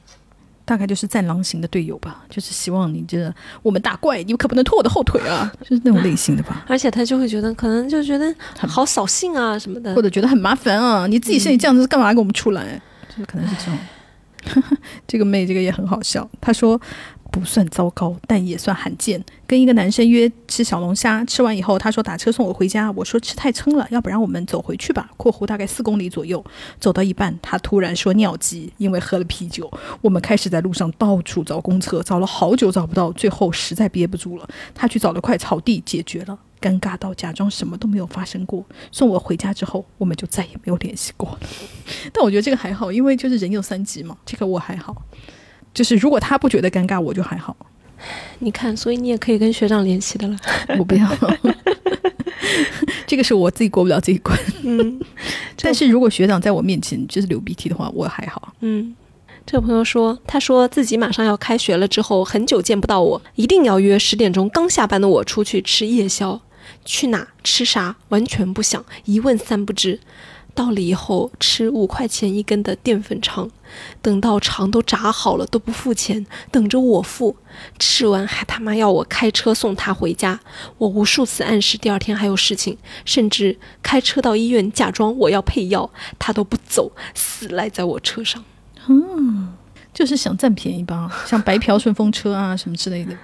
[0.71, 3.29] 大概就是战狼型的队友吧，就是希望你这
[3.61, 6.63] 我们打怪，你可不能拖我的后腿啊， 就是那种类型的吧。
[6.65, 12.81] 而且他就会觉得，可能就觉得好扫兴啊什么的，或者觉得很麻烦啊，你自己身体这样子，干嘛给我们出来？
[13.09, 13.77] 就是可能是这种。
[15.05, 16.79] 这个妹，这个也很好笑，她说。
[17.31, 19.23] 不算糟糕，但也算罕见。
[19.47, 22.91] 跟一个男生约吃小龙虾，吃完以后，他说打车送我回家。
[22.91, 25.09] 我说吃太撑了，要不然我们走回去吧。
[25.17, 26.43] （括弧大概四公里左右，
[26.79, 29.71] 走到一半，他突然说尿急，因为喝了啤酒。
[30.01, 38.65] 我们开始在路上到处找公厕，找了好久找不到，最后实在憋不住了，他去找了块草地解决了，尴尬到假装什么都没有发生过。
[38.91, 41.37] 送我回家之后，我们就再也没有联系过。
[42.11, 45.01] 但我觉得这个还好，因为就是人有三急嘛，这个我还好。
[45.73, 47.55] 就是如果他不觉得尴尬，我就还好。
[48.39, 50.35] 你看，所以你也可以跟学长联系的了。
[50.79, 51.07] 我不要，
[53.05, 54.37] 这个是我自己过不了这一关。
[54.63, 54.99] 嗯，
[55.61, 58.53] 但是如果学长在我面前就是流鼻涕的话，我还好。
[58.61, 58.95] 嗯，
[59.45, 66.41] 这个朋友说，他说自己马上要开学了，之后很久见不到我，一定要约十点钟刚下班的我出去吃夜宵。
[66.83, 69.99] 去哪吃啥，完全不想，一问三不知。
[70.53, 73.49] 到了以后吃五块钱一根的淀粉肠，
[74.01, 77.37] 等到肠都炸好了都不付钱，等着我付。
[77.79, 80.39] 吃完还他妈要我开车送他回家。
[80.77, 88.43] 我无数次暗示第二天还有事情，甚至开车到医院假装我要配药，他都不走，死赖在我车上。
[88.87, 89.53] 嗯，
[89.93, 93.15] 就是想占便宜吧，像白嫖顺风车啊什么之类的，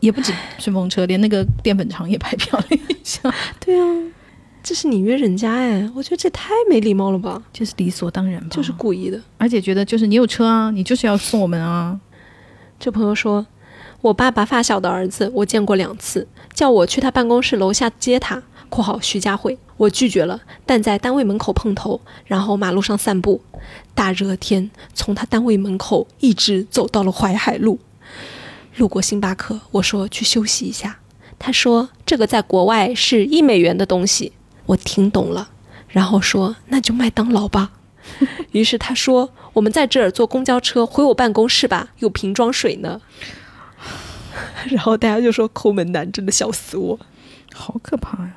[0.00, 3.32] 也不止顺风车，连那个淀粉肠也白嫖了一下。
[3.60, 3.84] 对啊。
[4.62, 11.98] 这是你约人家哎，我觉得这太没礼貌了吧，这是理所当然吧，就是故意的，而且觉得就是你有车啊，你就是要送我们啊。
[12.78, 13.44] 这朋友说，
[14.00, 18.40] 我爸爸发小的儿子，我见过两次，叫我去他办公室楼下接他
[18.70, 23.40] （括号徐家汇），我拒绝了，但在单位门口碰头，然后马路上散步，
[23.94, 27.80] 大热天从他单位门口一直走到了淮海路，
[28.76, 30.98] 路过星巴克，我说去休息一下，
[31.38, 34.32] 他说这个在国外是一美元的东西。
[34.66, 35.50] 我听懂了，
[35.88, 37.72] 然后说那就麦当劳吧。
[38.52, 43.00] 于是他说我们在这儿坐公交车回我办公室吧，有瓶装水呢。
[44.68, 46.98] 然后大家就说抠门男真的笑死我，
[47.52, 48.34] 好可怕呀。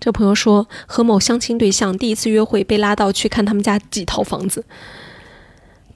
[0.00, 4.64] 这朋友说和某相亲对象第一次约会被拉到去看他们家几套房子。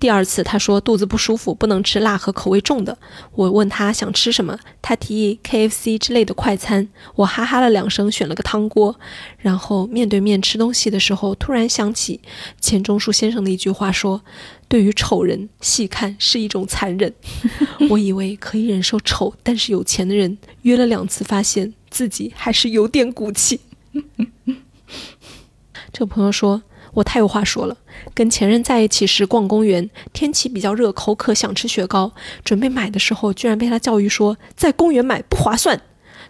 [0.03, 2.99] 第二次，他说肚子不舒服，不能吃辣和口味重的。
[3.35, 6.89] 我问他想吃什么，他提议 KFC 之类的快餐。
[7.15, 8.99] 我哈哈了两声，选了个汤锅。
[9.39, 12.21] 然后面对面吃东西的时候，突然想起
[12.61, 14.21] 钱钟书先生的一句话，说
[14.67, 17.15] ：“对于丑人，细看是一种残忍。”
[17.89, 23.61] 我以为可以忍受丑，但是有钱的人约了两次，发现自己还是有点骨气。
[25.93, 26.61] 这个朋友说。
[26.95, 27.75] 我太有话说了，
[28.15, 32.13] 跟前任在一起时逛公园，天气比较热，口渴想吃雪糕，
[32.45, 35.81] 准备买的时候，居然被他教育说在公园买不划算。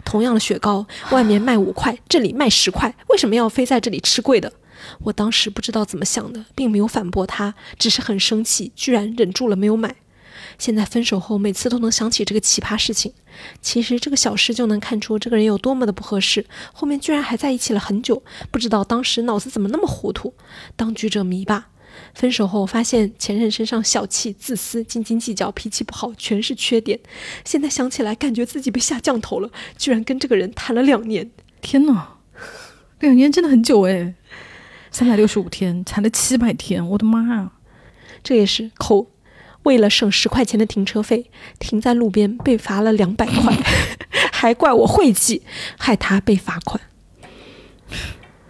[0.05, 4.51] 同样的雪糕，外面卖五块，这里卖十块，为什么要非在这里吃贵的？
[5.03, 9.95] 我当时不知道怎么想的，并没有反驳他，只是很生气，居然忍住了没有买。
[10.57, 13.13] 现在分手后，每次都能想起这个奇葩事情。
[13.61, 16.45] 其实这个小事就能看出这个人有多么的不合适。
[16.73, 20.33] 后面居然还在一起了很久，不知道当时脑子怎么那么糊涂。
[20.75, 21.69] 当局者迷吧。
[22.15, 26.99] 分手后发现前任身上小气、自私、斤斤计较、脾气不好，全是缺点。
[27.45, 31.29] 现在想起来，感觉自己被下降头了，居然跟这个人谈了两年。
[31.61, 32.17] 天哪，
[32.99, 34.15] 两年真的很久哎，
[34.89, 37.51] 三百六十五天，谈了七百天，我的妈呀！
[38.23, 39.12] 这也是扣。
[39.63, 41.29] 为了省十块钱的停车费，
[41.59, 43.57] 停在路边被罚了两百块，
[44.31, 45.41] 还怪我晦气，
[45.77, 46.81] 害他被罚款。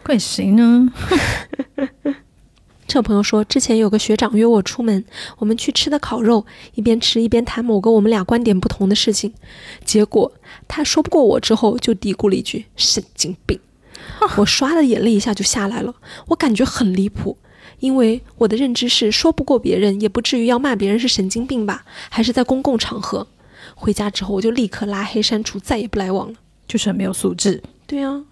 [0.03, 0.91] 怪谁呢？
[2.85, 5.03] 这朋友说，之前有个学长约我出门，
[5.37, 6.45] 我们去吃的烤肉，
[6.75, 9.33] 一边吃一边谈某个我们俩观点不同的事情。
[9.83, 10.31] 结果
[10.67, 13.59] 他说不过我之后，就嘀咕了一句：“神经病。
[14.37, 15.95] ”我刷的眼泪一下就下来了，
[16.27, 17.37] 我感觉很离谱，
[17.83, 21.83] 因为我的认知是说不过别人，也不至于要骂别人是神经病吧？
[22.09, 23.27] 还是在公共场合。
[23.75, 26.37] 回家之后我就立刻拉黑删除，再也不来往了。
[26.65, 27.61] 就是很没有素质。
[27.85, 28.23] 对呀、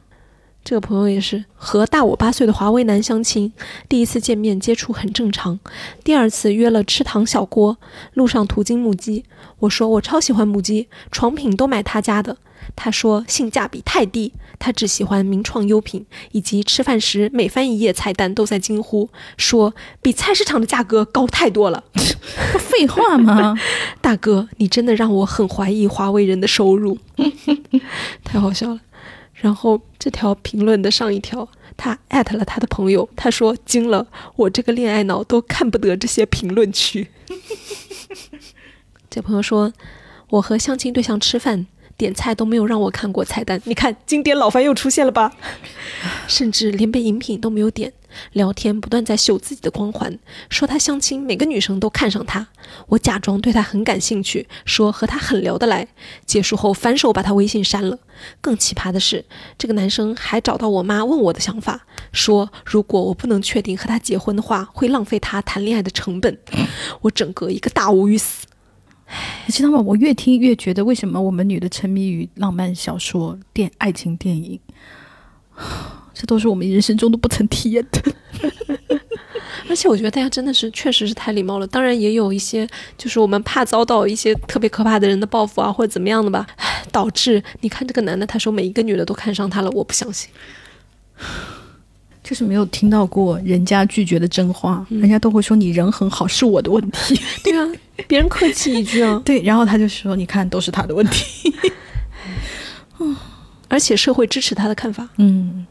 [0.64, 3.52] 这个朋友也是和大我八岁的华为男相亲，
[3.90, 5.60] 第一次见面接触很正常，
[6.04, 7.78] 第二次约了吃糖小锅，
[8.14, 9.24] 路上途经木屐，
[9.60, 12.38] 我说我超喜欢木屐，床品都买他家的。
[12.76, 21.84] 他说性价比太低，他只喜欢名创优品，以及吃饭时每翻一页菜单都在惊呼，说比菜市场的价格高太多了。
[22.54, 23.58] 不废话吗？
[24.00, 26.98] 大哥，你真的让我很怀疑华为人的收入，
[28.24, 28.80] 太好笑了。
[29.42, 34.06] 然后这条评论的上一条，他艾特了他的朋友，他说惊了，
[34.36, 37.08] 我这个恋爱脑都看不得这些评论区。
[39.10, 39.74] 这朋友说，
[40.30, 41.66] 我和相亲对象吃饭。
[42.02, 45.32] 点菜都没有让我看过菜单，你看经典老番又出现了吧？
[46.28, 47.94] 甚至连杯饮品都没有点，
[48.34, 50.18] 聊天不断在秀自己的光环，
[50.50, 52.48] 说他相亲每个女生都看上他。
[52.88, 55.88] 我假装对他很感兴趣，说和他很聊得来。
[56.26, 58.00] 结束后反手把他微信删了。
[58.42, 59.24] 更奇葩的是，
[59.60, 66.40] 这个男生还找到我妈问我的想法，说如果我不能确定和他结婚的话，会浪费他谈恋爱的成本。
[67.02, 68.48] 我整个一个大无语死。
[69.46, 69.80] 你知道吗？
[69.80, 74.60] 我越听越觉得，为什么我们女的沉迷于浪漫小说、电爱情电影，
[76.14, 78.02] 这都是我们人生中都不曾体验的。
[79.70, 82.68] 而且我觉得大家真的是确实是太礼貌了，当然也有一些
[82.98, 86.46] 就是我们怕遭到一些特别可怕的人的报复啊，或者怎么样的吧，
[86.92, 90.30] 导致你看这个男的他说每一个女的都看上他了，我不相信。
[92.32, 97.20] 就是没有听到过人家拒绝的真话，人家都会说你人很好，是我的问题。
[97.44, 97.70] 对啊，
[98.08, 101.54] 别人客气一句啊， 对，然后他就说，你看都是他的问题。
[103.00, 103.18] 嗯
[103.68, 105.10] 而且社会支持他的看法。
[105.18, 105.66] 嗯，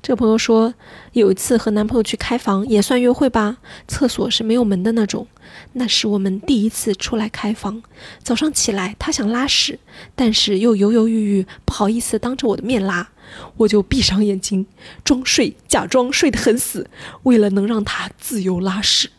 [0.00, 0.72] 这个朋友说，
[1.12, 3.56] 有一次和男朋友去开房，也算约会吧。
[3.88, 5.26] 厕所是没有门的那种，
[5.72, 7.82] 那是我们第一次出来开房。
[8.22, 9.80] 早上起来，他想拉屎，
[10.14, 13.08] 但是又犹犹豫豫，不好意思当着我的面拉，
[13.56, 14.66] 我就闭上眼睛
[15.04, 16.88] 装睡，假装睡得很死，
[17.24, 19.10] 为了能让他自由拉屎。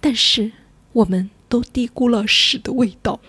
[0.00, 0.52] 但是
[0.92, 3.20] 我们都低估了屎的味道。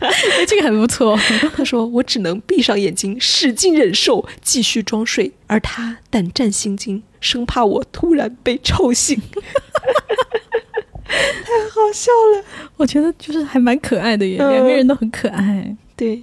[0.00, 1.16] 哎，这个很不错。
[1.54, 5.32] 他说：“我只能闭上眼睛，使劲忍受，继续装睡。
[5.46, 9.20] 而他胆战心惊，生怕我突然被臭醒。
[11.04, 12.44] 太好笑了。
[12.76, 15.76] 我觉得就是还蛮可爱的耶，嗯两个人都很可爱。
[15.94, 16.22] 对，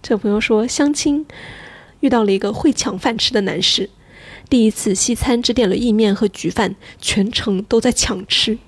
[0.00, 1.26] 这朋友说，相亲
[2.00, 3.90] 遇到了一个会抢饭吃的男士。
[4.48, 8.58] 第一次西餐只点了意面和焗饭，全程都在抢吃。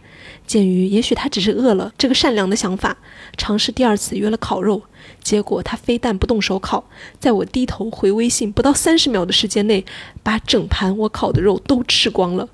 [0.46, 2.96] 鉴于也许他只是饿了，这个善良的想法，
[3.36, 4.82] 尝试第二次约了烤肉，
[5.22, 6.84] 结果他非但不动手烤，
[7.20, 9.84] 在我低头回微信不到三十秒的时间内，
[10.22, 12.48] 把整盘我烤的肉都吃光了，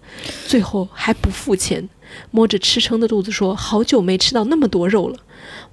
[0.47, 1.89] 最后还不付钱，
[2.31, 5.19] 摸着吃撑的肚子说：“好久没吃到那么多肉了。”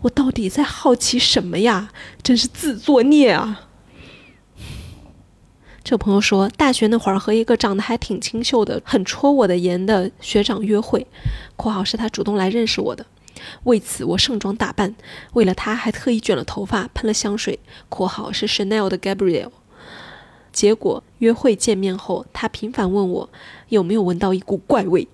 [0.02, 1.92] 我到底在好奇什么呀？
[2.22, 3.70] 真是自作孽啊！
[5.84, 11.06] 这朋友说，大学那会儿和一个长得还挺清秀的、很戳我的颜的学长约会
[11.58, 13.06] （括号是他主动来认识我的）。
[13.64, 14.96] 为此，我盛装打扮，
[15.34, 17.60] 为了他还特意卷了头发，喷了香水
[17.90, 19.52] （括号是 Chanel 的 Gabriel）。
[20.54, 23.30] 结果约会见面后，他频繁问我
[23.68, 25.08] 有没有闻到一股怪味，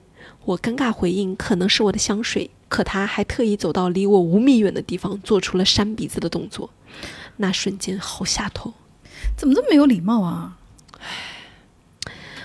[0.46, 6.70] 我尴尬回应可能是我的香水，可他还特意走到离我五米远的地方，做出了扇鼻子的动作，
[7.36, 8.74] 那瞬间好下头。
[9.36, 10.56] 怎么这么没有礼貌啊？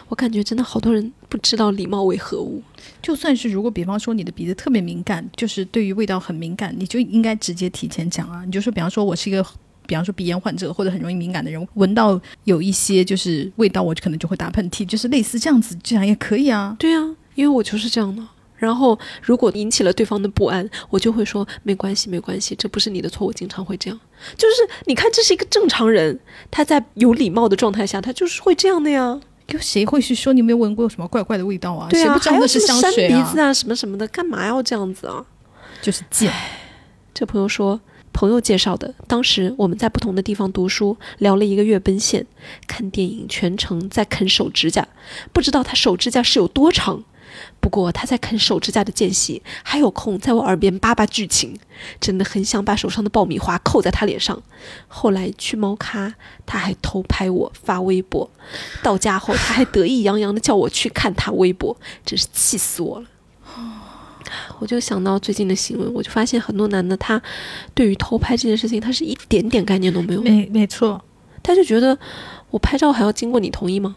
[0.08, 2.62] 我感觉真的好多人不知道礼貌为何物。
[3.00, 8.44] 就算是如果比方说你的鼻子特别敏感，就是对于味道很敏感，你就应该直接提前讲啊。
[8.44, 9.44] 你就说，比方说我是一个，
[9.86, 16.76] 比方说鼻炎患者或者很容易敏感的人，闻到有一些就是味道，我可能就会打喷嚏，就是类似这样子，这样也可以啊。
[16.78, 17.00] 对啊，
[17.34, 18.22] 因为我就是这样的。
[18.64, 24.00] 然后如果引起了对方的不安，我就会说没关系，没关系，这不是你的错，我经常会这样。
[24.36, 26.18] 就是你看，这是一个正常人，
[26.50, 29.20] 他在有礼貌的状态下，他就是会这样的呀。
[29.48, 31.86] 有谁会去说你有没有闻过什么怪怪的味道啊？
[31.90, 35.24] 对啊，谁不知道那是香水还要什么扇鼻子啊，什么什么的，干嘛要这样子啊？
[35.82, 36.32] 就是贱。
[37.12, 37.78] 这朋友说，
[38.12, 38.94] 朋友介绍的。
[39.06, 42.26] 当时我们在不同的地方读书，聊了一个月奔现，
[42.66, 44.88] 看电影全程在啃手指甲，
[45.32, 47.04] 不知道他手指甲是有多长。
[47.64, 51.58] 不过他在啃手指甲的间隙，还有空在我耳边叭叭剧情，
[51.98, 54.42] 真的很想把手上的爆米花扣在他脸上。
[54.86, 56.12] 后来去猫咖，
[56.44, 58.30] 他还偷拍我发微博，
[58.82, 61.74] 到家后他还得意洋洋的叫我去看他微博，
[62.04, 63.06] 真是气死我了。
[64.58, 67.20] 我就想到最近的新闻，我就发现很多男的他
[67.72, 71.02] 对于偷拍这件事情，他是一点点概念都没有，没没错，
[71.42, 71.98] 他就觉得
[72.50, 73.96] 我拍照还要经过你同意吗？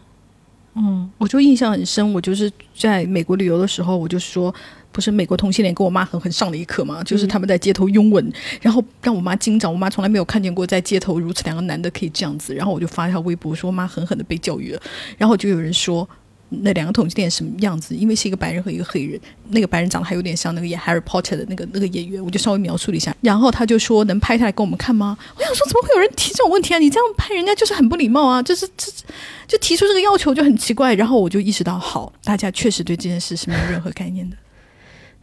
[0.78, 4.54] 嗯，我就印象很深，我就是在美国旅游的时候，我就说，
[4.92, 8.32] 不是美国同性恋跟我妈狠狠上了一课嘛，就是他们在街头拥吻，
[8.62, 14.80] 然后让我妈惊着，我妈从来没有看见过在街头如此两个男的可以这样子，然后我就发一条微博说我，妈狠狠的被教育了，
[15.16, 16.08] 然后就有人说。
[16.48, 17.94] 那两个同性恋什么样子？
[17.94, 19.20] 因为是一个白人和一个黑人，
[19.50, 23.14] 那个白人长得还有点像那个演《Harry Potter》的那个那个演员，我就稍微描述了一下。
[23.20, 26.78] 然后他就说：“能拍下来给我们看吗？”我想说：“怎么会有人提这种问题啊？
[26.78, 28.42] 你这样拍人家就是很不礼貌啊！
[28.42, 28.90] 就是这
[29.46, 34.36] 就提出这个要求就很奇怪。”然后我就意识到，好，大家确实对这件事是没有任何概念的。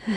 [0.05, 0.13] 唉。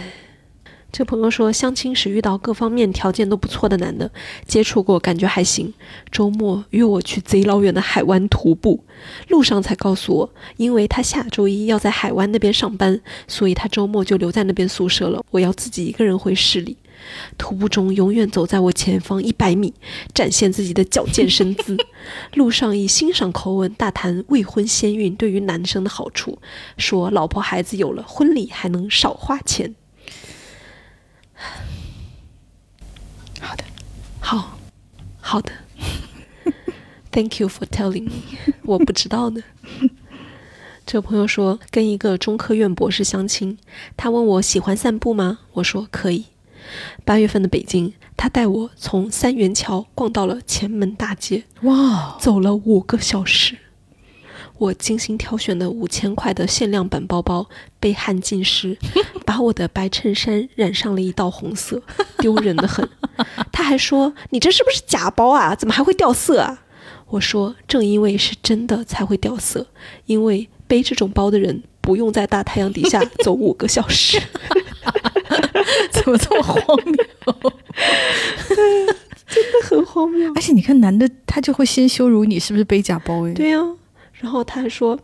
[0.98, 4.10] 这朋友说，相亲时遇到各方面条件都不错的男的，
[4.48, 5.72] 接触过，感觉还行。
[6.10, 8.82] 周末约我去贼老远的海湾徒步，
[9.28, 15.24] 路上才告诉我，因为他下周一要在海湾那边上班，所以他周末就留在那边宿舍了。
[15.30, 16.76] 我要自己一个人回市里。
[17.38, 19.72] 徒步中永远走在我前方一百米，
[20.12, 21.76] 展现自己的矫健身姿。
[22.34, 26.40] 路上以欣赏口吻大谈未婚先孕对于男生的好处，
[26.76, 29.76] 说老婆孩子有了，婚礼还能少花钱。
[33.40, 33.64] 好的，
[34.20, 34.58] 好，
[35.20, 35.52] 好的。
[37.10, 38.22] Thank you for telling me。
[38.64, 39.42] 我不知道呢。
[40.84, 43.58] 这个朋友说跟一个中科院博士相亲，
[43.96, 45.40] 他问我喜欢散步吗？
[45.52, 46.26] 我说可以。
[47.04, 53.56] 八月份的北京，他带我从三元桥逛到了前门大街，哇，走了五个小时。
[54.58, 57.48] 我精心挑选的五千块的限量版包包
[57.78, 58.76] 被汗浸湿，
[59.24, 61.80] 把我的白衬衫染上了一道红色，
[62.18, 62.86] 丢人的很。
[63.52, 65.54] 他还说：“你这是不是假包啊？
[65.54, 66.62] 怎么还会掉色啊？”
[67.10, 69.66] 我说：“正因为是真的才会掉色，
[70.06, 74.20] 因为背这种包的人不用在大太阳底下 走五个小时。”
[75.92, 76.96] 怎么这么荒谬？
[79.26, 80.32] 真的很荒谬。
[80.34, 83.26] 而且你看，男的他就会先羞辱你是不是背假包？
[83.28, 83.60] 哎，对呀。
[84.18, 84.98] 然后他还说，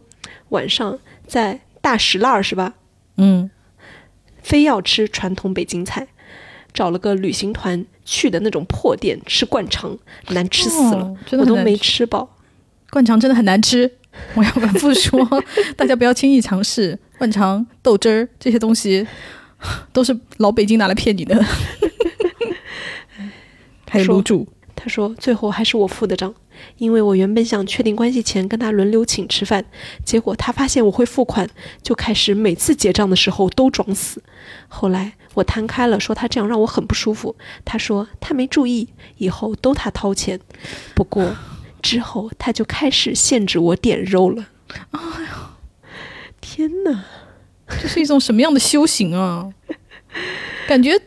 [0.51, 2.75] 晚上在大石烂儿是吧？
[3.17, 3.51] 嗯，
[4.43, 6.09] 非要吃传统北京菜，
[6.73, 9.97] 找了个旅行团去的那种破店吃灌肠，
[10.31, 12.37] 难吃死了，我都没吃饱。
[12.91, 13.91] 灌肠真的很难吃，
[14.35, 15.27] 我要反复说，
[15.77, 19.07] 大家不要轻易尝试灌肠、豆汁儿这些东西，
[19.93, 21.41] 都是老北京拿来骗你的。
[23.89, 24.49] 还有卤煮。
[24.75, 26.35] 他说：“最后还是我付的账，
[26.79, 29.65] 因为我原本想确定关系前跟他轮流请吃饭，
[30.05, 31.49] 结果他发现我会付款，
[31.83, 34.23] 就开始每次结账的时候都装死。
[34.69, 37.35] 后来我摊开了，说他这样让我很不舒服。
[37.65, 38.89] 他说他没注意，
[39.19, 40.39] 以后都他掏钱。
[40.95, 41.37] 不过
[41.83, 44.47] 之后他就开始限制我点肉了。
[44.91, 45.57] 哎呀，
[46.41, 47.05] 天哪，
[47.81, 49.51] 这是一种什么样的修行啊？
[50.67, 51.01] 感觉。”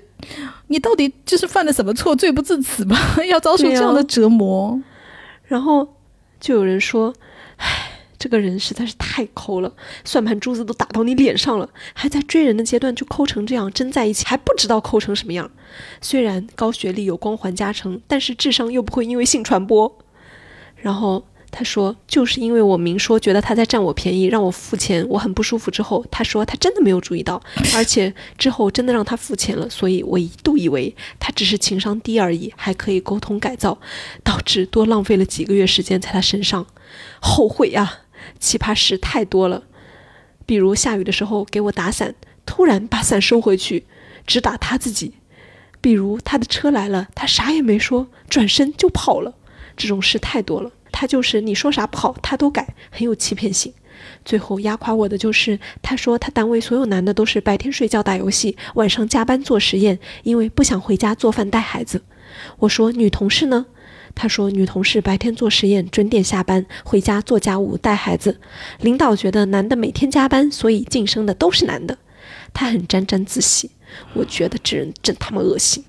[0.70, 2.98] 你到底就是犯了什么错，罪不至此吧？
[3.30, 4.78] 要遭受这样的折磨。
[5.48, 5.96] 然后
[6.40, 7.14] 就有人说
[7.58, 15.50] ：“唉，这个人实在是太抠了，算盘珠子都打到你脸上了，还在追人的阶段就抠成这样，真在一起还不知道抠成什么样。
[16.02, 19.98] 虽然高学历有光环加成，但是智商又不会因为性传播。”
[20.76, 21.26] 然后。
[21.58, 25.72] 他说：“就是因为我明说觉得他在占我便宜，让我付钱，我很不舒服。
[25.72, 27.42] 之后他说他真的没有注意到，
[27.74, 33.80] 而且之后真的让他付钱了，所以我一度以为他只是情商低而已，还可以沟通改造，
[34.24, 36.68] 导致多浪费了几个月时间在他身上，
[37.20, 38.02] 后悔啊！
[38.40, 39.64] 奇葩事太多了，
[40.46, 42.14] 比如下雨的时候给我打伞，
[42.46, 43.88] 突然把伞收回去，
[44.28, 45.14] 只打他自己；
[45.82, 49.34] 比如他的车来了，他啥也没说，转身就跑了，
[49.76, 53.72] 这种事太多了。”他就是你说啥不好，他都改，很有欺骗性。
[54.26, 62.02] 最后压垮我的就是，他说他单位所有男的都是白天睡觉打游戏，晚上加班做实验，因为不想回家做饭带孩子。
[62.58, 63.68] 我说女同事呢？
[64.16, 68.40] 他说女同事白天做实验，准点下班，回家做家务带孩子。
[68.80, 71.96] 领导觉得男的每天加班，所以晋升的都是男的。
[72.56, 73.70] 他很沾沾自喜，
[74.16, 75.86] 我觉得这人真他妈恶心，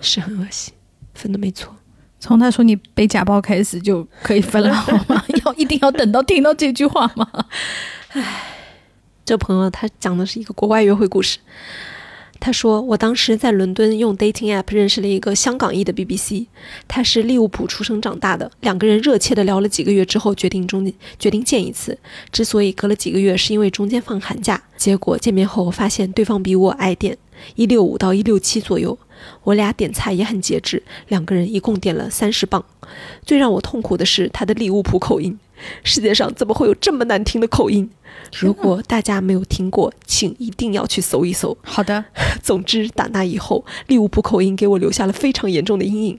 [0.00, 0.74] 是很恶心，
[1.14, 1.76] 分的没错。
[2.20, 5.24] 从他说你被假包开始就可以分了好吗？
[5.44, 7.26] 要一定要等到听到这句话吗？
[8.08, 8.42] 唉，
[9.24, 11.38] 这朋友他讲的是一个国外约会故事。
[12.42, 16.46] 他说我当时在伦敦用 dating app 认识了一个香港裔的 BBC，
[16.88, 18.50] 他是利物浦出生长大的。
[18.60, 21.98] 两个人热切的聊了几个月之后，决定中决定见一次。
[22.32, 24.62] 之所以隔了几个月，是因为中间放寒假。
[24.76, 27.18] 结果见面后发现对方比我矮点，
[27.56, 28.98] 一六五到一六七左右。
[29.44, 32.64] 我俩点菜也很节制，两个人一共点了三十磅。
[33.24, 35.38] 最让我痛苦的是他的利物浦口音，
[35.84, 37.90] 世界上怎么会有这么难听的口音？
[38.38, 41.56] 如果大家没有听过，请一定要去搜一搜。
[41.62, 42.04] 好的。
[42.42, 46.18] 总之，打那以后，利物浦口音给我留下了非常严重的阴影。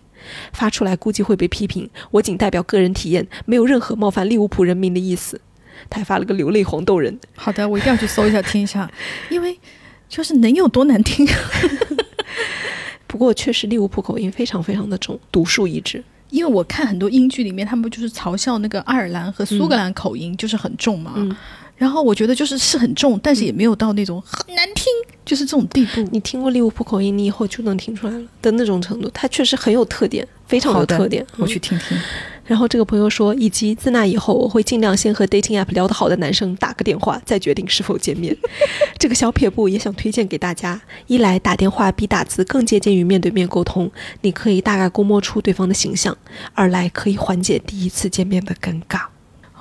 [0.53, 1.89] 发出来估计会被批评。
[2.11, 5.41] 我仅代表个人体验，没有任何冒犯利物浦人民的意思。
[5.89, 7.19] 他还发了个流泪黄豆人。
[7.35, 8.89] 好的，我一定要去搜一下听一下，
[9.29, 9.59] 因为
[10.07, 11.27] 就是能有多难听？
[13.11, 16.01] 不过确实利物浦口音非常非常的重，独树一帜。
[16.29, 21.11] 因为我看很多英剧里面，他们不就是嘲笑那个爱尔兰和苏格兰口音就是很重嘛？
[21.17, 21.35] 嗯，
[21.81, 24.85] 然后我觉得就是是很重，但是也没有到那种很难听，
[25.25, 26.07] 就是这种地步。
[26.11, 29.09] 你听过利物浦口音，你以后就能听出来了的那种程度。
[29.11, 31.25] 它确实很有特点，非常有特点。
[31.37, 31.97] 我去听听。
[32.45, 38.37] 然后这个朋友说，以及自那以后，我会尽量先和 dating app 聊得好的男生打个电话，再决定是否见面。
[38.99, 43.89] 这个小撇步也想推荐给大家：一来打电话比打字更接近于面对面沟通，
[44.21, 46.13] 你可以大概估摸出对方的形象；
[46.53, 49.01] 二来可以缓解第一次见面的尴尬。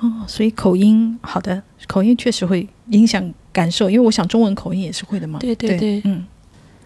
[0.01, 5.39] 哦，所以口音好的，口音确实会影响感受，因为我想中文口音也是会的嘛。
[5.39, 6.25] 对对对，嗯。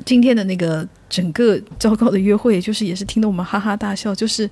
[0.05, 4.49] 今天的那个整个糟糕的约会，就是也是听得我们哈哈大笑，就是。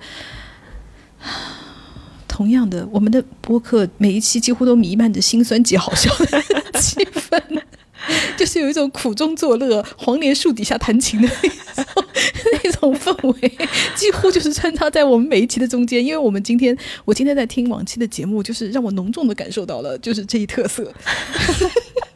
[2.26, 6.26] 同样的，我们的播客每一期几乎都弥漫着心酸 及好笑的
[6.80, 7.40] 气氛，
[8.36, 11.28] 就是有一种苦中作乐、黄连树底下弹琴的
[11.76, 12.04] 那 种
[12.62, 13.52] 那种氛围，
[13.94, 16.04] 几乎就是穿插在我们每一期的中间。
[16.04, 20.92] 因为我们今天，我今天在听往期的节目，就是让我浓重的感受到了，就是这一特色。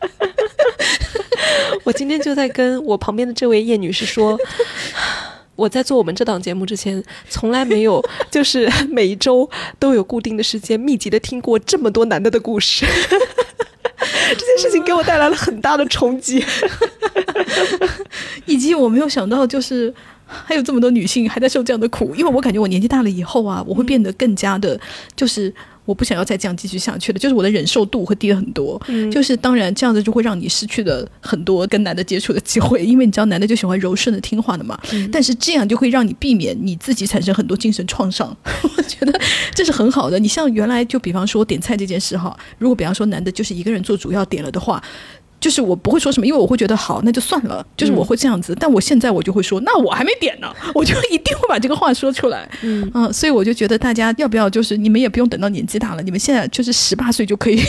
[1.85, 4.39] 我今天就在跟我旁边的这位叶女士说。
[5.59, 8.01] 我在做我们这档节目之前，从来没有
[8.31, 9.51] 就是每一周
[9.81, 12.87] 都有固定的时间密集的听过这么多男的的故事，
[14.37, 16.45] 这件事情给我带来了很大的冲击，
[18.47, 19.93] 以及我没有想到就是
[20.27, 24.79] 还有这么多女性还在受这样的苦，因为我感觉我年纪大了以后啊，我会变得更加的，
[25.17, 25.53] 就是。
[25.89, 28.79] 我不想要再这样继续下去了，就是我的忍受度会低了很多。
[28.89, 34.79] 嗯，就是当然这样子就会让你失去了很多跟男的接触的机会，因为你知道男的就喜欢柔顺的听话的嘛。
[34.93, 38.37] 嗯，但是这样就会让你避免你自己产生很多精神创伤。
[38.77, 39.19] 我觉得
[39.55, 40.19] 这是很好的。
[40.19, 44.83] 你像原来就比方说点菜这件事哈，如果比方说男的就是一个人做主要点了的话。
[45.41, 47.65] 就是我不会说什么，因为我会觉得好，那就算了。
[47.77, 52.49] 就是我会这样子，但我现在我就会说，那我还没点呢， 我就一定会把这个话说出来。
[52.63, 57.61] 嗯嗯，所以我就觉得大家要不要，就是你们也不用等到年纪大了，你们现在就是十八岁就可以，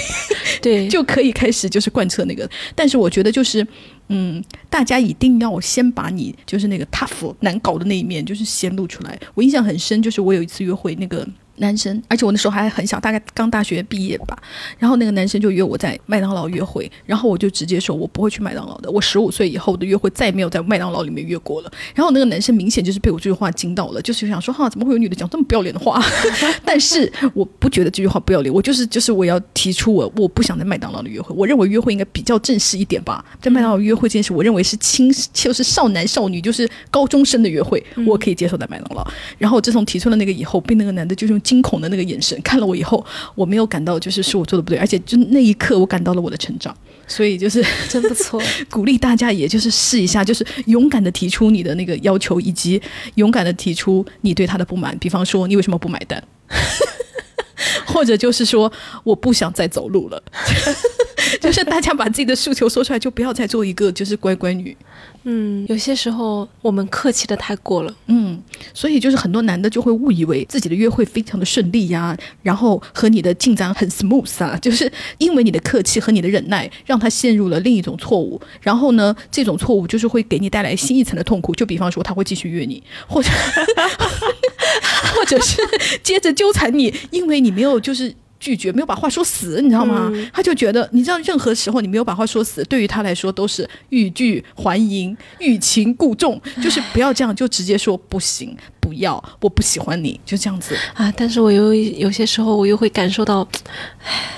[0.61, 2.49] 对， 就可以开始就是贯彻那个。
[2.73, 3.65] 但是我觉得就是，
[4.07, 9.19] 嗯，大家一定要先把你就是那个 tough 难搞的那一面就是先露出来。
[9.35, 11.27] 我印象很深，就是我有一次约会那个。
[11.59, 14.37] 男生，而且我那时候还很小，大概刚大学毕业吧。
[14.77, 18.89] 然后那个男生就约我在麦当劳约会，然后我就直接说，我不会去麦当劳的。
[18.91, 21.71] 我十五岁以后的约会再也没有在麦当劳里面约过了。
[21.93, 26.01] 然后那个男生明显就是被我这句话惊到了，就是想说，哈，怎么会有女的讲这么不要脸的话？
[26.63, 31.35] 但是我不觉得这句话不要脸，我就是就是我要提出我我不想在麦当劳的约会。
[31.35, 33.23] 我认为约会应该比较正式一点吧。
[33.41, 39.05] 在麦当劳约会这件事，我认为是青就是少男少女，就是高中生的约会，我可以接受在麦当劳。
[39.37, 43.03] 然后自从提出了那个以后，被那个男的就用惊恐的那个眼神看了我以后，
[43.33, 46.75] 我没有感到就是是我做的不对，而且就那一刻我感到了我的成长，
[47.07, 48.39] 所以就是真不错，
[48.69, 52.79] 鼓励大家也就是试一下，就是勇敢的提出你的那个要求，以及
[53.15, 56.23] 勇敢的提出你对他的不满，比方说你为什么不买单，
[57.87, 58.71] 或者就是说
[59.03, 60.21] 我不想再走路了，
[61.41, 64.77] 就是大家把自己的诉求说出来，就不要再做一个就是乖乖女。
[65.23, 68.41] 嗯，有些时候我们客气的太过了，嗯，
[68.73, 83.29] 所以就是很多男的就会误以为自己的约会非常的顺利呀，然后和你的进展很 smooth 啊，就是因为你的客气和你的忍耐，让他陷入了另一种错误，然后呢，这种错误就是会给你带来新一层的痛苦，就比方说他会继续约你，或者
[85.13, 85.57] 或者是
[86.01, 88.15] 接着纠缠你，因为你没有就是。
[88.39, 90.11] 拒绝没有把话说死，你知道吗？
[90.33, 101.11] 他就觉得，你知道，任何时候你没有把话说死，对于他来说都是欲拒还迎、欲擒故纵， 就是不要这样，就直接说不行，不要，我不喜欢你，就这样子啊。
[101.17, 103.45] 但是我又有些时候，我又会感受到，
[104.05, 104.31] 唉，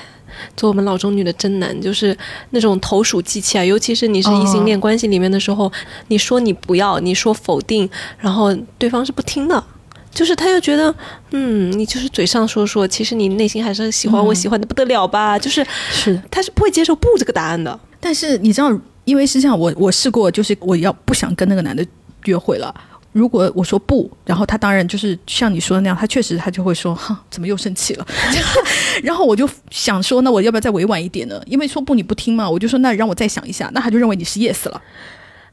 [0.57, 2.17] 做我们老中女的真难，就是
[2.49, 3.63] 那种投鼠忌器啊。
[3.63, 5.71] 尤其是你是异性恋关系里面的时候，
[6.07, 7.87] 你说你不要，你说否定，
[8.17, 9.63] 然后对方是不听的。
[10.11, 10.93] 就是他又觉得，
[11.31, 15.39] 嗯，你就是嘴上说说，其实你内心还是喜欢我，喜欢的不得了吧？
[15.39, 17.79] 就是是，他是不会接受不这个答案的。
[17.99, 18.71] 但是你知道，
[19.05, 21.85] 因为是这样，我我试过，就是我要不想跟那个男的
[22.25, 22.73] 约会了。
[23.13, 28.07] 如果我说不，然后他当然就是像你说的那样，他确实他就会说，哼，怎么又生气了？
[29.03, 31.41] 然后我就想说，那我要不要再委婉一点呢？
[31.45, 33.69] 因为说不你不听嘛，我就说那让我再想一下。
[33.73, 34.81] 那他就认为你是 yes 了，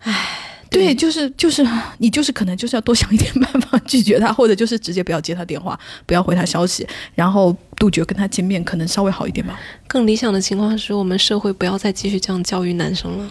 [0.01, 0.44] 唉。
[0.70, 1.66] 对，就是就是
[1.99, 9.59] 你就是可能就是要多想一点办法拒绝他，或者就是直接不要接他电话，不要回他消息，然后杜绝跟他见面，可能稍微好一点吧。
[9.86, 13.31] 更理想的情况是我们社会不要再继续这样教育男生了。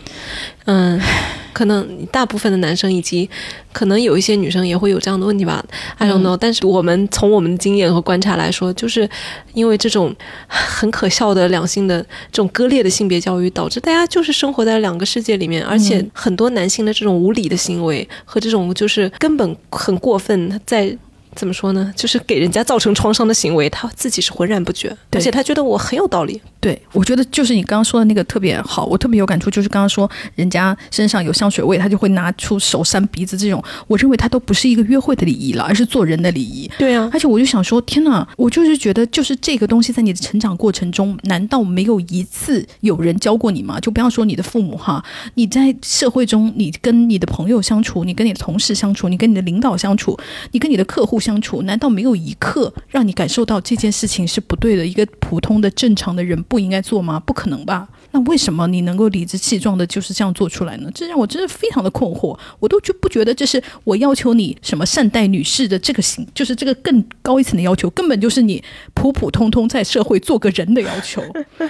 [0.66, 1.00] 嗯，
[1.58, 3.28] 可能大部分的男生以及
[3.74, 5.66] 可能有一些女生也会有这样的问题吧
[5.98, 9.10] ，I don't know、但是我们从我们的经验和观察来说，就是
[9.56, 10.16] 因为这种
[10.48, 12.00] 很可笑的两性的
[12.32, 20.96] 这种割裂的性别教育，导致大家就是生活在两个世界里面，而且很多男性的这种无理的行为和这种就是根本很过分，在。
[21.38, 21.94] 怎么说呢？
[21.96, 26.42] 就是给人家造成创伤的行为，他自己是浑然不觉，而且他觉得我很有道理。
[26.60, 36.70] 对，我觉得就是你刚刚说的那个特别好，我特别有感触，就是刚刚说人家身上有香水味，他就会拿出手扇鼻子这种，我认为他都不是一个约会的礼仪了，而是做人的礼仪。
[36.80, 38.28] 对啊，而且我就想说，天哪！
[38.36, 43.80] 我就是觉得，就是这个东西在你的成长过程中，难道没有一次有人教过你吗？
[43.80, 45.04] 就不要说你的父母哈，
[45.36, 50.18] 你在社会中，你跟你的朋友相处，你跟你的同事相处，你跟你的领导相处，
[50.52, 54.88] 你跟你的客户相处，难道没有一刻让你感受到这件事情是不对的？
[54.88, 57.20] 一个普通的正常的人不应该做吗？
[57.20, 57.86] 不可能吧？
[58.12, 60.90] 那为什么你能够理直气壮的就是这样做出来呢？
[60.96, 62.40] 这让我真的非常的困惑。
[62.60, 68.64] 我都就不觉得这是我要求你什么善待女士的这个行，就是这个更高一层的要求，根本就是你
[68.94, 71.22] 普普通通在社会做个人的要求，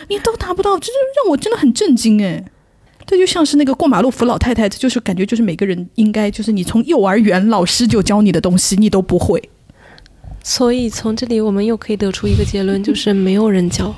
[0.07, 0.93] 你都达不到，这就
[1.23, 2.45] 让我真的很震惊哎。
[3.07, 9.41] 这就像是那个过马路扶老太太，这就是感觉就是每个人应该就是你从幼儿园老师就教你的东西，你都不会。
[10.43, 13.95] 所以从这里我们又可以得出一个结论，就是没有人教，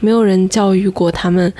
[0.00, 1.52] 没有人教育过他们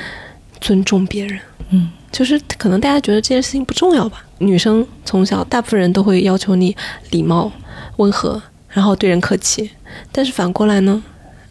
[0.60, 1.38] 尊重别人。
[1.70, 4.24] 嗯，就是可能大家觉得这件事情不重要吧。
[4.38, 6.76] 女生从小大部分人都会要求你
[7.10, 7.50] 礼貌、
[7.98, 9.70] 温和，然后对人客气。
[10.10, 11.02] 但是反过来呢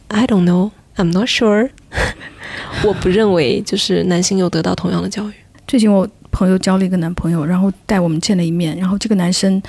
[0.10, 0.72] ，I don't know,
[1.02, 1.70] I'm not sure。
[2.86, 5.34] 我不认为就是男性有得到同样的教育。
[5.68, 9.60] 最近我朋友交了一个男朋友，然后带我们见了一面，然后这个男生，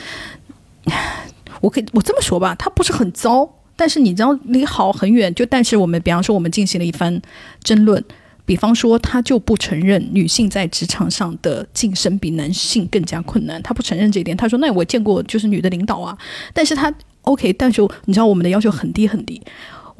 [1.63, 5.35] 我可以我这么说吧，他不是很糟，但是你知道离好很远。
[5.35, 7.23] 就但是我们比方说我们进行了一番
[7.65, 8.05] 争论，
[8.45, 14.37] 比方说他就不承认女性在职场上的晋升比男性更加困难，他不承认这一点。
[14.37, 16.19] 他说：“那我见过就是女的领导啊，
[16.53, 16.93] 但是他
[17.23, 19.41] OK，但是你知道我们的要求很低很低。”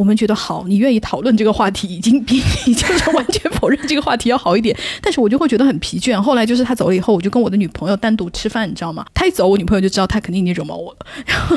[0.03, 4.77] 我们觉得好，你愿意讨论这个话题，已经比你就是完全否认这个话题要好一点。
[5.01, 6.21] 但是我就会觉得很疲倦。
[6.21, 9.07] 后来就是他走了以后，我就跟我的女朋友单独吃饭，你知道吗？
[9.15, 11.07] 他一走，我女朋友就知道他肯定已经惹毛我了。
[11.25, 11.57] 然后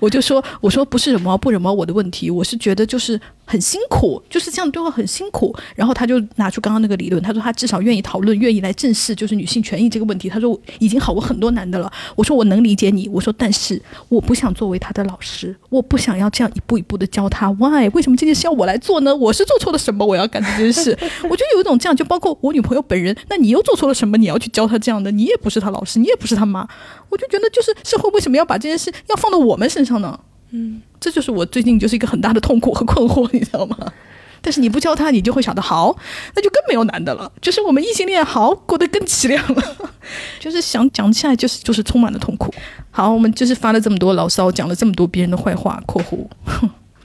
[0.00, 10.28] 我就说：“我说不是惹毛不惹毛我的问题，我是觉得就是很辛苦，就是这样对话很辛苦。”然后他就拿出刚刚那个理论，他说他至少愿意讨论，愿意来正视就是女性权益这个问题。
[10.28, 11.92] 他说已经好过很多男的了。
[12.16, 17.50] 我说我能理解你，我说但是我不想作为他的老师，我不想要这样一步一步的教他。
[17.52, 17.88] Why？
[17.92, 19.14] 为什么这件事要我来做呢？
[19.14, 20.06] 我是做错了什么？
[20.06, 20.96] 我要干这件事？
[21.28, 24.16] 我就有一种这样，就包括我女朋友本人，那你又做错了什么？
[24.16, 25.10] 你要去教他这样的？
[25.10, 26.66] 你也不是他老师，你也不是他妈。
[27.08, 30.18] 我就觉得，就是社会为什么要把这件事要放到我们身上呢？
[30.52, 33.76] 嗯，这就是我最近就是一个很大的痛苦和困惑，你知道吗？
[34.44, 35.96] 但是你不教他，你就会想到好，
[36.34, 37.30] 那就更没有男的了。
[37.40, 39.62] 就是我们异性恋好过得更凄凉了，
[40.40, 42.52] 就是想讲起来就是就是充满了痛苦。
[42.90, 46.26] 好，我们就是发了这么多牢骚，讲了这么多别人的坏话（括弧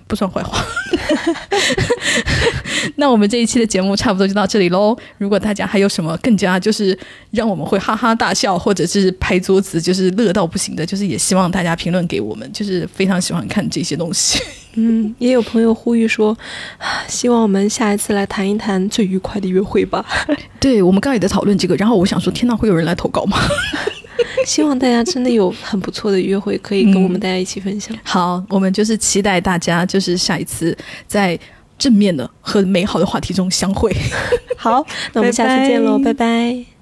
[0.07, 0.63] 不算坏话）。
[2.95, 4.97] 那我们这一期的节目差不多就到这里喽。
[5.17, 6.97] 如果大家还有什么更加就是
[7.31, 14.41] 让我们会哈哈大笑，或者是拍桌子就是乐到不行的，就是也希望大家评论给我们，就是非常喜欢看这些东西。
[14.75, 16.38] 嗯，也有朋友呼吁说，
[16.77, 20.05] 啊希望我们下一次来谈一谈最愉快的约会吧。
[20.59, 23.38] 对我们刚刚也在讨论这个，然后我想说，天呐，会有人来投稿吗？
[24.47, 27.93] 希望大家真的有很不错的约会，可以跟我们大家一起分享。
[28.01, 30.75] 好，我们就是期待大家就是下一次
[31.05, 31.37] 在
[31.77, 33.93] 正面的和美好的话题中相会。
[34.55, 36.76] 好，那我们下次见喽，拜拜拜拜